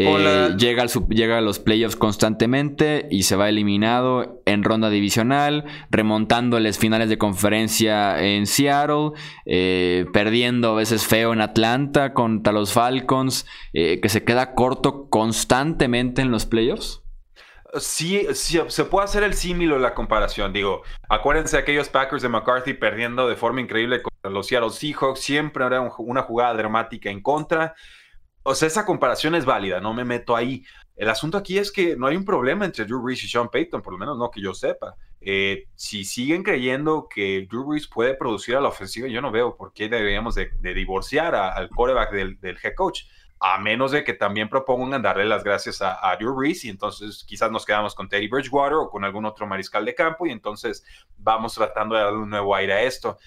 Eh, 0.00 0.54
llega, 0.56 0.82
al, 0.82 0.90
llega 1.08 1.38
a 1.38 1.40
los 1.40 1.58
playoffs 1.58 1.96
constantemente 1.96 3.08
y 3.10 3.24
se 3.24 3.34
va 3.34 3.48
eliminado 3.48 4.40
en 4.46 4.62
ronda 4.62 4.90
divisional, 4.90 5.64
remontándoles 5.90 6.78
finales 6.78 7.08
de 7.08 7.18
conferencia 7.18 8.22
en 8.22 8.46
Seattle, 8.46 9.10
eh, 9.44 10.06
perdiendo 10.12 10.70
a 10.70 10.74
veces 10.76 11.04
feo 11.04 11.32
en 11.32 11.40
Atlanta 11.40 12.14
contra 12.14 12.52
los 12.52 12.72
Falcons, 12.72 13.44
eh, 13.72 13.98
que 14.00 14.08
se 14.08 14.22
queda 14.22 14.54
corto 14.54 15.08
constantemente 15.10 16.22
en 16.22 16.30
los 16.30 16.46
playoffs. 16.46 17.02
Sí, 17.80 18.24
sí, 18.34 18.60
se 18.68 18.84
puede 18.84 19.04
hacer 19.04 19.24
el 19.24 19.34
símil 19.34 19.72
o 19.72 19.80
la 19.80 19.94
comparación. 19.94 20.52
Digo, 20.52 20.82
acuérdense 21.08 21.56
de 21.56 21.62
aquellos 21.62 21.88
Packers 21.88 22.22
de 22.22 22.28
McCarthy 22.28 22.74
perdiendo 22.74 23.28
de 23.28 23.34
forma 23.34 23.60
increíble 23.60 24.00
contra 24.00 24.30
los 24.30 24.46
Seattle 24.46 24.70
Seahawks. 24.70 25.18
Siempre 25.18 25.66
era 25.66 25.80
una 25.98 26.22
jugada 26.22 26.54
dramática 26.54 27.10
en 27.10 27.20
contra. 27.20 27.74
O 28.42 28.54
sea, 28.54 28.68
esa 28.68 28.86
comparación 28.86 29.34
es 29.34 29.44
válida, 29.44 29.80
no 29.80 29.92
me 29.92 30.04
meto 30.04 30.34
ahí. 30.34 30.64
El 30.96 31.10
asunto 31.10 31.38
aquí 31.38 31.58
es 31.58 31.70
que 31.70 31.96
no 31.96 32.06
hay 32.06 32.16
un 32.16 32.24
problema 32.24 32.64
entre 32.64 32.84
Drew 32.84 33.02
Brees 33.02 33.22
y 33.22 33.28
Sean 33.28 33.48
Payton, 33.48 33.82
por 33.82 33.92
lo 33.92 33.98
menos 33.98 34.18
no 34.18 34.30
que 34.30 34.40
yo 34.40 34.54
sepa. 34.54 34.96
Eh, 35.20 35.66
si 35.74 36.04
siguen 36.04 36.42
creyendo 36.42 37.08
que 37.08 37.46
Drew 37.48 37.64
Brees 37.64 37.86
puede 37.88 38.14
producir 38.14 38.56
a 38.56 38.60
la 38.60 38.68
ofensiva, 38.68 39.08
yo 39.08 39.20
no 39.20 39.30
veo 39.30 39.56
por 39.56 39.72
qué 39.72 39.88
deberíamos 39.88 40.34
de, 40.34 40.50
divorciar 40.60 41.34
al 41.34 41.70
del, 42.12 42.40
del 42.40 42.58
head 42.62 42.74
coach 42.74 43.02
a 43.40 43.58
menos 43.58 43.92
de 43.92 44.02
que 44.02 44.14
también 44.14 44.48
propongan 44.48 45.02
darle 45.02 45.24
las 45.24 45.44
gracias 45.44 45.80
a, 45.80 46.16
Drew 46.18 46.34
Brees 46.34 46.64
y 46.64 46.70
entonces 46.70 47.24
quizás 47.24 47.50
nos 47.50 47.64
quedamos 47.64 47.94
con 47.94 48.08
Teddy 48.08 48.28
Bridgewater 48.28 48.74
o 48.74 48.90
con 48.90 49.04
algún 49.04 49.24
otro 49.26 49.46
mariscal 49.46 49.84
de 49.84 49.94
campo 49.94 50.26
y 50.26 50.30
entonces 50.30 50.84
vamos 51.16 51.54
tratando 51.54 51.94
de 51.94 52.02
darle 52.02 52.18
un 52.18 52.30
nuevo 52.30 52.54
aire 52.54 52.72
a 52.72 52.82
esto. 52.82 53.18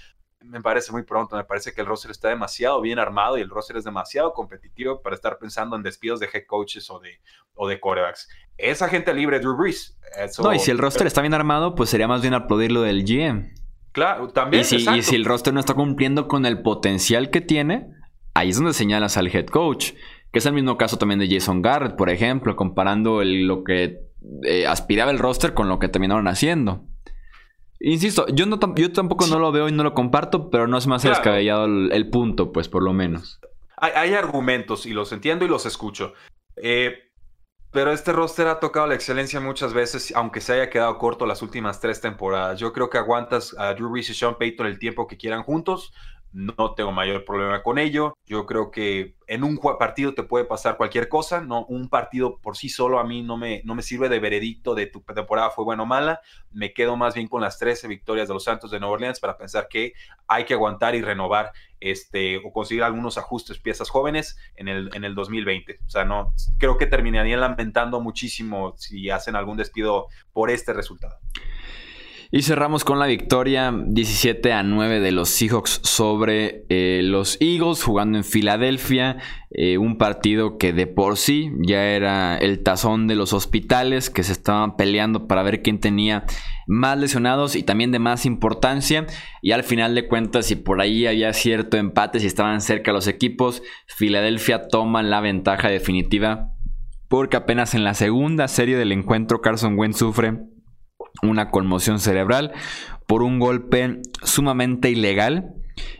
Me 0.43 0.61
parece 0.61 0.91
muy 0.91 1.03
pronto, 1.03 1.35
me 1.35 1.43
parece 1.43 1.73
que 1.73 1.81
el 1.81 1.87
roster 1.87 2.11
está 2.11 2.29
demasiado 2.29 2.81
bien 2.81 2.99
armado 2.99 3.37
y 3.37 3.41
el 3.41 3.49
roster 3.49 3.77
es 3.77 3.83
demasiado 3.83 4.33
competitivo 4.33 5.01
para 5.01 5.15
estar 5.15 5.37
pensando 5.37 5.75
en 5.75 5.83
despidos 5.83 6.19
de 6.19 6.29
head 6.33 6.45
coaches 6.47 6.89
o 6.89 6.99
de, 6.99 7.19
o 7.53 7.67
de 7.67 7.79
quarterbacks. 7.79 8.27
Esa 8.57 8.89
gente 8.89 9.13
libre, 9.13 9.39
Drew 9.39 9.55
Brees. 9.55 9.97
no, 10.43 10.53
y 10.53 10.59
si 10.59 10.71
el 10.71 10.77
roster 10.77 11.07
está 11.07 11.21
bien 11.21 11.33
armado, 11.33 11.75
pues 11.75 11.89
sería 11.89 12.07
más 12.07 12.21
bien 12.21 12.33
aplaudir 12.33 12.71
lo 12.71 12.81
del 12.81 13.03
GM. 13.03 13.53
Claro, 13.91 14.29
también. 14.29 14.63
Y 14.69 14.75
y 14.75 15.01
si 15.01 15.15
el 15.15 15.25
roster 15.25 15.53
no 15.53 15.59
está 15.59 15.73
cumpliendo 15.73 16.27
con 16.27 16.45
el 16.45 16.61
potencial 16.61 17.29
que 17.29 17.41
tiene, 17.41 17.87
ahí 18.33 18.49
es 18.49 18.57
donde 18.57 18.73
señalas 18.73 19.17
al 19.17 19.27
head 19.27 19.47
coach. 19.47 19.93
Que 20.31 20.39
es 20.39 20.45
el 20.45 20.53
mismo 20.53 20.77
caso 20.77 20.97
también 20.97 21.19
de 21.19 21.29
Jason 21.29 21.61
Garrett, 21.61 21.97
por 21.97 22.09
ejemplo, 22.09 22.55
comparando 22.55 23.21
lo 23.23 23.63
que 23.63 23.99
eh, 24.43 24.65
aspiraba 24.65 25.11
el 25.11 25.19
roster 25.19 25.53
con 25.53 25.67
lo 25.67 25.77
que 25.77 25.89
terminaron 25.89 26.27
haciendo. 26.27 26.85
Insisto, 27.83 28.27
yo, 28.27 28.45
no, 28.45 28.59
yo 28.75 28.91
tampoco 28.93 29.25
no 29.25 29.39
lo 29.39 29.51
veo 29.51 29.67
y 29.67 29.71
no 29.71 29.83
lo 29.83 29.95
comparto, 29.95 30.51
pero 30.51 30.67
no 30.67 30.77
es 30.77 30.85
más 30.85 31.01
descabellado 31.01 31.65
el, 31.65 32.09
punto, 32.11 32.51
pues 32.51 32.69
por 32.69 32.83
lo 32.83 32.93
menos. 32.93 33.39
Hay, 33.77 34.13
argumentos 34.13 34.85
y 34.85 34.93
los 34.93 35.11
entiendo 35.11 35.45
y 35.45 35.47
los 35.47 35.65
escucho. 35.65 36.13
Eh, 36.57 37.11
pero 37.71 37.91
este 37.91 38.11
roster 38.13 38.47
ha 38.47 38.59
tocado 38.59 38.85
la 38.85 38.93
excelencia 38.93 39.39
muchas 39.39 39.73
veces, 39.73 40.13
aunque 40.15 40.41
se 40.41 40.53
haya 40.53 40.69
quedado 40.69 40.97
corto 40.99 41.25
las 41.25 41.41
últimas 41.41 41.79
tres 41.79 42.01
temporadas. 42.01 42.59
Yo 42.59 42.71
creo 42.71 42.89
que 42.89 42.99
aguantas 42.99 43.55
a 43.57 43.73
Drew 43.73 43.89
Brees 43.89 44.11
y 44.11 44.13
Sean 44.13 44.37
Payton 44.37 44.67
el 44.67 44.77
tiempo 44.77 45.07
que 45.07 45.17
quieran 45.17 45.41
juntos 45.41 45.91
no 46.33 46.73
tengo 46.75 46.91
mayor 46.91 47.25
problema 47.25 47.61
con 47.61 47.77
ello. 47.77 48.17
Yo 48.25 48.45
creo 48.45 48.71
que 48.71 49.15
en 49.27 49.43
un 49.43 49.57
partido 49.57 50.13
te 50.13 50.23
puede 50.23 50.45
pasar 50.45 50.77
cualquier 50.77 51.09
cosa, 51.09 51.41
no 51.41 51.65
un 51.65 51.89
partido 51.89 52.37
por 52.39 52.57
sí 52.57 52.69
solo 52.69 52.99
a 52.99 53.03
mí 53.03 53.21
no 53.21 53.37
me, 53.37 53.61
no 53.65 53.75
me 53.75 53.81
sirve 53.81 54.09
de 54.09 54.19
veredicto 54.19 54.75
de 54.75 54.87
tu 54.87 55.01
temporada 55.01 55.49
fue 55.51 55.65
buena 55.65 55.83
o 55.83 55.85
mala. 55.85 56.21
Me 56.51 56.73
quedo 56.73 56.95
más 56.95 57.15
bien 57.15 57.27
con 57.27 57.41
las 57.41 57.57
13 57.59 57.87
victorias 57.87 58.27
de 58.27 58.33
los 58.33 58.43
Santos 58.43 58.71
de 58.71 58.79
Nueva 58.79 58.93
Orleans 58.93 59.19
para 59.19 59.37
pensar 59.37 59.67
que 59.69 59.93
hay 60.27 60.45
que 60.45 60.53
aguantar 60.53 60.95
y 60.95 61.01
renovar 61.01 61.51
este 61.79 62.37
o 62.37 62.51
conseguir 62.51 62.83
algunos 62.83 63.17
ajustes 63.17 63.59
piezas 63.59 63.89
jóvenes 63.89 64.37
en 64.55 64.67
el 64.67 64.89
en 64.93 65.03
el 65.03 65.15
2020. 65.15 65.79
O 65.85 65.89
sea, 65.89 66.05
no 66.05 66.33
creo 66.57 66.77
que 66.77 66.85
terminarían 66.85 67.41
lamentando 67.41 67.99
muchísimo 67.99 68.73
si 68.77 69.09
hacen 69.09 69.35
algún 69.35 69.57
despido 69.57 70.07
por 70.31 70.49
este 70.49 70.73
resultado. 70.73 71.17
Y 72.33 72.43
cerramos 72.43 72.85
con 72.85 72.97
la 72.97 73.07
victoria 73.07 73.73
17 73.75 74.53
a 74.53 74.63
9 74.63 75.01
de 75.01 75.11
los 75.11 75.27
Seahawks 75.27 75.81
sobre 75.83 76.63
eh, 76.69 77.01
los 77.03 77.37
Eagles 77.41 77.83
jugando 77.83 78.17
en 78.17 78.23
Filadelfia. 78.23 79.17
Eh, 79.49 79.77
un 79.77 79.97
partido 79.97 80.57
que 80.57 80.71
de 80.71 80.87
por 80.87 81.17
sí 81.17 81.51
ya 81.59 81.83
era 81.83 82.37
el 82.37 82.63
tazón 82.63 83.07
de 83.07 83.15
los 83.15 83.33
hospitales 83.33 84.09
que 84.09 84.23
se 84.23 84.31
estaban 84.31 84.77
peleando 84.77 85.27
para 85.27 85.43
ver 85.43 85.61
quién 85.61 85.81
tenía 85.81 86.23
más 86.67 86.97
lesionados 86.97 87.57
y 87.57 87.63
también 87.63 87.91
de 87.91 87.99
más 87.99 88.25
importancia. 88.25 89.07
Y 89.41 89.51
al 89.51 89.63
final 89.63 89.93
de 89.93 90.07
cuentas, 90.07 90.45
si 90.45 90.55
por 90.55 90.79
ahí 90.79 91.07
había 91.07 91.33
cierto 91.33 91.75
empate, 91.75 92.21
si 92.21 92.27
estaban 92.27 92.61
cerca 92.61 92.93
los 92.93 93.07
equipos, 93.07 93.61
Filadelfia 93.87 94.69
toma 94.69 95.03
la 95.03 95.19
ventaja 95.19 95.67
definitiva. 95.67 96.53
Porque 97.09 97.35
apenas 97.35 97.75
en 97.75 97.83
la 97.83 97.93
segunda 97.93 98.47
serie 98.47 98.77
del 98.77 98.93
encuentro 98.93 99.41
Carson 99.41 99.77
Wentz 99.77 99.97
sufre 99.97 100.39
una 101.21 101.49
conmoción 101.49 101.99
cerebral 101.99 102.53
por 103.07 103.23
un 103.23 103.39
golpe 103.39 104.01
sumamente 104.23 104.89
ilegal, 104.89 105.53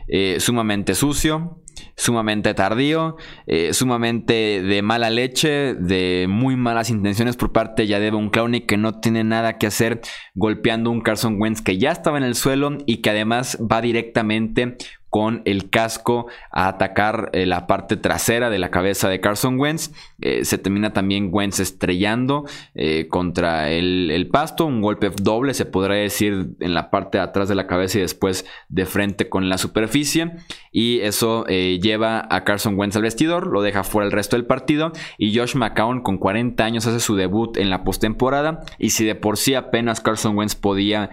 eh, 0.08 0.36
sumamente 0.40 0.94
sucio, 0.94 1.62
sumamente 1.96 2.54
tardío, 2.54 3.16
eh, 3.46 3.72
sumamente 3.72 4.62
de 4.62 4.82
mala 4.82 5.10
leche, 5.10 5.74
de 5.74 6.26
muy 6.28 6.56
malas 6.56 6.90
intenciones 6.90 7.36
por 7.36 7.52
parte 7.52 7.86
de 7.86 8.10
un 8.10 8.30
Clowney 8.30 8.66
que 8.66 8.76
no 8.76 9.00
tiene 9.00 9.24
nada 9.24 9.58
que 9.58 9.66
hacer 9.66 10.00
golpeando 10.34 10.90
un 10.90 11.00
Carson 11.00 11.40
Wentz 11.40 11.62
que 11.62 11.78
ya 11.78 11.92
estaba 11.92 12.18
en 12.18 12.24
el 12.24 12.34
suelo 12.34 12.78
y 12.86 13.02
que 13.02 13.10
además 13.10 13.58
va 13.60 13.80
directamente 13.80 14.76
con 15.12 15.42
el 15.44 15.68
casco 15.68 16.26
a 16.50 16.68
atacar 16.68 17.28
eh, 17.34 17.44
la 17.44 17.66
parte 17.66 17.98
trasera 17.98 18.48
de 18.48 18.58
la 18.58 18.70
cabeza 18.70 19.10
de 19.10 19.20
Carson 19.20 19.60
Wentz. 19.60 19.92
Eh, 20.22 20.46
se 20.46 20.56
termina 20.56 20.94
también 20.94 21.28
Wentz 21.30 21.60
estrellando 21.60 22.46
eh, 22.74 23.08
contra 23.08 23.70
el, 23.70 24.10
el, 24.10 24.28
pasto, 24.28 24.64
un 24.64 24.80
golpe 24.80 25.10
doble 25.14 25.52
se 25.52 25.66
podría 25.66 25.98
decir 25.98 26.52
en 26.60 26.72
la 26.72 26.88
parte 26.88 27.18
de 27.18 27.24
atrás 27.24 27.50
de 27.50 27.54
la 27.54 27.66
cabeza 27.66 27.98
y 27.98 28.00
después 28.00 28.46
de 28.70 28.86
frente 28.86 29.28
con 29.28 29.50
la 29.50 29.58
superficie. 29.58 30.32
Y 30.72 31.00
eso 31.00 31.44
lleva 31.44 32.26
a 32.30 32.44
Carson 32.44 32.78
Wentz 32.78 32.96
al 32.96 33.02
vestidor, 33.02 33.48
lo 33.48 33.60
deja 33.60 33.84
fuera 33.84 34.06
el 34.06 34.12
resto 34.12 34.36
del 34.36 34.46
partido. 34.46 34.92
Y 35.18 35.36
Josh 35.36 35.56
McCown 35.56 36.00
con 36.00 36.16
40 36.16 36.64
años 36.64 36.86
hace 36.86 37.00
su 37.00 37.16
debut 37.16 37.58
en 37.58 37.68
la 37.68 37.84
postemporada. 37.84 38.60
Y 38.78 38.90
si 38.90 39.04
de 39.04 39.14
por 39.14 39.36
sí 39.36 39.54
apenas 39.54 40.00
Carson 40.00 40.38
Wentz 40.38 40.54
podía 40.54 41.10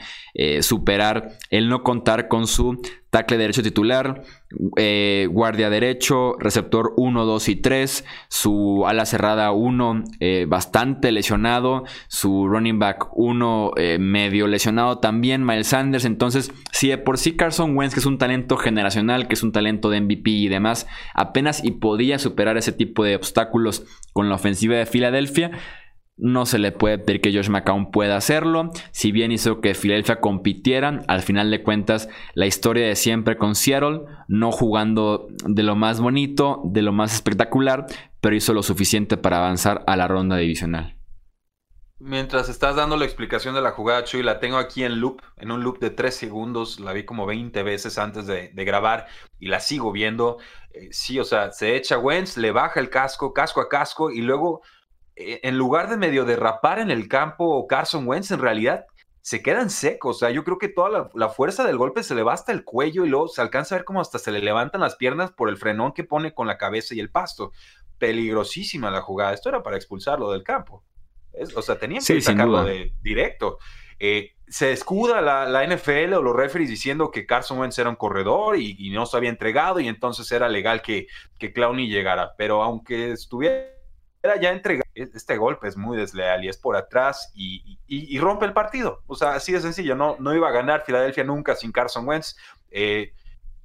superar 0.62 1.32
el 1.50 1.68
no 1.68 1.84
contar 1.84 2.30
con 2.30 2.48
su 2.48 2.82
tackle 3.10 3.38
derecho 3.38 3.64
titular, 3.64 4.24
eh, 4.78 5.28
guardia 5.32 5.70
derecho, 5.70 6.36
receptor 6.40 6.94
1, 6.98 7.26
2 7.26 7.50
y 7.50 7.56
3, 7.56 8.06
su 8.28 8.86
ala 8.88 9.06
cerrada 9.06 9.52
1 9.52 10.04
eh, 10.20 10.46
bastante 10.48 11.12
lesionado, 11.12 11.86
su 12.08 12.48
running 12.48 12.80
back 12.80 13.08
1 13.14 13.72
eh, 13.78 13.98
medio 14.00 14.48
lesionado 14.48 15.00
también, 15.00 15.46
Miles 15.46 15.68
Sanders. 15.68 16.06
Entonces, 16.06 16.52
si 16.72 16.90
de 16.90 16.98
por 16.98 17.18
sí 17.18 17.36
Carson 17.36 17.76
Wentz, 17.76 17.94
que 17.94 18.00
es 18.00 18.06
un 18.06 18.18
talento 18.18 18.58
generacional, 18.58 19.28
que 19.28 19.34
es 19.34 19.44
un 19.44 19.52
talento 19.52 19.90
de 19.90 20.02
MVP 20.02 20.30
y 20.30 20.48
demás, 20.48 20.88
apenas 21.14 21.64
y 21.64 21.72
podía 21.72 22.20
superar 22.20 22.58
ese 22.58 22.72
tipo 22.72 23.04
de 23.04 23.16
obstáculos 23.16 23.86
con 24.14 24.30
la 24.30 24.36
ofensiva 24.36 24.76
de 24.76 24.86
Filadelfia, 24.86 25.52
no 26.20 26.46
se 26.46 26.60
le 26.60 26.72
puede 26.72 27.00
pedir 27.00 27.22
que 27.22 27.34
Josh 27.34 27.50
McCown 27.50 27.92
pueda 27.92 28.18
hacerlo. 28.18 28.72
Si 28.92 29.12
bien 29.12 29.32
hizo 29.32 29.62
que 29.62 29.74
Philadelphia 29.74 30.20
compitiera, 30.20 31.04
al 31.08 31.22
final 31.22 31.50
de 31.50 31.64
cuentas, 31.64 32.10
la 32.36 32.46
historia 32.46 32.88
de 32.88 32.96
siempre 32.96 33.38
con 33.38 33.56
Seattle, 33.56 34.02
no 34.28 34.52
jugando 34.52 35.28
de 35.46 35.64
lo 35.64 35.76
más 35.76 36.02
bonito, 36.02 36.62
de 36.66 36.82
lo 36.82 36.92
más 36.92 37.14
espectacular, 37.14 37.88
pero 38.22 38.36
hizo 38.36 38.54
lo 38.54 38.64
suficiente 38.64 39.18
para 39.18 39.38
avanzar 39.38 39.84
a 39.88 39.96
la 39.96 40.08
ronda 40.08 40.38
divisional. 40.38 41.00
Mientras 42.02 42.48
estás 42.48 42.78
dando 42.78 42.96
la 42.96 43.04
explicación 43.04 43.56
de 43.56 43.62
la 43.62 43.72
jugada, 43.72 44.06
Chuy, 44.06 44.24
la 44.24 44.40
tengo 44.40 44.56
aquí 44.56 44.86
en 44.86 45.02
loop, 45.02 45.22
en 45.36 45.52
un 45.52 45.64
loop 45.64 45.80
de 45.80 45.90
3 45.90 46.16
segundos, 46.16 46.80
la 46.80 46.94
vi 46.94 47.04
como 47.04 47.26
20 47.26 47.62
veces 47.62 47.98
antes 47.98 48.26
de, 48.26 48.52
grabar 48.54 49.08
y 49.38 49.50
la 49.50 49.60
sigo 49.60 49.92
viendo. 49.92 50.38
Eh, 50.72 50.88
sí, 50.92 51.20
o 51.20 51.26
sea, 51.26 51.52
se 51.52 51.76
echa 51.76 51.98
Wentz, 51.98 52.38
le 52.38 52.52
baja 52.52 52.80
el 52.80 52.90
casco, 52.90 53.34
casco 53.34 53.60
a 53.60 53.68
casco, 53.68 54.12
y 54.12 54.22
luego 54.22 54.62
en 55.20 55.58
lugar 55.58 55.90
de 55.90 55.98
medio 55.98 56.24
derrapar 56.24 56.80
en 56.80 56.92
el 56.92 57.08
campo 57.08 57.68
Carson 57.68 58.08
Wentz, 58.08 58.32
en 58.32 58.40
realidad 58.40 58.86
se 59.22 59.42
quedan 59.42 59.70
secos. 59.70 60.16
O 60.16 60.20
sea, 60.20 60.32
yo 60.32 60.44
creo 60.44 60.58
que 60.58 60.70
toda 60.70 61.10
la, 61.14 61.30
fuerza 61.30 61.66
del 61.66 61.78
golpe 61.78 62.04
se 62.04 62.16
le 62.16 62.24
va 62.24 62.34
hasta 62.34 62.52
el 62.52 62.64
cuello 62.64 63.06
y 63.06 63.10
luego 63.10 63.28
se 63.28 63.42
alcanza 63.42 63.76
a 63.76 63.80
ver 63.80 63.86
cómo 63.86 64.02
hasta 64.02 64.18
se 64.18 64.32
le 64.32 64.40
levantan 64.40 64.82
las 64.82 64.96
piernas 64.96 65.32
por 65.32 65.50
el 65.50 65.58
frenón 65.58 65.92
que 65.92 66.04
pone 66.04 66.34
con 66.34 66.48
la 66.48 66.58
cabeza 66.58 66.96
y 66.96 67.00
el 67.00 67.12
pasto. 67.12 67.52
Peligrosísima 67.98 68.90
la 68.90 69.02
jugada. 69.02 69.34
Esto 69.34 69.50
era 69.50 69.62
para 69.62 69.76
expulsarlo 69.76 70.32
del 70.32 70.44
campo. 70.44 70.84
o 71.56 71.62
sea, 71.62 71.78
tenían 71.78 72.04
que 72.04 72.22
sacarlo 72.22 72.64
de 72.64 72.94
directo. 73.02 73.58
Eh, 74.00 74.36
se 74.48 74.72
escuda 74.72 75.22
la, 75.22 75.68
NFL 75.68 76.14
o 76.14 76.24
los 76.24 76.36
referees 76.36 76.70
diciendo 76.70 77.12
que 77.12 77.26
Carson 77.26 77.60
Wentz 77.60 77.78
era 77.78 77.90
un 77.90 77.98
corredor 77.98 78.58
y, 78.58 78.90
no 78.92 79.06
se 79.06 79.18
había 79.18 79.30
entregado 79.30 79.82
y 79.82 79.90
entonces 79.90 80.32
era 80.32 80.48
legal 80.48 80.82
que, 80.82 81.08
que 81.38 81.52
Clowney 81.52 81.90
llegara. 81.90 82.36
Pero 82.38 82.64
aunque 82.64 83.12
estuviera 83.12 83.79
ya 84.42 84.52
entregado. 84.52 84.90
E-, 84.96 85.10
este 85.14 85.38
golpe 85.38 85.68
es 85.68 85.78
muy 85.78 85.98
desleal 85.98 86.44
y 86.44 86.50
es 86.50 86.58
por 86.58 86.76
atrás 86.76 87.32
y, 87.36 88.18
rompe 88.20 88.46
el 88.46 88.54
partido. 88.54 89.02
O 89.08 89.16
sea, 89.16 89.34
así 89.34 89.52
de 89.52 89.62
sencillo. 89.62 89.96
No, 89.96 90.18
no 90.20 90.36
iba 90.36 90.48
a 90.50 90.52
ganar 90.52 90.84
Filadelfia 90.86 91.24
nunca 91.24 91.56
sin 91.56 91.72
Carson 91.72 92.08
Wentz. 92.08 92.36
Eh, 92.72 93.14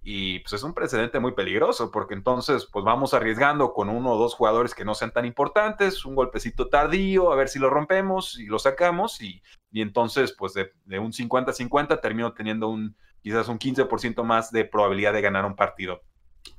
y 0.07 0.41
pues 0.41 0.53
es 0.53 0.63
un 0.63 0.75
precedente 0.75 1.19
muy 1.19 1.33
peligroso 1.33 1.91
porque 1.91 2.13
entonces 2.13 2.69
pues 2.71 2.85
vamos 2.85 3.15
arriesgando 3.15 3.73
con 3.73 3.89
uno 3.89 4.13
o 4.13 4.19
dos 4.19 4.35
jugadores 4.35 4.75
que 4.75 4.85
no 4.85 4.95
sean 4.95 5.13
tan 5.13 5.25
importantes, 5.25 6.05
un 6.05 6.15
golpecito 6.15 6.69
tardío, 6.69 7.33
a 7.33 7.37
ver 7.37 7.49
si 7.49 7.59
lo 7.59 7.71
rompemos 7.71 8.39
y 8.39 8.45
lo 8.45 8.59
sacamos 8.59 9.23
y, 9.23 9.43
entonces 9.73 10.35
pues 10.39 10.53
de, 10.53 10.73
de 10.85 10.99
un 10.99 11.13
50-50 11.13 12.03
termino 12.03 12.35
teniendo 12.35 12.69
un 12.69 12.95
quizás 13.23 13.49
un 13.49 13.59
15% 13.59 14.23
más 14.25 14.53
de 14.53 14.67
probabilidad 14.67 15.15
de 15.15 15.23
ganar 15.23 15.47
un 15.47 15.57
partido. 15.57 16.03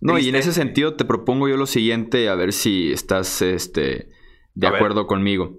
No, 0.01 0.19
y 0.19 0.29
en 0.29 0.35
ese 0.35 0.53
sentido 0.53 0.95
te 0.95 1.05
propongo 1.05 1.47
yo 1.47 1.57
lo 1.57 1.65
siguiente, 1.65 2.29
a 2.29 2.35
ver 2.35 2.53
si 2.53 2.91
estás 2.91 3.41
este, 3.41 4.09
de 4.53 4.67
acuerdo 4.67 5.07
conmigo. 5.07 5.57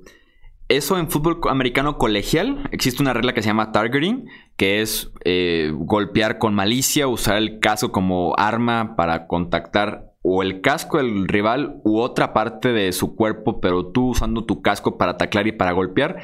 Eso 0.69 0.99
en 0.99 1.09
fútbol 1.09 1.39
americano 1.49 1.97
colegial 1.97 2.69
existe 2.73 3.01
una 3.01 3.13
regla 3.13 3.35
que 3.35 3.43
se 3.43 3.49
llama 3.49 3.71
targeting, 3.71 4.29
que 4.57 4.83
es 4.83 5.13
eh, 5.25 5.71
golpear 5.73 6.39
con 6.39 6.55
malicia, 6.55 7.07
usar 7.07 7.37
el 7.37 7.61
casco 7.61 7.93
como 7.93 8.35
arma 8.37 8.97
para 8.97 9.29
contactar 9.29 10.13
o 10.23 10.43
el 10.43 10.61
casco 10.61 10.97
del 10.97 11.29
rival 11.29 11.81
u 11.85 12.01
otra 12.01 12.33
parte 12.33 12.73
de 12.73 12.91
su 12.91 13.15
cuerpo, 13.15 13.61
pero 13.61 13.93
tú 13.93 14.09
usando 14.09 14.45
tu 14.45 14.61
casco 14.61 14.99
para 14.99 15.17
taclar 15.17 15.47
y 15.47 15.53
para 15.53 15.71
golpear. 15.71 16.21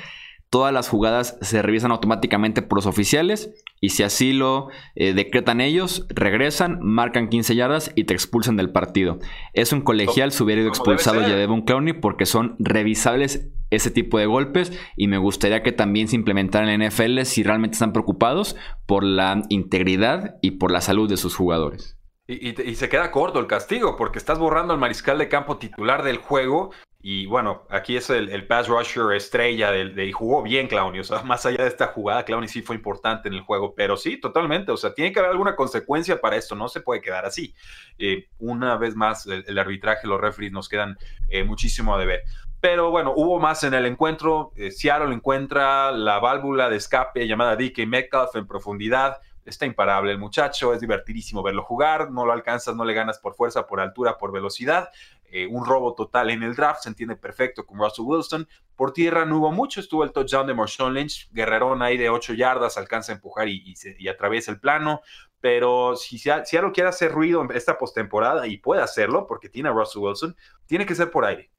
Todas 0.53 0.71
las 0.71 0.91
jugadas 0.91 1.39
se 1.41 1.63
revisan 1.63 1.93
automáticamente 1.93 2.61
por 2.61 2.77
los 2.77 2.85
oficiales 2.85 3.55
y 3.81 3.89
si 3.89 4.03
así 4.03 4.35
lo 4.35 4.69
eh, 4.97 5.15
decretan 5.15 5.63
ellos, 5.63 6.07
regresan, 6.11 6.79
marcan 6.83 7.31
15 7.31 7.55
yardas 7.57 7.91
y 7.95 8.05
te 8.05 8.13
expulsan 8.13 8.59
del 8.59 8.71
partido. 8.71 9.19
Es 9.55 9.73
un 9.73 9.81
colegial, 9.81 10.31
se 10.31 10.43
hubiera 10.43 10.61
ido 10.61 10.69
expulsado 10.69 11.23
ya 11.23 11.35
Devon 11.37 11.63
Clowney 11.63 11.95
porque 11.95 12.27
son 12.27 12.55
revisables 12.59 13.49
ese 13.71 13.91
tipo 13.91 14.19
de 14.19 14.27
golpes 14.27 14.79
y 14.95 15.09
me 15.09 15.17
gustaría 15.17 15.63
que 15.63 15.73
también 15.73 16.09
se 16.09 16.17
implementaran 16.17 16.69
en 16.69 16.81
la 16.81 16.89
NFL 16.89 17.23
si 17.23 17.43
realmente 17.43 17.77
están 17.77 17.95
preocupados 17.95 18.55
por 18.85 19.05
la 19.05 19.41
integridad 19.49 20.37
y 20.43 20.51
por 20.51 20.71
la 20.71 20.83
salud 20.83 21.09
de 21.09 21.17
sus 21.17 21.35
jugadores. 21.35 21.97
Y, 22.29 22.61
y, 22.63 22.75
se 22.75 22.91
queda 22.91 23.11
corto 23.11 23.41
el 23.41 23.47
castigo 23.47 23.97
porque 23.97 24.19
estás 24.19 24.39
borrando 24.39 24.75
al 24.75 24.79
mariscal 24.79 25.17
de 25.17 25.29
campo 25.29 25.57
titular 25.57 26.03
del 26.03 26.19
juego 26.19 26.73
y 27.05 27.27
bueno, 27.27 27.65
aquí 27.69 27.97
es 27.97 28.11
el, 28.11 28.47
pass 28.47 28.69
rusher 28.69 29.13
estrella 29.17 29.73
del, 29.73 29.97
de, 29.97 30.07
y 30.07 30.13
jugó 30.13 30.41
bien 30.41 30.69
Clowney. 30.69 31.01
O 31.01 31.05
sea, 31.05 31.23
más 31.25 31.45
allá 31.45 31.65
de 31.65 31.69
esta 31.69 31.89
jugada, 31.89 32.25
Clowney 32.25 32.49
sí 32.49 32.63
fue 32.63 32.77
importante 32.77 33.27
en 33.27 33.35
el 33.35 33.41
juego. 33.41 33.75
Pero 33.75 33.97
sí, 33.97 34.19
totalmente. 34.21 34.71
O 34.71 34.77
sea, 34.77 34.95
tiene 34.95 35.11
que 35.11 35.19
haber 35.19 35.33
alguna 35.33 35.57
consecuencia 35.57 36.21
para 36.21 36.37
esto. 36.37 36.55
No 36.55 36.69
se 36.69 36.81
puede 36.81 37.01
quedar 37.01 37.25
así. 37.25 37.55
Eh, 37.99 38.29
una 38.39 38.77
vez 38.77 38.95
más, 38.95 39.27
el, 39.27 39.59
arbitraje, 39.59 40.07
los 40.07 40.21
referees 40.21 40.53
nos 40.53 40.69
quedan 40.69 40.97
eh, 41.29 41.43
muchísimo 41.43 41.93
a 41.93 41.99
deber. 41.99 42.23
Pero 42.61 42.93
bueno, 42.93 43.13
hubo 43.17 43.41
más 43.41 43.65
en 43.65 43.75
el 43.75 43.87
encuentro. 43.87 44.53
Eh, 44.55 44.71
Seattle 44.71 45.13
encuentra 45.13 45.91
la 45.91 46.21
válvula 46.21 46.71
de 46.71 46.77
escape 46.77 47.27
llamada 47.27 47.57
DK 47.57 47.85
Metcalf 47.85 48.37
en 48.37 48.47
profundidad 48.47 49.19
está 49.45 49.67
imparable 49.67 50.13
el 50.13 50.19
muchacho, 50.19 50.73
es 50.73 50.81
divertidísimo 50.81 51.43
verlo 51.43 51.65
jugar, 51.65 52.11
no 52.11 52.25
lo 52.25 52.33
alcanzas, 52.33 52.77
no 52.77 52.85
le 52.85 52.95
ganas 52.95 53.19
por 53.19 53.35
fuerza, 53.35 53.67
por 53.67 53.81
altura, 53.81 54.17
por 54.19 54.33
velocidad, 54.33 54.89
eh, 55.35 55.47
un 55.47 55.65
robo 55.65 55.95
total 55.95 56.29
en 56.29 56.43
el 56.43 56.55
draft, 56.55 56.83
se 56.83 56.91
entiende 56.91 57.17
perfecto 57.17 57.65
con 57.65 57.79
Russell 57.79 58.05
Wilson. 58.05 58.47
Por 58.77 58.93
tierra 58.93 59.25
no 59.25 59.39
hubo 59.39 59.51
mucho, 59.51 59.81
estuvo 59.81 60.05
el 60.05 60.13
touchdown 60.13 60.47
de 60.47 60.53
Marshawn 60.53 60.93
Lynch, 60.93 61.31
guerrerón 61.33 61.81
ahí 61.81 61.97
de 61.97 62.11
8 62.11 62.35
yardas, 62.35 62.77
alcanza 62.77 63.13
a 63.13 63.15
empujar 63.15 63.49
y, 63.49 63.75
atraviesa 64.11 64.51
el 64.51 64.61
plano. 64.61 65.01
Pero 65.41 65.97
si 65.97 66.19
Seattle 66.19 66.73
quiere 66.75 66.91
hacer 66.91 67.13
ruido 67.13 67.49
esta 67.55 67.79
postemporada 67.79 68.47
y 68.47 68.59
puede 68.59 68.83
hacerlo 68.83 69.27
porque 69.27 69.49
tiene 69.49 69.71
a 69.71 69.73
Russell 69.73 70.03
Wilson, 70.03 70.37
tiene 70.67 70.85
que 70.85 70.95
ser 70.95 71.11
por 71.11 71.25
aire. 71.25 71.51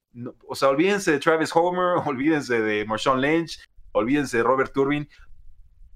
o 0.48 0.54
sea, 0.54 0.70
olvídense 0.70 1.12
de 1.12 1.20
Travis 1.20 1.50
Homer, 1.56 1.98
olvídense 2.06 2.62
de 2.62 2.86
Marshawn 2.86 3.22
Lynch, 3.22 3.60
olvídense 3.92 4.38
de 4.38 4.44
Robert 4.44 4.72
Turbin, 4.72 5.10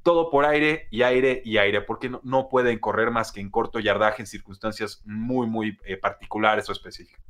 todo 0.01 0.31
por 0.31 0.45
aire 0.45 0.87
y 0.89 1.03
aire 1.03 1.43
y 1.45 1.57
aire, 1.57 1.81
porque 1.81 2.09
no, 2.09 2.49
pueden 2.49 2.79
correr 2.79 3.11
más 3.11 3.31
que 3.31 3.39
en 3.39 3.51
corto 3.51 3.79
yardaje 3.79 4.23
en 4.23 4.25
circunstancias 4.25 5.03
muy, 5.05 5.45
muy 5.45 5.77
eh, 5.85 5.97
particulares 5.97 6.67
o 6.69 6.71
específicas. 6.71 7.21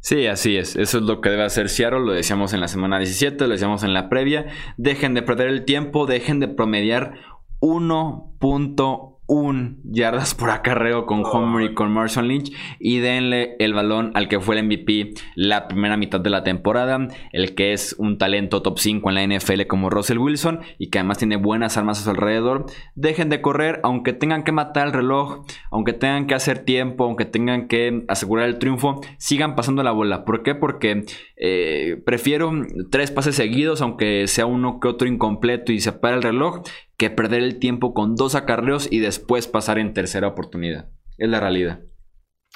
Sí, 0.00 0.26
así 0.26 0.56
es. 0.56 0.76
Eso 0.76 0.98
es 0.98 1.04
lo 1.04 1.20
que 1.20 1.30
debe 1.30 1.44
hacer 1.44 1.68
Seattle. 1.68 2.00
Lo 2.00 2.12
decíamos 2.12 2.52
en 2.52 2.60
la 2.60 2.68
semana 2.68 2.98
17, 2.98 3.46
lo 3.46 3.52
decíamos 3.52 3.82
en 3.82 3.92
la 3.92 4.08
previa. 4.08 4.46
Dejen 4.76 5.14
de 5.14 5.22
perder 5.22 5.48
el 5.48 5.64
tiempo, 5.64 6.06
dejen 6.06 6.38
de 6.38 6.48
promediar 6.48 7.14
1.1 7.60 9.15
un 9.26 9.80
yardas 9.84 10.34
por 10.34 10.50
acarreo 10.50 11.06
con 11.06 11.22
Homer 11.24 11.70
y 11.70 11.74
con 11.74 11.90
Marshall 11.90 12.28
Lynch 12.28 12.52
y 12.78 12.98
denle 12.98 13.56
el 13.58 13.74
balón 13.74 14.12
al 14.14 14.28
que 14.28 14.40
fue 14.40 14.58
el 14.58 14.64
MVP 14.64 15.14
la 15.34 15.68
primera 15.68 15.96
mitad 15.96 16.20
de 16.20 16.30
la 16.30 16.44
temporada, 16.44 17.08
el 17.32 17.54
que 17.54 17.72
es 17.72 17.96
un 17.98 18.18
talento 18.18 18.62
top 18.62 18.78
5 18.78 19.10
en 19.10 19.14
la 19.14 19.36
NFL 19.36 19.62
como 19.66 19.90
Russell 19.90 20.18
Wilson 20.18 20.60
y 20.78 20.90
que 20.90 20.98
además 20.98 21.18
tiene 21.18 21.36
buenas 21.36 21.76
armas 21.76 22.00
a 22.00 22.04
su 22.04 22.10
alrededor. 22.10 22.66
Dejen 22.94 23.28
de 23.28 23.40
correr, 23.40 23.80
aunque 23.82 24.12
tengan 24.12 24.44
que 24.44 24.52
matar 24.52 24.86
el 24.86 24.92
reloj, 24.92 25.44
aunque 25.70 25.92
tengan 25.92 26.26
que 26.26 26.34
hacer 26.34 26.60
tiempo, 26.60 27.04
aunque 27.04 27.24
tengan 27.24 27.66
que 27.68 28.04
asegurar 28.08 28.46
el 28.46 28.58
triunfo, 28.58 29.00
sigan 29.18 29.56
pasando 29.56 29.82
la 29.82 29.90
bola. 29.90 30.24
¿Por 30.24 30.42
qué? 30.42 30.54
Porque 30.54 31.04
eh, 31.36 32.00
prefiero 32.04 32.52
tres 32.90 33.10
pases 33.10 33.34
seguidos, 33.34 33.82
aunque 33.82 34.26
sea 34.28 34.46
uno 34.46 34.78
que 34.80 34.88
otro 34.88 35.08
incompleto 35.08 35.72
y 35.72 35.80
se 35.80 35.92
para 35.92 36.16
el 36.16 36.22
reloj, 36.22 36.62
que 36.96 37.10
perder 37.10 37.42
el 37.42 37.58
tiempo 37.58 37.94
con 37.94 38.16
dos 38.16 38.34
acarreos 38.34 38.88
y 38.90 39.00
después 39.00 39.46
pasar 39.46 39.78
en 39.78 39.94
tercera 39.94 40.28
oportunidad. 40.28 40.88
Es 41.18 41.28
la 41.28 41.40
realidad. 41.40 41.80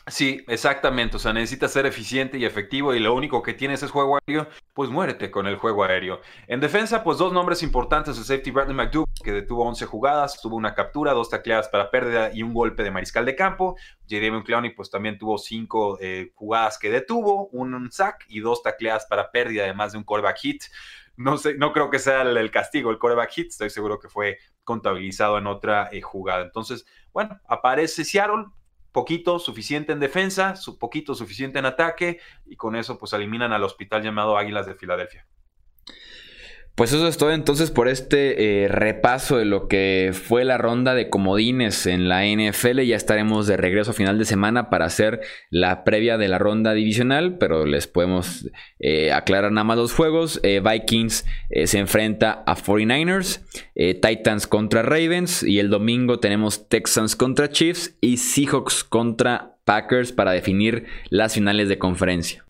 Sí, 0.06 0.42
exactamente. 0.48 1.16
O 1.16 1.20
sea, 1.20 1.32
necesitas 1.32 1.72
ser 1.72 1.86
eficiente 1.86 2.38
y 2.38 2.44
efectivo 2.44 2.94
y 2.94 3.00
lo 3.00 3.14
único 3.14 3.42
que 3.42 3.54
tienes 3.54 3.82
es 3.82 3.90
juego 3.90 4.18
aéreo, 4.18 4.48
pues 4.74 4.90
muérete 4.90 5.30
con 5.30 5.46
el 5.46 5.56
juego 5.56 5.84
aéreo. 5.84 6.20
En 6.48 6.60
defensa, 6.60 7.04
pues 7.04 7.18
dos 7.18 7.32
nombres 7.32 7.62
importantes, 7.62 8.16
el 8.18 8.24
safety 8.24 8.50
Bradley 8.50 8.74
McDougall, 8.74 9.06
que 9.22 9.32
detuvo 9.32 9.64
11 9.66 9.86
jugadas, 9.86 10.40
tuvo 10.40 10.56
una 10.56 10.74
captura, 10.74 11.12
dos 11.12 11.28
tacleadas 11.28 11.68
para 11.68 11.90
pérdida 11.90 12.30
y 12.32 12.42
un 12.42 12.54
golpe 12.54 12.82
de 12.82 12.90
mariscal 12.90 13.24
de 13.24 13.36
campo. 13.36 13.76
J.D. 14.08 14.42
Clowney, 14.44 14.70
pues 14.70 14.90
también 14.90 15.18
tuvo 15.18 15.38
cinco 15.38 15.98
eh, 16.00 16.32
jugadas 16.34 16.78
que 16.78 16.90
detuvo, 16.90 17.48
un 17.48 17.92
sack 17.92 18.24
y 18.28 18.40
dos 18.40 18.62
tacleadas 18.62 19.06
para 19.06 19.30
pérdida, 19.30 19.64
además 19.64 19.92
de 19.92 19.98
un 19.98 20.04
callback 20.04 20.38
hit. 20.38 20.64
No, 21.20 21.36
sé, 21.36 21.54
no 21.54 21.74
creo 21.74 21.90
que 21.90 21.98
sea 21.98 22.22
el, 22.22 22.50
castigo, 22.50 22.90
el 22.90 22.98
quarterback 22.98 23.30
hit, 23.32 23.48
estoy 23.48 23.68
seguro 23.68 24.00
que 24.00 24.08
fue 24.08 24.38
contabilizado 24.64 25.36
en 25.36 25.46
otra 25.46 25.90
eh, 25.92 26.00
jugada. 26.00 26.42
Entonces, 26.42 26.86
bueno, 27.12 27.38
aparece 27.46 28.06
Seattle, 28.06 28.46
poquito 28.90 29.38
suficiente 29.38 29.92
en 29.92 30.00
defensa, 30.00 30.56
su 30.56 30.78
poquito 30.78 31.14
suficiente 31.14 31.58
en 31.58 31.66
ataque, 31.66 32.20
y 32.46 32.56
con 32.56 32.74
eso 32.74 32.96
pues 32.96 33.12
eliminan 33.12 33.52
al 33.52 33.64
hospital 33.64 34.02
llamado 34.02 34.38
Águilas 34.38 34.64
de 34.64 34.74
Filadelfia. 34.74 35.26
Pues 36.74 36.94
eso 36.94 37.06
es 37.08 37.18
todo 37.18 37.32
entonces 37.32 37.70
por 37.70 37.88
este 37.88 38.64
eh, 38.64 38.68
repaso 38.68 39.36
de 39.36 39.44
lo 39.44 39.68
que 39.68 40.12
fue 40.14 40.44
la 40.44 40.56
ronda 40.56 40.94
de 40.94 41.10
comodines 41.10 41.86
en 41.86 42.08
la 42.08 42.24
NFL. 42.24 42.80
Ya 42.80 42.96
estaremos 42.96 43.46
de 43.46 43.58
regreso 43.58 43.90
a 43.90 43.94
final 43.94 44.18
de 44.18 44.24
semana 44.24 44.70
para 44.70 44.86
hacer 44.86 45.20
la 45.50 45.84
previa 45.84 46.16
de 46.16 46.28
la 46.28 46.38
ronda 46.38 46.72
divisional, 46.72 47.36
pero 47.36 47.66
les 47.66 47.86
podemos 47.86 48.48
eh, 48.78 49.12
aclarar 49.12 49.52
nada 49.52 49.64
más 49.64 49.76
los 49.76 49.92
juegos. 49.92 50.40
Eh, 50.42 50.62
Vikings 50.64 51.26
se 51.64 51.78
enfrenta 51.78 52.42
a 52.46 52.56
49ers, 52.56 53.42
Titans 53.74 54.46
contra 54.46 54.82
Ravens 54.82 55.42
y 55.42 55.58
el 55.58 55.68
domingo 55.68 56.18
tenemos 56.18 56.68
Texans 56.68 57.14
contra 57.16 57.50
Chiefs 57.50 57.96
y 58.00 58.16
Seahawks 58.16 58.84
contra 58.84 59.56
Packers 59.64 60.12
para 60.12 60.32
definir 60.32 60.86
las 61.10 61.34
finales 61.34 61.68
de 61.68 61.78
conferencia. 61.78 62.44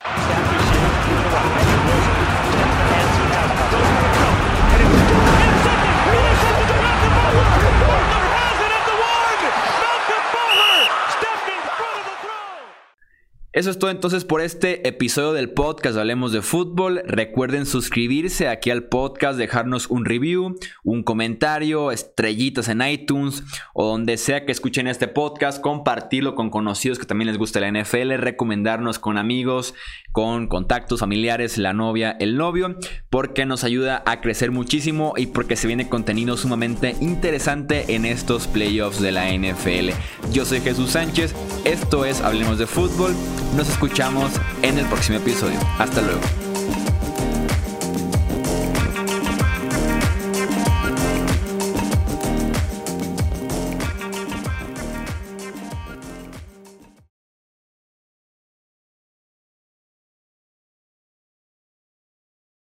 Eso 13.52 13.68
es 13.70 13.80
todo 13.80 13.90
entonces 13.90 14.24
por 14.24 14.42
este 14.42 14.86
episodio 14.86 15.32
del 15.32 15.50
podcast 15.50 15.98
Hablemos 15.98 16.30
de 16.30 16.40
Fútbol. 16.40 17.02
Recuerden 17.04 17.66
suscribirse 17.66 18.46
aquí 18.46 18.70
al 18.70 18.84
podcast, 18.84 19.36
dejarnos 19.36 19.88
un 19.88 20.04
review, 20.04 20.54
un 20.84 21.02
comentario, 21.02 21.90
estrellitas 21.90 22.68
en 22.68 22.80
iTunes 22.80 23.42
o 23.74 23.86
donde 23.86 24.18
sea 24.18 24.46
que 24.46 24.52
escuchen 24.52 24.86
este 24.86 25.08
podcast, 25.08 25.60
compartirlo 25.60 26.36
con 26.36 26.50
conocidos 26.50 27.00
que 27.00 27.06
también 27.06 27.26
les 27.26 27.38
gusta 27.38 27.58
la 27.58 27.72
NFL, 27.72 28.12
recomendarnos 28.18 29.00
con 29.00 29.18
amigos, 29.18 29.74
con 30.12 30.46
contactos 30.46 31.00
familiares, 31.00 31.58
la 31.58 31.72
novia, 31.72 32.16
el 32.20 32.36
novio, 32.36 32.76
porque 33.10 33.46
nos 33.46 33.64
ayuda 33.64 34.04
a 34.06 34.20
crecer 34.20 34.52
muchísimo 34.52 35.14
y 35.16 35.26
porque 35.26 35.56
se 35.56 35.66
viene 35.66 35.88
contenido 35.88 36.36
sumamente 36.36 36.94
interesante 37.00 37.96
en 37.96 38.04
estos 38.04 38.46
playoffs 38.46 39.00
de 39.00 39.10
la 39.10 39.28
NFL. 39.32 39.90
Yo 40.30 40.44
soy 40.44 40.60
Jesús 40.60 40.90
Sánchez, 40.90 41.34
esto 41.64 42.04
es 42.04 42.20
Hablemos 42.20 42.56
de 42.56 42.68
Fútbol. 42.68 43.12
Nos 43.56 43.68
escuchamos 43.68 44.32
en 44.62 44.78
el 44.78 44.86
próximo 44.86 45.18
episodio. 45.18 45.58
Hasta 45.78 46.00
luego. 46.02 46.49